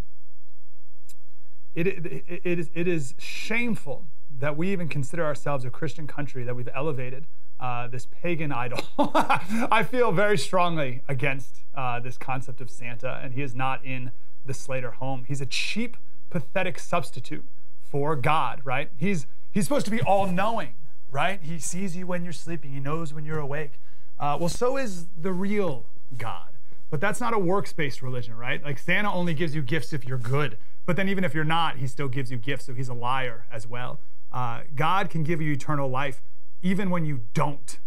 it, 1.75 1.87
it, 1.87 2.25
it, 2.45 2.59
is, 2.59 2.71
it 2.75 2.89
is 2.89 3.15
shameful 3.19 4.05
that 4.41 4.57
we 4.57 4.71
even 4.71 4.89
consider 4.89 5.25
ourselves 5.25 5.65
a 5.65 5.71
Christian 5.71 6.07
country, 6.07 6.45
that 6.45 6.57
we've 6.57 6.69
elevated 6.75 7.27
uh, 7.61 7.89
this 7.89 8.07
pagan 8.07 8.53
idol. 8.53 8.81
I 8.99 9.83
feel 9.83 10.13
very 10.13 10.39
strongly 10.39 11.03
against 11.09 11.63
uh, 11.75 12.01
this 12.01 12.17
concept 12.17 12.61
of 12.61 12.71
Santa, 12.71 13.21
and 13.23 13.35
he 13.35 13.43
is 13.43 13.55
not 13.55 13.85
in 13.85 14.13
the 14.47 14.55
Slater 14.55 14.93
home. 14.93 15.25
He's 15.27 15.41
a 15.41 15.47
cheap, 15.47 15.97
pathetic 16.31 16.79
substitute 16.79 17.45
for 17.83 18.17
God, 18.17 18.61
right? 18.65 18.91
He's 18.97 19.27
He's 19.51 19.65
supposed 19.65 19.87
to 19.87 19.91
be 19.91 20.01
all 20.03 20.27
knowing, 20.27 20.75
right? 21.11 21.41
He 21.43 21.59
sees 21.59 21.97
you 21.97 22.07
when 22.07 22.23
you're 22.23 22.33
sleeping, 22.33 22.73
He 22.73 22.81
knows 22.81 23.15
when 23.15 23.25
you're 23.25 23.41
awake. 23.41 23.81
Uh, 24.21 24.37
well, 24.39 24.49
so 24.49 24.77
is 24.77 25.07
the 25.21 25.33
real 25.33 25.85
God. 26.17 26.49
But 26.91 27.01
that's 27.01 27.21
not 27.21 27.35
a 27.35 27.39
works 27.39 27.73
based 27.73 28.03
religion, 28.03 28.37
right? 28.37 28.63
Like 28.63 28.79
Santa 28.79 29.13
only 29.13 29.35
gives 29.35 29.55
you 29.55 29.63
gifts 29.63 29.93
if 29.93 30.05
you're 30.07 30.19
good. 30.19 30.59
But 30.87 30.97
then 30.97 31.09
even 31.09 31.23
if 31.23 31.35
you're 31.35 31.45
not, 31.45 31.77
he 31.77 31.87
still 31.87 32.09
gives 32.09 32.31
you 32.31 32.39
gifts, 32.39 32.65
so 32.65 32.73
he's 32.73 32.89
a 32.89 32.95
liar 32.95 33.45
as 33.53 33.67
well. 33.67 33.99
Uh, 34.33 34.63
God 34.75 35.11
can 35.11 35.23
give 35.23 35.41
you 35.41 35.53
eternal 35.53 35.89
life 35.89 36.23
even 36.63 36.91
when 36.91 37.05
you 37.05 37.21
don't 37.35 37.79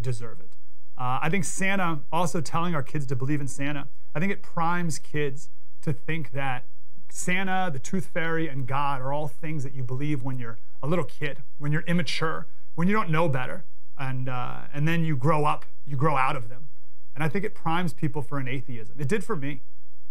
deserve 0.00 0.40
it. 0.40 0.50
Uh, 0.98 1.18
I 1.22 1.28
think 1.28 1.44
Santa, 1.44 2.00
also 2.10 2.40
telling 2.40 2.74
our 2.74 2.82
kids 2.82 3.06
to 3.06 3.16
believe 3.16 3.40
in 3.40 3.48
Santa, 3.48 3.86
I 4.14 4.20
think 4.20 4.32
it 4.32 4.42
primes 4.42 4.98
kids 4.98 5.50
to 5.82 5.92
think 5.92 6.32
that 6.32 6.64
Santa, 7.10 7.70
the 7.72 7.78
Tooth 7.78 8.06
Fairy, 8.06 8.48
and 8.48 8.66
God 8.66 9.00
are 9.00 9.12
all 9.12 9.28
things 9.28 9.62
that 9.62 9.74
you 9.74 9.82
believe 9.82 10.22
when 10.22 10.38
you're 10.38 10.58
a 10.82 10.86
little 10.86 11.04
kid, 11.04 11.38
when 11.58 11.70
you're 11.70 11.82
immature, 11.82 12.46
when 12.74 12.88
you 12.88 12.94
don't 12.94 13.10
know 13.10 13.28
better, 13.28 13.64
and 13.98 14.28
uh, 14.28 14.62
and 14.72 14.86
then 14.86 15.04
you 15.04 15.16
grow 15.16 15.44
up, 15.44 15.64
you 15.86 15.96
grow 15.96 16.16
out 16.16 16.36
of 16.36 16.48
them, 16.48 16.68
and 17.14 17.22
I 17.22 17.28
think 17.28 17.44
it 17.44 17.54
primes 17.54 17.92
people 17.92 18.22
for 18.22 18.38
an 18.38 18.48
atheism. 18.48 18.96
It 18.98 19.08
did 19.08 19.24
for 19.24 19.36
me, 19.36 19.60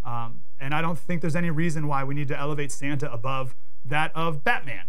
um, 0.04 0.42
and 0.60 0.74
I 0.74 0.82
don't 0.82 0.98
think 0.98 1.22
there's 1.22 1.36
any 1.36 1.50
reason 1.50 1.88
why 1.88 2.04
we 2.04 2.16
need 2.16 2.28
to 2.30 2.40
elevate 2.40 2.72
Santa 2.72 3.12
above 3.12 3.56
that 3.84 4.12
of 4.16 4.44
Batman. 4.44 4.86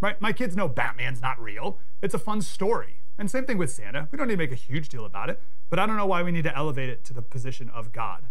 Right? 0.00 0.20
My 0.20 0.32
kids 0.32 0.56
know 0.56 0.68
Batman's 0.68 1.22
not 1.22 1.40
real. 1.40 1.78
It's 2.02 2.14
a 2.14 2.18
fun 2.18 2.42
story. 2.42 3.00
And 3.18 3.30
same 3.30 3.46
thing 3.46 3.56
with 3.56 3.70
Santa. 3.70 4.08
We 4.10 4.18
don't 4.18 4.28
need 4.28 4.34
to 4.34 4.38
make 4.38 4.52
a 4.52 4.56
huge 4.56 4.88
deal 4.90 5.06
about 5.06 5.30
it, 5.30 5.40
but 5.70 5.78
I 5.78 5.86
don't 5.86 5.96
know 5.96 6.06
why 6.06 6.22
we 6.22 6.32
need 6.32 6.44
to 6.44 6.56
elevate 6.56 6.90
it 6.90 7.02
to 7.04 7.14
the 7.14 7.22
position 7.22 7.70
of 7.70 7.92
God. 7.92 8.24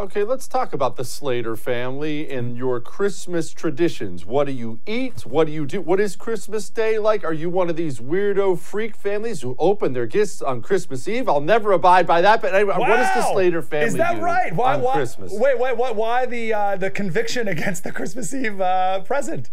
Okay, 0.00 0.22
let's 0.22 0.46
talk 0.46 0.72
about 0.72 0.94
the 0.94 1.04
Slater 1.04 1.56
family 1.56 2.30
and 2.30 2.56
your 2.56 2.78
Christmas 2.78 3.50
traditions. 3.50 4.24
What 4.24 4.46
do 4.46 4.52
you 4.52 4.78
eat? 4.86 5.26
What 5.26 5.48
do 5.48 5.52
you 5.52 5.66
do? 5.66 5.80
What 5.80 5.98
is 5.98 6.14
Christmas 6.14 6.70
Day 6.70 7.00
like? 7.00 7.24
Are 7.24 7.32
you 7.32 7.50
one 7.50 7.68
of 7.68 7.74
these 7.74 7.98
weirdo 7.98 8.60
freak 8.60 8.94
families 8.94 9.42
who 9.42 9.56
open 9.58 9.94
their 9.94 10.06
gifts 10.06 10.40
on 10.40 10.62
Christmas 10.62 11.08
Eve? 11.08 11.28
I'll 11.28 11.40
never 11.40 11.72
abide 11.72 12.06
by 12.06 12.20
that. 12.20 12.40
But 12.40 12.54
anyway, 12.54 12.74
wow. 12.74 12.88
what 12.88 12.96
does 12.98 13.12
the 13.12 13.32
Slater 13.32 13.60
family 13.60 13.88
Is 13.88 13.94
that 13.94 14.22
right? 14.22 14.54
Why, 14.54 14.76
why, 14.76 14.92
Christmas? 14.92 15.32
Wait, 15.34 15.58
wait, 15.58 15.76
wait, 15.76 15.96
why 15.96 16.26
the 16.26 16.52
uh, 16.54 16.76
the 16.76 16.90
conviction 16.90 17.48
against 17.56 17.82
the 17.82 17.90
Christmas 17.90 18.32
Eve 18.32 18.60
uh, 18.60 19.00
present? 19.00 19.50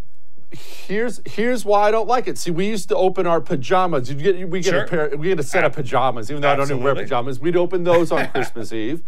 here's 0.52 1.22
here's 1.26 1.66
why 1.66 1.88
I 1.88 1.92
don't 1.92 2.08
like 2.08 2.28
it. 2.28 2.38
See, 2.38 2.52
we 2.52 2.68
used 2.68 2.88
to 2.90 2.96
open 2.96 3.26
our 3.26 3.42
pajamas. 3.42 4.12
Get 4.14 4.48
we 4.48 4.62
get 4.62 4.70
Sure. 4.70 4.84
a 4.84 4.88
pair, 4.88 5.18
we 5.18 5.30
get 5.30 5.40
a 5.40 5.44
set 5.44 5.64
of 5.64 5.74
pajamas, 5.74 6.30
even 6.30 6.44
though 6.44 6.52
I 6.52 6.56
don't 6.56 6.70
even 6.70 6.84
wear 6.84 6.94
pajamas. 6.94 7.40
We'd 7.40 7.58
open 7.58 7.84
those 7.84 8.12
on 8.12 8.28
Christmas 8.32 8.72
Eve. 8.72 9.02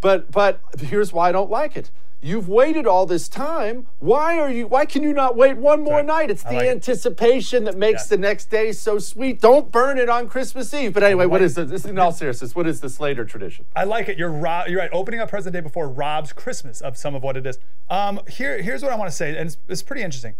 But 0.00 0.30
but 0.30 0.60
here's 0.78 1.12
why 1.12 1.28
I 1.28 1.32
don't 1.32 1.50
like 1.50 1.76
it. 1.76 1.90
You've 2.22 2.50
waited 2.50 2.86
all 2.86 3.06
this 3.06 3.28
time. 3.30 3.86
Why 3.98 4.38
are 4.38 4.50
you? 4.50 4.66
Why 4.66 4.84
can 4.84 5.02
you 5.02 5.14
not 5.14 5.36
wait 5.36 5.56
one 5.56 5.82
more 5.82 5.96
Right. 5.96 6.06
night? 6.06 6.30
It's 6.30 6.44
I 6.44 6.50
the 6.50 6.56
like 6.56 6.66
it. 6.66 6.70
anticipation 6.70 7.64
that 7.64 7.78
makes 7.78 8.02
Yes. 8.02 8.08
the 8.08 8.18
next 8.18 8.50
day 8.50 8.72
so 8.72 8.98
sweet. 8.98 9.40
Don't 9.40 9.72
burn 9.72 9.96
it 9.96 10.10
on 10.10 10.28
Christmas 10.28 10.72
Eve. 10.74 10.92
But 10.92 11.02
anyway, 11.02 11.24
what 11.24 11.40
is 11.40 11.54
this? 11.54 11.70
This 11.70 11.84
is 11.86 11.90
in 11.90 11.98
all 11.98 12.12
seriousness. 12.12 12.54
What 12.54 12.66
is 12.66 12.80
the 12.82 12.90
Slater 12.90 13.24
tradition? 13.24 13.64
I 13.74 13.84
like 13.84 14.10
it. 14.10 14.18
You're 14.18 14.30
you're 14.68 14.78
right. 14.80 14.90
Opening 14.92 15.20
up 15.20 15.30
present 15.30 15.54
day 15.54 15.60
before 15.60 15.88
robs 15.88 16.34
Christmas 16.34 16.82
of 16.82 16.98
some 16.98 17.14
of 17.14 17.22
what 17.22 17.38
it 17.38 17.46
is. 17.46 17.58
Um, 17.88 18.20
here 18.28 18.60
here's 18.60 18.82
what 18.82 18.92
I 18.92 18.96
want 18.96 19.10
to 19.10 19.16
say, 19.16 19.30
and 19.30 19.46
it's, 19.48 19.56
it's 19.68 19.82
pretty 19.82 20.02
interesting. 20.02 20.34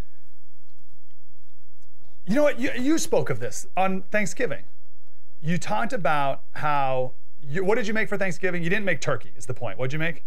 You 2.27 2.35
know 2.37 2.43
what? 2.43 2.61
You, 2.61 2.71
you 2.79 2.99
spoke 2.99 3.31
of 3.31 3.41
this 3.41 3.67
on 3.77 4.03
Thanksgiving. 4.11 4.65
You 5.43 5.57
talked 5.59 5.93
about 5.95 6.43
how. 6.57 7.13
You, 7.43 7.65
what 7.65 7.77
did 7.77 7.87
you 7.87 7.95
make 7.95 8.09
for 8.09 8.17
Thanksgiving? 8.17 8.63
You 8.63 8.71
didn't 8.71 8.85
make 8.85 9.01
turkey. 9.01 9.33
Is 9.37 9.47
the 9.47 9.55
point? 9.55 9.79
What'd 9.79 9.93
you 9.93 9.99
make? 9.99 10.25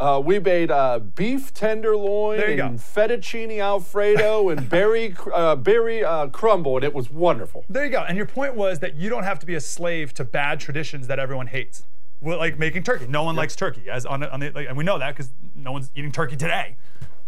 Uh, 0.00 0.20
we 0.24 0.38
made 0.38 0.70
uh, 0.70 0.98
beef 0.98 1.54
tenderloin 1.54 2.40
and 2.40 2.56
go. 2.56 2.68
fettuccine 2.70 3.60
alfredo 3.60 4.48
and 4.50 4.68
berry 4.68 5.14
uh, 5.32 5.54
berry 5.54 6.04
uh, 6.04 6.26
crumble, 6.28 6.76
and 6.76 6.84
it 6.84 6.92
was 6.92 7.10
wonderful. 7.10 7.64
There 7.68 7.84
you 7.84 7.90
go. 7.90 8.02
And 8.02 8.16
your 8.16 8.26
point 8.26 8.54
was 8.54 8.80
that 8.80 8.96
you 8.96 9.08
don't 9.08 9.22
have 9.22 9.38
to 9.40 9.46
be 9.46 9.54
a 9.54 9.60
slave 9.60 10.12
to 10.14 10.24
bad 10.24 10.60
traditions 10.60 11.06
that 11.06 11.18
everyone 11.18 11.46
hates. 11.48 11.84
Well, 12.20 12.38
like 12.38 12.58
making 12.58 12.82
turkey. 12.82 13.06
No 13.06 13.22
one 13.22 13.36
likes 13.36 13.54
turkey, 13.54 13.90
as 13.90 14.06
on, 14.06 14.24
on 14.24 14.40
the, 14.40 14.50
like, 14.50 14.66
and 14.68 14.76
we 14.76 14.84
know 14.84 14.98
that 14.98 15.14
because 15.14 15.30
no 15.54 15.70
one's 15.70 15.90
eating 15.94 16.12
turkey 16.12 16.36
today. 16.36 16.76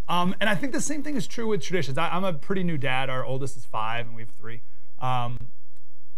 Um, 0.09 0.35
and 0.41 0.49
I 0.49 0.55
think 0.55 0.73
the 0.73 0.81
same 0.81 1.03
thing 1.03 1.17
is 1.17 1.27
true 1.27 1.49
with 1.49 1.63
traditions. 1.63 1.99
I, 1.99 2.09
I'm 2.09 2.25
a 2.25 2.33
pretty 2.33 2.65
new 2.65 2.79
dad. 2.79 3.11
Our 3.11 3.25
oldest 3.25 3.57
is 3.57 3.67
five, 3.67 4.07
and 4.07 4.17
we 4.17 4.23
have 4.23 4.31
three. 4.31 4.63
Um, 5.01 5.39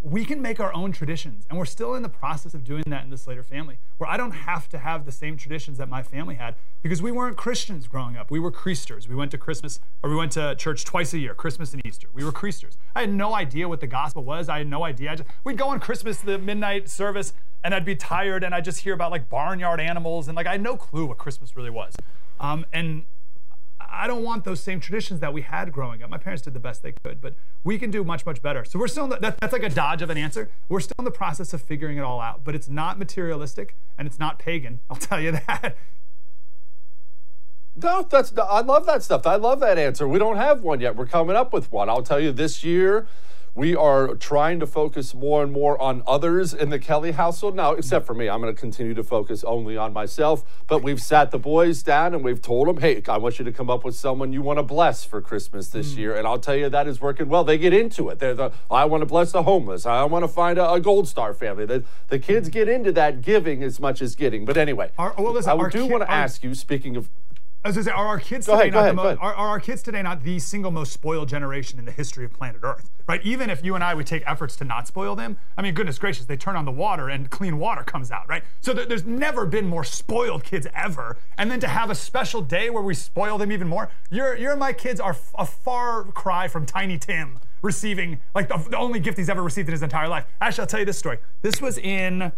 we 0.02 0.24
can 0.24 0.40
make 0.40 0.60
our 0.60 0.72
own 0.72 0.92
traditions, 0.92 1.44
and 1.50 1.58
we're 1.58 1.66
still 1.66 1.94
in 1.94 2.02
the 2.02 2.08
process 2.08 2.54
of 2.54 2.64
doing 2.64 2.82
that 2.86 3.04
in 3.04 3.10
the 3.10 3.18
Slater 3.18 3.42
family, 3.42 3.78
where 3.98 4.08
I 4.08 4.16
don't 4.16 4.30
have 4.30 4.68
to 4.70 4.78
have 4.78 5.04
the 5.04 5.12
same 5.12 5.36
traditions 5.36 5.76
that 5.76 5.90
my 5.90 6.02
family 6.02 6.36
had 6.36 6.54
because 6.82 7.02
we 7.02 7.12
weren't 7.12 7.36
Christians 7.36 7.86
growing 7.86 8.16
up. 8.16 8.30
We 8.30 8.40
were 8.40 8.50
Creasters. 8.50 9.08
We 9.08 9.14
went 9.14 9.30
to 9.32 9.38
Christmas, 9.38 9.78
or 10.02 10.08
we 10.08 10.16
went 10.16 10.32
to 10.32 10.54
church 10.54 10.86
twice 10.86 11.12
a 11.12 11.18
year, 11.18 11.34
Christmas 11.34 11.74
and 11.74 11.84
Easter. 11.84 12.08
We 12.14 12.24
were 12.24 12.32
Creasters. 12.32 12.76
I 12.94 13.02
had 13.02 13.12
no 13.12 13.34
idea 13.34 13.68
what 13.68 13.80
the 13.80 13.86
gospel 13.86 14.24
was. 14.24 14.48
I 14.48 14.58
had 14.58 14.68
no 14.68 14.84
idea. 14.84 15.12
I 15.12 15.16
just, 15.16 15.28
we'd 15.44 15.58
go 15.58 15.68
on 15.68 15.80
Christmas, 15.80 16.18
the 16.18 16.38
midnight 16.38 16.88
service, 16.88 17.34
and 17.62 17.74
I'd 17.74 17.84
be 17.84 17.96
tired, 17.96 18.42
and 18.42 18.54
I'd 18.54 18.64
just 18.64 18.80
hear 18.80 18.94
about 18.94 19.10
like 19.10 19.28
barnyard 19.28 19.80
animals, 19.80 20.28
and 20.28 20.36
like 20.36 20.46
I 20.46 20.52
had 20.52 20.62
no 20.62 20.76
clue 20.76 21.04
what 21.04 21.18
Christmas 21.18 21.56
really 21.56 21.70
was. 21.70 21.94
Um, 22.38 22.64
and 22.72 23.04
I 23.90 24.06
don't 24.06 24.22
want 24.22 24.44
those 24.44 24.62
same 24.62 24.80
traditions 24.80 25.20
that 25.20 25.32
we 25.32 25.42
had 25.42 25.72
growing 25.72 26.02
up. 26.02 26.10
My 26.10 26.18
parents 26.18 26.42
did 26.42 26.54
the 26.54 26.60
best 26.60 26.82
they 26.82 26.92
could, 26.92 27.20
but 27.20 27.34
we 27.64 27.78
can 27.78 27.90
do 27.90 28.04
much, 28.04 28.24
much 28.24 28.40
better. 28.40 28.64
So 28.64 28.78
we're 28.78 28.88
still 28.88 29.08
the, 29.08 29.16
that, 29.16 29.40
that's 29.40 29.52
like 29.52 29.62
a 29.62 29.68
dodge 29.68 30.02
of 30.02 30.10
an 30.10 30.16
answer. 30.16 30.50
We're 30.68 30.80
still 30.80 30.94
in 31.00 31.04
the 31.04 31.10
process 31.10 31.52
of 31.52 31.62
figuring 31.62 31.98
it 31.98 32.02
all 32.02 32.20
out, 32.20 32.44
but 32.44 32.54
it's 32.54 32.68
not 32.68 32.98
materialistic 32.98 33.76
and 33.98 34.06
it's 34.06 34.18
not 34.18 34.38
pagan. 34.38 34.80
I'll 34.90 34.96
tell 34.96 35.20
you 35.20 35.32
that. 35.32 35.76
No, 37.76 38.02
that's 38.02 38.32
I 38.36 38.60
love 38.60 38.86
that 38.86 39.02
stuff. 39.02 39.26
I 39.26 39.36
love 39.36 39.60
that 39.60 39.78
answer. 39.78 40.06
We 40.06 40.18
don't 40.18 40.36
have 40.36 40.62
one 40.62 40.80
yet. 40.80 40.96
We're 40.96 41.06
coming 41.06 41.36
up 41.36 41.52
with 41.52 41.70
one. 41.72 41.88
I'll 41.88 42.02
tell 42.02 42.20
you 42.20 42.32
this 42.32 42.62
year. 42.64 43.06
We 43.60 43.76
are 43.76 44.14
trying 44.14 44.58
to 44.60 44.66
focus 44.66 45.12
more 45.14 45.42
and 45.42 45.52
more 45.52 45.78
on 45.78 46.02
others 46.06 46.54
in 46.54 46.70
the 46.70 46.78
Kelly 46.78 47.12
household. 47.12 47.54
Now, 47.54 47.72
except 47.72 48.06
for 48.06 48.14
me, 48.14 48.26
I'm 48.26 48.40
going 48.40 48.54
to 48.54 48.58
continue 48.58 48.94
to 48.94 49.04
focus 49.04 49.44
only 49.44 49.76
on 49.76 49.92
myself. 49.92 50.42
But 50.66 50.82
we've 50.82 50.98
sat 50.98 51.30
the 51.30 51.38
boys 51.38 51.82
down 51.82 52.14
and 52.14 52.24
we've 52.24 52.40
told 52.40 52.68
them, 52.68 52.78
hey, 52.78 53.02
I 53.06 53.18
want 53.18 53.38
you 53.38 53.44
to 53.44 53.52
come 53.52 53.68
up 53.68 53.84
with 53.84 53.94
someone 53.94 54.32
you 54.32 54.40
want 54.40 54.60
to 54.60 54.62
bless 54.62 55.04
for 55.04 55.20
Christmas 55.20 55.68
this 55.68 55.92
hmm. 55.92 56.00
year. 56.00 56.16
And 56.16 56.26
I'll 56.26 56.38
tell 56.38 56.56
you, 56.56 56.70
that 56.70 56.88
is 56.88 57.02
working 57.02 57.28
well. 57.28 57.44
They 57.44 57.58
get 57.58 57.74
into 57.74 58.08
it. 58.08 58.18
They're 58.18 58.32
the, 58.32 58.50
I 58.70 58.86
want 58.86 59.02
to 59.02 59.06
bless 59.06 59.32
the 59.32 59.42
homeless. 59.42 59.84
I 59.84 60.04
want 60.04 60.22
to 60.22 60.28
find 60.28 60.58
a, 60.58 60.72
a 60.72 60.80
Gold 60.80 61.06
Star 61.06 61.34
family. 61.34 61.66
The, 61.66 61.84
the 62.08 62.18
kids 62.18 62.48
get 62.48 62.66
into 62.66 62.92
that 62.92 63.20
giving 63.20 63.62
as 63.62 63.78
much 63.78 64.00
as 64.00 64.16
getting. 64.16 64.46
But 64.46 64.56
anyway, 64.56 64.90
Our- 64.96 65.14
well, 65.18 65.34
listen, 65.34 65.60
I 65.60 65.68
do 65.68 65.82
ki- 65.82 65.90
want 65.90 66.02
to 66.02 66.10
ask 66.10 66.42
you, 66.42 66.54
speaking 66.54 66.96
of 66.96 67.10
I 67.62 67.68
was 67.68 67.76
gonna 67.76 67.84
say, 67.84 67.90
are 67.90 68.06
our 68.06 68.18
kids 68.18 68.46
Go 68.46 68.54
today 68.54 68.70
ahead, 68.70 68.72
not 68.72 68.80
ahead, 68.80 68.90
the 68.92 68.94
most, 68.96 69.18
are, 69.20 69.34
are 69.34 69.48
our 69.48 69.60
kids 69.60 69.82
today 69.82 70.00
not 70.02 70.22
the 70.22 70.38
single 70.38 70.70
most 70.70 70.92
spoiled 70.94 71.28
generation 71.28 71.78
in 71.78 71.84
the 71.84 71.92
history 71.92 72.24
of 72.24 72.32
planet 72.32 72.60
Earth? 72.62 72.90
Right? 73.06 73.20
Even 73.22 73.50
if 73.50 73.62
you 73.62 73.74
and 73.74 73.84
I 73.84 73.92
would 73.92 74.06
take 74.06 74.22
efforts 74.26 74.56
to 74.56 74.64
not 74.64 74.86
spoil 74.86 75.14
them, 75.14 75.36
I 75.58 75.62
mean, 75.62 75.74
goodness 75.74 75.98
gracious, 75.98 76.24
they 76.24 76.38
turn 76.38 76.56
on 76.56 76.64
the 76.64 76.70
water 76.72 77.10
and 77.10 77.28
clean 77.28 77.58
water 77.58 77.82
comes 77.82 78.10
out, 78.10 78.26
right? 78.30 78.42
So 78.62 78.72
there- 78.72 78.86
there's 78.86 79.04
never 79.04 79.44
been 79.44 79.66
more 79.66 79.84
spoiled 79.84 80.42
kids 80.42 80.66
ever. 80.74 81.18
And 81.36 81.50
then 81.50 81.60
to 81.60 81.68
have 81.68 81.90
a 81.90 81.94
special 81.94 82.40
day 82.40 82.70
where 82.70 82.82
we 82.82 82.94
spoil 82.94 83.36
them 83.36 83.52
even 83.52 83.68
more, 83.68 83.90
your 84.10 84.34
your 84.36 84.52
and 84.52 84.60
my 84.60 84.72
kids 84.72 84.98
are 84.98 85.10
f- 85.12 85.34
a 85.38 85.44
far 85.44 86.04
cry 86.04 86.48
from 86.48 86.64
Tiny 86.64 86.96
Tim 86.96 87.40
receiving 87.60 88.20
like 88.34 88.48
the, 88.48 88.56
the 88.70 88.78
only 88.78 89.00
gift 89.00 89.18
he's 89.18 89.28
ever 89.28 89.42
received 89.42 89.68
in 89.68 89.72
his 89.72 89.82
entire 89.82 90.08
life. 90.08 90.24
Actually, 90.40 90.62
I'll 90.62 90.66
tell 90.68 90.80
you 90.80 90.86
this 90.86 90.98
story. 90.98 91.18
This 91.42 91.60
was 91.60 91.76
in 91.76 92.32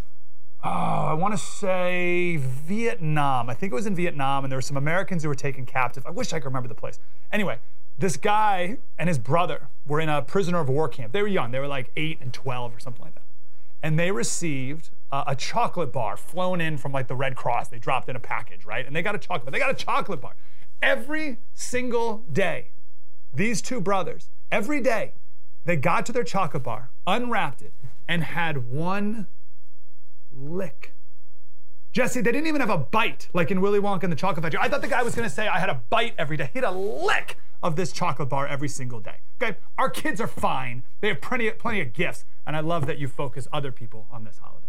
oh, 0.64 0.68
I 0.68 1.12
want 1.14 1.34
to 1.34 1.38
say 1.38 2.36
Vietnam. 2.36 3.50
I 3.50 3.54
think 3.54 3.72
it 3.72 3.74
was 3.74 3.86
in 3.86 3.94
Vietnam, 3.94 4.44
and 4.44 4.52
there 4.52 4.56
were 4.56 4.62
some 4.62 4.76
Americans 4.76 5.22
who 5.22 5.28
were 5.28 5.34
taken 5.34 5.66
captive. 5.66 6.06
I 6.06 6.10
wish 6.10 6.32
I 6.32 6.38
could 6.38 6.46
remember 6.46 6.68
the 6.68 6.74
place. 6.74 6.98
Anyway, 7.32 7.58
this 7.98 8.16
guy 8.16 8.78
and 8.98 9.08
his 9.08 9.18
brother 9.18 9.68
were 9.86 10.00
in 10.00 10.08
a 10.08 10.22
prisoner 10.22 10.60
of 10.60 10.68
war 10.68 10.88
camp. 10.88 11.12
They 11.12 11.22
were 11.22 11.28
young, 11.28 11.50
they 11.50 11.58
were 11.58 11.68
like 11.68 11.90
8 11.96 12.18
and 12.20 12.32
12 12.32 12.76
or 12.76 12.80
something 12.80 13.04
like 13.04 13.14
that. 13.14 13.22
And 13.82 13.98
they 13.98 14.12
received 14.12 14.90
uh, 15.10 15.24
a 15.26 15.34
chocolate 15.34 15.92
bar 15.92 16.16
flown 16.16 16.60
in 16.60 16.78
from 16.78 16.92
like 16.92 17.08
the 17.08 17.16
Red 17.16 17.34
Cross. 17.34 17.68
They 17.68 17.78
dropped 17.78 18.08
in 18.08 18.14
a 18.14 18.20
package, 18.20 18.64
right? 18.64 18.86
And 18.86 18.94
they 18.94 19.02
got 19.02 19.14
a 19.14 19.18
chocolate 19.18 19.46
bar. 19.46 19.52
They 19.52 19.58
got 19.58 19.70
a 19.70 19.84
chocolate 19.84 20.20
bar. 20.20 20.34
Every 20.80 21.38
single 21.54 22.22
day, 22.32 22.68
these 23.34 23.60
two 23.60 23.80
brothers, 23.80 24.28
every 24.50 24.80
day, 24.80 25.12
they 25.64 25.76
got 25.76 26.06
to 26.06 26.12
their 26.12 26.24
chocolate 26.24 26.62
bar, 26.62 26.90
unwrapped 27.06 27.62
it, 27.62 27.72
and 28.08 28.24
had 28.24 28.70
one 28.70 29.26
lick. 30.37 30.93
Jesse, 31.93 32.22
they 32.22 32.33
didn't 32.33 32.47
even 32.47 32.61
have 32.62 32.70
a 32.70 32.78
bite 32.78 33.28
like 33.35 33.51
in 33.51 33.61
Willy 33.61 33.78
Wonka 33.78 34.05
and 34.05 34.12
the 34.12 34.16
Chocolate 34.16 34.43
Factory. 34.43 34.61
I 34.62 34.68
thought 34.68 34.80
the 34.80 34.89
guy 34.89 35.03
was 35.03 35.14
gonna 35.14 35.28
say 35.28 35.47
I 35.47 35.59
had 35.59 35.68
a 35.68 35.83
bite 35.91 36.14
every 36.16 36.39
day. 36.39 36.49
He 36.53 36.59
had 36.59 36.64
a 36.64 36.70
lick 36.70 37.39
of 37.62 37.76
this 37.76 37.93
chocolate 37.93 38.28
bar 38.28 38.47
every 38.47 38.68
single 38.68 38.99
day. 38.99 39.16
Okay, 39.41 39.59
our 39.76 39.91
kids 39.91 40.20
are 40.20 40.26
fine. 40.26 40.85
They 41.01 41.09
have 41.09 41.20
plenty 41.20 41.49
of, 41.49 41.59
plenty 41.59 41.80
of 41.80 41.93
gifts, 41.93 42.24
and 42.47 42.57
I 42.57 42.61
love 42.61 42.87
that 42.87 42.99
you 42.99 43.09
focus 43.09 43.47
other 43.53 43.70
people 43.72 44.07
on 44.11 44.24
this 44.24 44.39
holiday. 44.39 44.61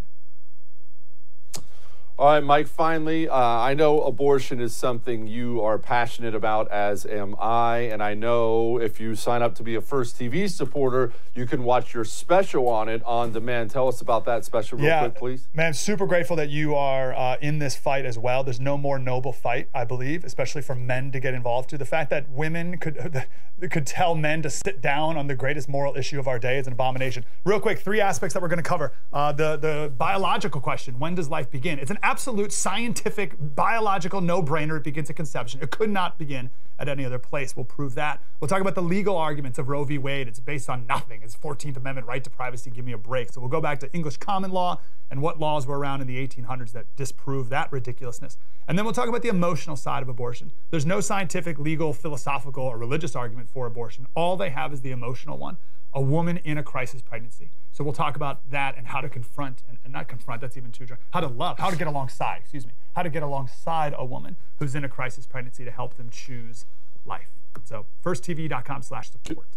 All 2.15 2.27
right, 2.27 2.43
Mike, 2.43 2.67
finally, 2.67 3.27
uh, 3.27 3.35
I 3.35 3.73
know 3.73 4.01
abortion 4.01 4.61
is 4.61 4.75
something 4.75 5.25
you 5.25 5.63
are 5.63 5.79
passionate 5.79 6.35
about, 6.35 6.69
as 6.69 7.07
am 7.07 7.35
I. 7.39 7.89
And 7.91 8.03
I 8.03 8.13
know 8.13 8.77
if 8.77 8.99
you 8.99 9.15
sign 9.15 9.41
up 9.41 9.55
to 9.55 9.63
be 9.63 9.73
a 9.73 9.81
First 9.81 10.19
TV 10.19 10.47
supporter, 10.47 11.11
you 11.33 11.47
can 11.47 11.63
watch 11.63 11.95
your 11.95 12.05
special 12.05 12.67
on 12.67 12.87
it 12.87 13.01
on 13.03 13.31
demand. 13.31 13.71
Tell 13.71 13.87
us 13.87 13.99
about 13.99 14.25
that 14.25 14.45
special, 14.45 14.77
real 14.77 14.85
yeah, 14.85 14.99
quick, 14.99 15.15
please. 15.15 15.47
Man, 15.55 15.73
super 15.73 16.05
grateful 16.05 16.35
that 16.35 16.51
you 16.51 16.75
are 16.75 17.15
uh, 17.15 17.37
in 17.41 17.57
this 17.57 17.75
fight 17.75 18.05
as 18.05 18.19
well. 18.19 18.43
There's 18.43 18.59
no 18.59 18.77
more 18.77 18.99
noble 18.99 19.33
fight, 19.33 19.69
I 19.73 19.83
believe, 19.83 20.23
especially 20.23 20.61
for 20.61 20.75
men 20.75 21.11
to 21.13 21.19
get 21.19 21.33
involved 21.33 21.71
to. 21.71 21.79
The 21.79 21.85
fact 21.85 22.11
that 22.11 22.29
women 22.29 22.77
could, 22.77 23.25
could 23.71 23.87
tell 23.87 24.13
men 24.13 24.43
to 24.43 24.51
sit 24.51 24.81
down 24.81 25.17
on 25.17 25.25
the 25.25 25.35
greatest 25.35 25.67
moral 25.67 25.95
issue 25.95 26.19
of 26.19 26.27
our 26.27 26.37
day 26.37 26.59
is 26.59 26.67
an 26.67 26.73
abomination. 26.73 27.25
Real 27.43 27.59
quick, 27.59 27.79
three 27.79 27.99
aspects 27.99 28.35
that 28.35 28.43
we're 28.43 28.49
going 28.49 28.61
to 28.61 28.69
cover. 28.69 28.93
Uh, 29.11 29.31
the, 29.31 29.57
the 29.57 29.91
biological 29.97 30.61
question 30.61 30.99
when 30.99 31.15
does 31.15 31.27
life 31.27 31.49
begin? 31.49 31.79
It's 31.79 31.89
an 31.89 31.97
absolute 32.03 32.51
scientific, 32.51 33.35
biological 33.39 34.21
no 34.21 34.43
brainer. 34.43 34.77
It 34.77 34.83
begins 34.83 35.09
at 35.09 35.15
conception. 35.15 35.61
It 35.63 35.71
could 35.71 35.89
not 35.89 36.17
begin 36.17 36.51
at 36.77 36.89
any 36.89 37.05
other 37.05 37.17
place. 37.17 37.55
We'll 37.55 37.63
prove 37.65 37.95
that. 37.95 38.21
We'll 38.39 38.49
talk 38.49 38.61
about 38.61 38.75
the 38.75 38.81
legal 38.81 39.17
arguments 39.17 39.57
of 39.57 39.69
Roe 39.69 39.85
v. 39.85 39.97
Wade. 39.97 40.27
It's 40.27 40.39
based 40.39 40.69
on 40.69 40.85
nothing. 40.85 41.21
It's 41.23 41.35
14th 41.35 41.77
Amendment 41.77 42.05
right 42.05 42.23
to 42.23 42.29
privacy. 42.29 42.69
Give 42.69 42.83
me 42.83 42.91
a 42.91 42.97
break. 42.97 43.31
So 43.31 43.39
we'll 43.39 43.49
go 43.49 43.61
back 43.61 43.79
to 43.79 43.93
English 43.93 44.17
common 44.17 44.51
law 44.51 44.81
and 45.09 45.21
what 45.21 45.39
laws 45.39 45.65
were 45.65 45.79
around 45.79 46.01
in 46.01 46.07
the 46.07 46.27
1800s 46.27 46.73
that 46.73 46.93
disprove 46.97 47.49
that 47.49 47.71
ridiculousness. 47.71 48.37
And 48.67 48.77
then 48.77 48.85
we'll 48.85 48.93
talk 48.93 49.07
about 49.07 49.21
the 49.21 49.29
emotional 49.29 49.75
side 49.77 50.03
of 50.03 50.09
abortion. 50.09 50.51
There's 50.71 50.85
no 50.85 50.99
scientific, 50.99 51.57
legal, 51.57 51.93
philosophical, 51.93 52.63
or 52.63 52.77
religious 52.77 53.15
argument 53.15 53.49
for 53.49 53.65
abortion. 53.65 54.07
All 54.13 54.35
they 54.35 54.49
have 54.49 54.73
is 54.73 54.81
the 54.81 54.91
emotional 54.91 55.37
one 55.37 55.57
a 55.95 56.01
woman 56.01 56.37
in 56.37 56.57
a 56.57 56.63
crisis 56.63 57.03
pregnancy. 57.03 57.51
So 57.73 57.83
we'll 57.83 57.93
talk 57.93 58.15
about 58.15 58.49
that 58.51 58.77
and 58.77 58.87
how 58.87 59.01
to 59.01 59.09
confront, 59.09 59.63
and, 59.67 59.79
and 59.83 59.91
not 59.91 60.07
confront, 60.07 60.41
that's 60.41 60.55
even 60.55 60.71
too 60.71 60.85
dry, 60.85 60.97
how 61.11 61.19
to 61.21 61.27
love, 61.27 61.57
how 61.57 61.71
to 61.71 61.75
get 61.75 61.87
alongside, 61.87 62.41
excuse 62.41 62.67
me, 62.67 62.73
how 62.95 63.01
to 63.01 63.09
get 63.09 63.23
alongside 63.23 63.95
a 63.97 64.05
woman 64.05 64.35
who's 64.59 64.75
in 64.75 64.85
a 64.85 64.89
crisis 64.89 65.25
pregnancy 65.25 65.65
to 65.65 65.71
help 65.71 65.97
them 65.97 66.09
choose 66.11 66.65
life. 67.03 67.27
So 67.63 67.87
firsttv.com 68.05 68.83
slash 68.83 69.09
support. 69.09 69.47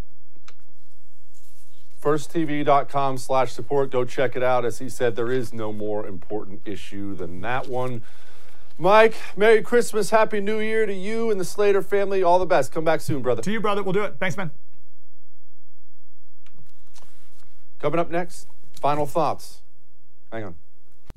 Firsttv.com 2.01 3.19
slash 3.19 3.53
support. 3.53 3.91
Go 3.91 4.05
check 4.05 4.35
it 4.35 4.43
out. 4.43 4.65
As 4.65 4.79
he 4.79 4.89
said, 4.89 5.17
there 5.17 5.31
is 5.31 5.53
no 5.53 5.73
more 5.73 6.07
important 6.07 6.63
issue 6.65 7.15
than 7.15 7.41
that 7.43 7.69
one. 7.69 8.03
Mike, 8.79 9.17
Merry 9.37 9.63
Christmas, 9.63 10.11
Happy 10.11 10.41
New 10.41 10.61
Year 10.61 10.87
to 10.87 10.93
you 10.93 11.31
and 11.31 11.41
the 11.41 11.45
Slater 11.45 11.83
family. 11.83 12.23
All 12.23 12.39
the 12.39 12.47
best. 12.47 12.73
Come 12.73 12.85
back 12.85 13.01
soon, 13.01 13.23
brother. 13.23 13.43
To 13.43 13.51
you, 13.51 13.61
brother. 13.61 13.83
We'll 13.83 13.95
do 13.95 14.05
it. 14.05 14.17
Thanks, 14.21 14.37
man. 14.37 14.51
Coming 17.87 18.01
up 18.01 18.11
next, 18.11 18.49
final 18.81 19.07
thoughts. 19.07 19.63
Hang 20.33 20.43
on. 20.43 20.57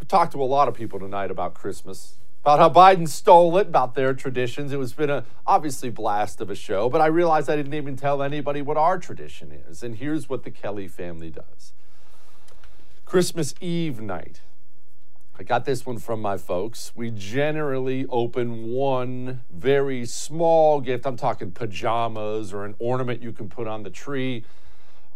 we 0.00 0.06
talked 0.08 0.32
to 0.32 0.42
a 0.42 0.44
lot 0.44 0.68
of 0.68 0.74
people 0.74 0.98
tonight 0.98 1.30
about 1.30 1.52
Christmas, 1.52 2.14
about 2.42 2.58
how 2.58 2.70
Biden 2.70 3.06
stole 3.06 3.58
it, 3.58 3.66
about 3.68 3.94
their 3.94 4.14
traditions. 4.14 4.72
It 4.72 4.78
was 4.78 4.92
been 4.92 5.10
a 5.10 5.24
obviously 5.46 5.90
blast 5.90 6.40
of 6.40 6.48
a 6.48 6.54
show, 6.54 6.88
but 6.88 7.00
I 7.00 7.06
realized 7.06 7.50
I 7.50 7.56
didn't 7.56 7.74
even 7.74 7.96
tell 7.96 8.22
anybody 8.22 8.62
what 8.62 8.76
our 8.76 8.98
tradition 8.98 9.52
is. 9.52 9.82
And 9.82 9.96
here's 9.96 10.28
what 10.28 10.44
the 10.44 10.50
Kelly 10.50 10.88
family 10.88 11.30
does. 11.30 11.72
Christmas 13.04 13.54
Eve 13.60 14.00
night. 14.00 14.40
I 15.38 15.42
got 15.42 15.64
this 15.64 15.86
one 15.86 15.98
from 15.98 16.20
my 16.20 16.36
folks. 16.36 16.92
We 16.94 17.10
generally 17.10 18.06
open 18.10 18.68
one 18.68 19.40
very 19.50 20.04
small 20.04 20.80
gift. 20.80 21.06
I'm 21.06 21.16
talking 21.16 21.50
pajamas 21.50 22.52
or 22.52 22.64
an 22.64 22.74
ornament 22.78 23.22
you 23.22 23.32
can 23.32 23.48
put 23.48 23.66
on 23.66 23.82
the 23.82 23.90
tree. 23.90 24.44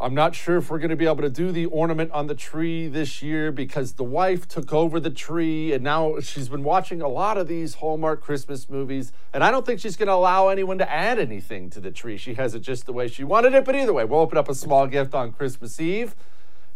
I'm 0.04 0.12
not 0.12 0.34
sure 0.34 0.58
if 0.58 0.68
we're 0.68 0.80
going 0.80 0.90
to 0.90 0.96
be 0.96 1.06
able 1.06 1.22
to 1.22 1.30
do 1.30 1.50
the 1.50 1.64
ornament 1.64 2.10
on 2.12 2.26
the 2.26 2.34
tree 2.34 2.88
this 2.88 3.22
year 3.22 3.50
because 3.50 3.94
the 3.94 4.04
wife 4.04 4.46
took 4.46 4.70
over 4.70 5.00
the 5.00 5.08
tree 5.08 5.72
and 5.72 5.82
now 5.82 6.20
she's 6.20 6.50
been 6.50 6.62
watching 6.62 7.00
a 7.00 7.08
lot 7.08 7.38
of 7.38 7.48
these 7.48 7.76
Hallmark 7.76 8.20
Christmas 8.20 8.68
movies. 8.68 9.12
And 9.32 9.42
I 9.42 9.50
don't 9.50 9.64
think 9.64 9.80
she's 9.80 9.96
going 9.96 10.08
to 10.08 10.12
allow 10.12 10.48
anyone 10.48 10.76
to 10.76 10.92
add 10.92 11.18
anything 11.18 11.70
to 11.70 11.80
the 11.80 11.90
tree. 11.90 12.18
She 12.18 12.34
has 12.34 12.54
it 12.54 12.60
just 12.60 12.84
the 12.84 12.92
way 12.92 13.08
she 13.08 13.24
wanted 13.24 13.54
it. 13.54 13.64
But 13.64 13.76
either 13.76 13.94
way, 13.94 14.04
we'll 14.04 14.20
open 14.20 14.36
up 14.36 14.50
a 14.50 14.54
small 14.54 14.86
gift 14.86 15.14
on 15.14 15.32
Christmas 15.32 15.80
Eve. 15.80 16.14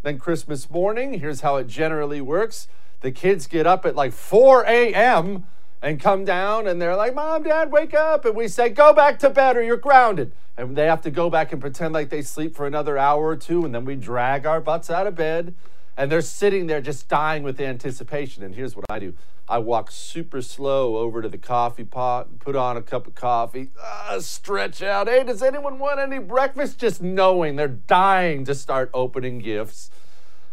Then 0.01 0.19
Christmas 0.19 0.71
morning, 0.71 1.21
here's 1.21 1.43
how 1.43 1.57
it 1.57 1.67
generally 1.67 2.23
works 2.23 2.67
the 3.03 3.11
kids 3.13 3.47
get 3.47 3.67
up 3.67 3.85
at 3.85 3.95
like 3.95 4.13
4 4.13 4.65
a.m. 4.65 5.45
and 5.81 6.01
come 6.01 6.25
down 6.25 6.67
and 6.67 6.81
they're 6.81 6.97
like, 6.97 7.15
Mom, 7.15 7.43
Dad, 7.43 7.71
wake 7.71 7.95
up. 7.95 8.25
And 8.25 8.35
we 8.35 8.49
say, 8.49 8.69
Go 8.69 8.93
back 8.93 9.19
to 9.21 9.31
bed 9.31 9.57
or 9.57 9.63
you're 9.63 9.77
grounded. 9.77 10.33
And 10.57 10.75
they 10.75 10.87
have 10.87 11.03
to 11.03 11.11
go 11.11 11.31
back 11.31 11.53
and 11.53 11.61
pretend 11.61 11.95
like 11.95 12.11
they 12.11 12.23
sleep 12.23 12.57
for 12.57 12.67
another 12.67 12.99
hour 12.99 13.25
or 13.25 13.37
two. 13.37 13.65
And 13.65 13.75
then 13.75 13.85
we 13.85 13.95
drag 13.95 14.45
our 14.45 14.61
butts 14.61 14.91
out 14.91 15.07
of 15.07 15.15
bed. 15.15 15.55
And 15.97 16.13
they're 16.13 16.21
sitting 16.21 16.69
there 16.69 16.81
just 16.81 17.09
dying 17.09 17.43
with 17.43 17.61
anticipation. 17.61 18.43
And 18.43 18.55
here's 18.55 18.77
what 18.77 18.87
I 18.89 18.99
do 18.99 19.15
I 19.49 19.59
walk 19.59 19.91
super 19.91 20.43
slow 20.43 20.97
over 20.97 21.23
to 21.23 21.29
the 21.29 21.39
coffee 21.39 21.85
pot, 21.85 22.39
put 22.39 22.55
on 22.55 22.77
a 22.77 22.83
cup 22.83 23.07
of 23.07 23.15
coffee, 23.15 23.71
uh, 23.83 24.21
stretch 24.21 24.83
out. 24.83 25.09
Hey, 25.09 25.25
does 25.25 25.43
anyone 25.43 25.79
want 25.79 26.01
any 26.01 26.19
breakfast? 26.19 26.79
Just 26.79 27.01
knowing 27.01 27.57
they're 27.57 27.69
dying 27.69 28.45
to 28.45 28.55
start 28.55 28.91
opening 28.93 29.39
gifts. 29.39 29.91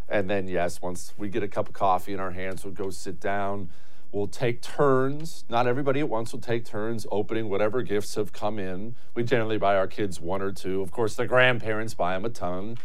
And 0.07 0.29
then, 0.29 0.47
yes, 0.47 0.81
once 0.81 1.13
we 1.17 1.29
get 1.29 1.43
a 1.43 1.47
cup 1.47 1.67
of 1.67 1.73
coffee 1.73 2.13
in 2.13 2.19
our 2.19 2.31
hands, 2.31 2.63
we'll 2.63 2.73
go 2.73 2.89
sit 2.89 3.19
down. 3.19 3.69
We'll 4.15 4.27
take 4.27 4.61
turns. 4.61 5.43
Not 5.49 5.67
everybody 5.67 5.99
at 5.99 6.07
once 6.07 6.31
will 6.31 6.39
take 6.39 6.63
turns 6.63 7.05
opening 7.11 7.49
whatever 7.49 7.81
gifts 7.81 8.15
have 8.15 8.31
come 8.31 8.57
in. 8.57 8.95
We 9.13 9.23
generally 9.23 9.57
buy 9.57 9.75
our 9.75 9.87
kids 9.87 10.21
one 10.21 10.41
or 10.41 10.53
two. 10.53 10.81
Of 10.81 10.89
course, 10.89 11.15
the 11.15 11.27
grandparents 11.27 11.95
buy 11.95 12.13
them 12.13 12.23
a 12.23 12.29
ton. 12.29 12.77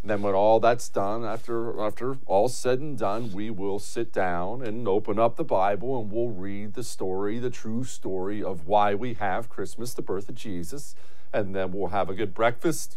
And 0.00 0.10
then 0.10 0.22
when 0.22 0.32
all 0.32 0.58
that's 0.58 0.88
done, 0.88 1.22
after 1.22 1.78
after 1.82 2.16
all 2.24 2.48
said 2.48 2.78
and 2.78 2.96
done, 2.96 3.30
we 3.34 3.50
will 3.50 3.78
sit 3.78 4.10
down 4.10 4.62
and 4.62 4.88
open 4.88 5.18
up 5.18 5.36
the 5.36 5.44
Bible 5.44 6.00
and 6.00 6.10
we'll 6.10 6.30
read 6.30 6.72
the 6.72 6.82
story, 6.82 7.38
the 7.38 7.50
true 7.50 7.84
story 7.84 8.42
of 8.42 8.66
why 8.66 8.94
we 8.94 9.12
have 9.12 9.50
Christmas, 9.50 9.92
the 9.92 10.00
birth 10.00 10.30
of 10.30 10.34
Jesus, 10.34 10.94
and 11.30 11.54
then 11.54 11.72
we'll 11.72 11.88
have 11.88 12.08
a 12.08 12.14
good 12.14 12.32
breakfast. 12.32 12.96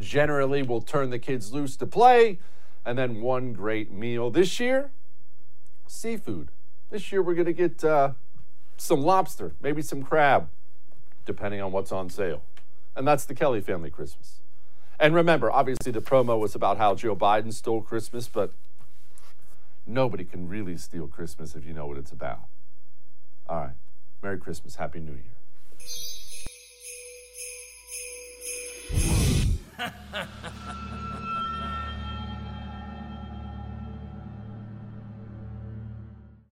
Generally, 0.00 0.64
we'll 0.64 0.80
turn 0.80 1.10
the 1.10 1.20
kids 1.20 1.52
loose 1.52 1.76
to 1.76 1.86
play, 1.86 2.40
and 2.84 2.98
then 2.98 3.20
one 3.20 3.52
great 3.52 3.92
meal. 3.92 4.30
This 4.30 4.58
year, 4.58 4.90
seafood. 5.86 6.48
This 6.90 7.12
year, 7.12 7.22
we're 7.22 7.34
going 7.34 7.46
to 7.46 7.52
get 7.52 7.84
uh, 7.84 8.12
some 8.78 9.02
lobster, 9.02 9.52
maybe 9.60 9.82
some 9.82 10.02
crab, 10.02 10.48
depending 11.26 11.60
on 11.60 11.70
what's 11.70 11.92
on 11.92 12.08
sale. 12.08 12.42
And 12.96 13.06
that's 13.06 13.26
the 13.26 13.34
Kelly 13.34 13.60
family 13.60 13.90
Christmas. 13.90 14.40
And 14.98 15.14
remember, 15.14 15.52
obviously, 15.52 15.92
the 15.92 16.00
promo 16.00 16.40
was 16.40 16.54
about 16.54 16.78
how 16.78 16.94
Joe 16.94 17.14
Biden 17.14 17.52
stole 17.52 17.82
Christmas, 17.82 18.26
but 18.26 18.52
nobody 19.86 20.24
can 20.24 20.48
really 20.48 20.76
steal 20.76 21.06
Christmas 21.06 21.54
if 21.54 21.64
you 21.64 21.74
know 21.74 21.86
what 21.86 21.98
it's 21.98 22.10
about. 22.10 22.40
All 23.48 23.60
right. 23.60 23.74
Merry 24.22 24.38
Christmas. 24.38 24.76
Happy 24.76 25.00
New 25.00 25.12
Year. 25.12 25.24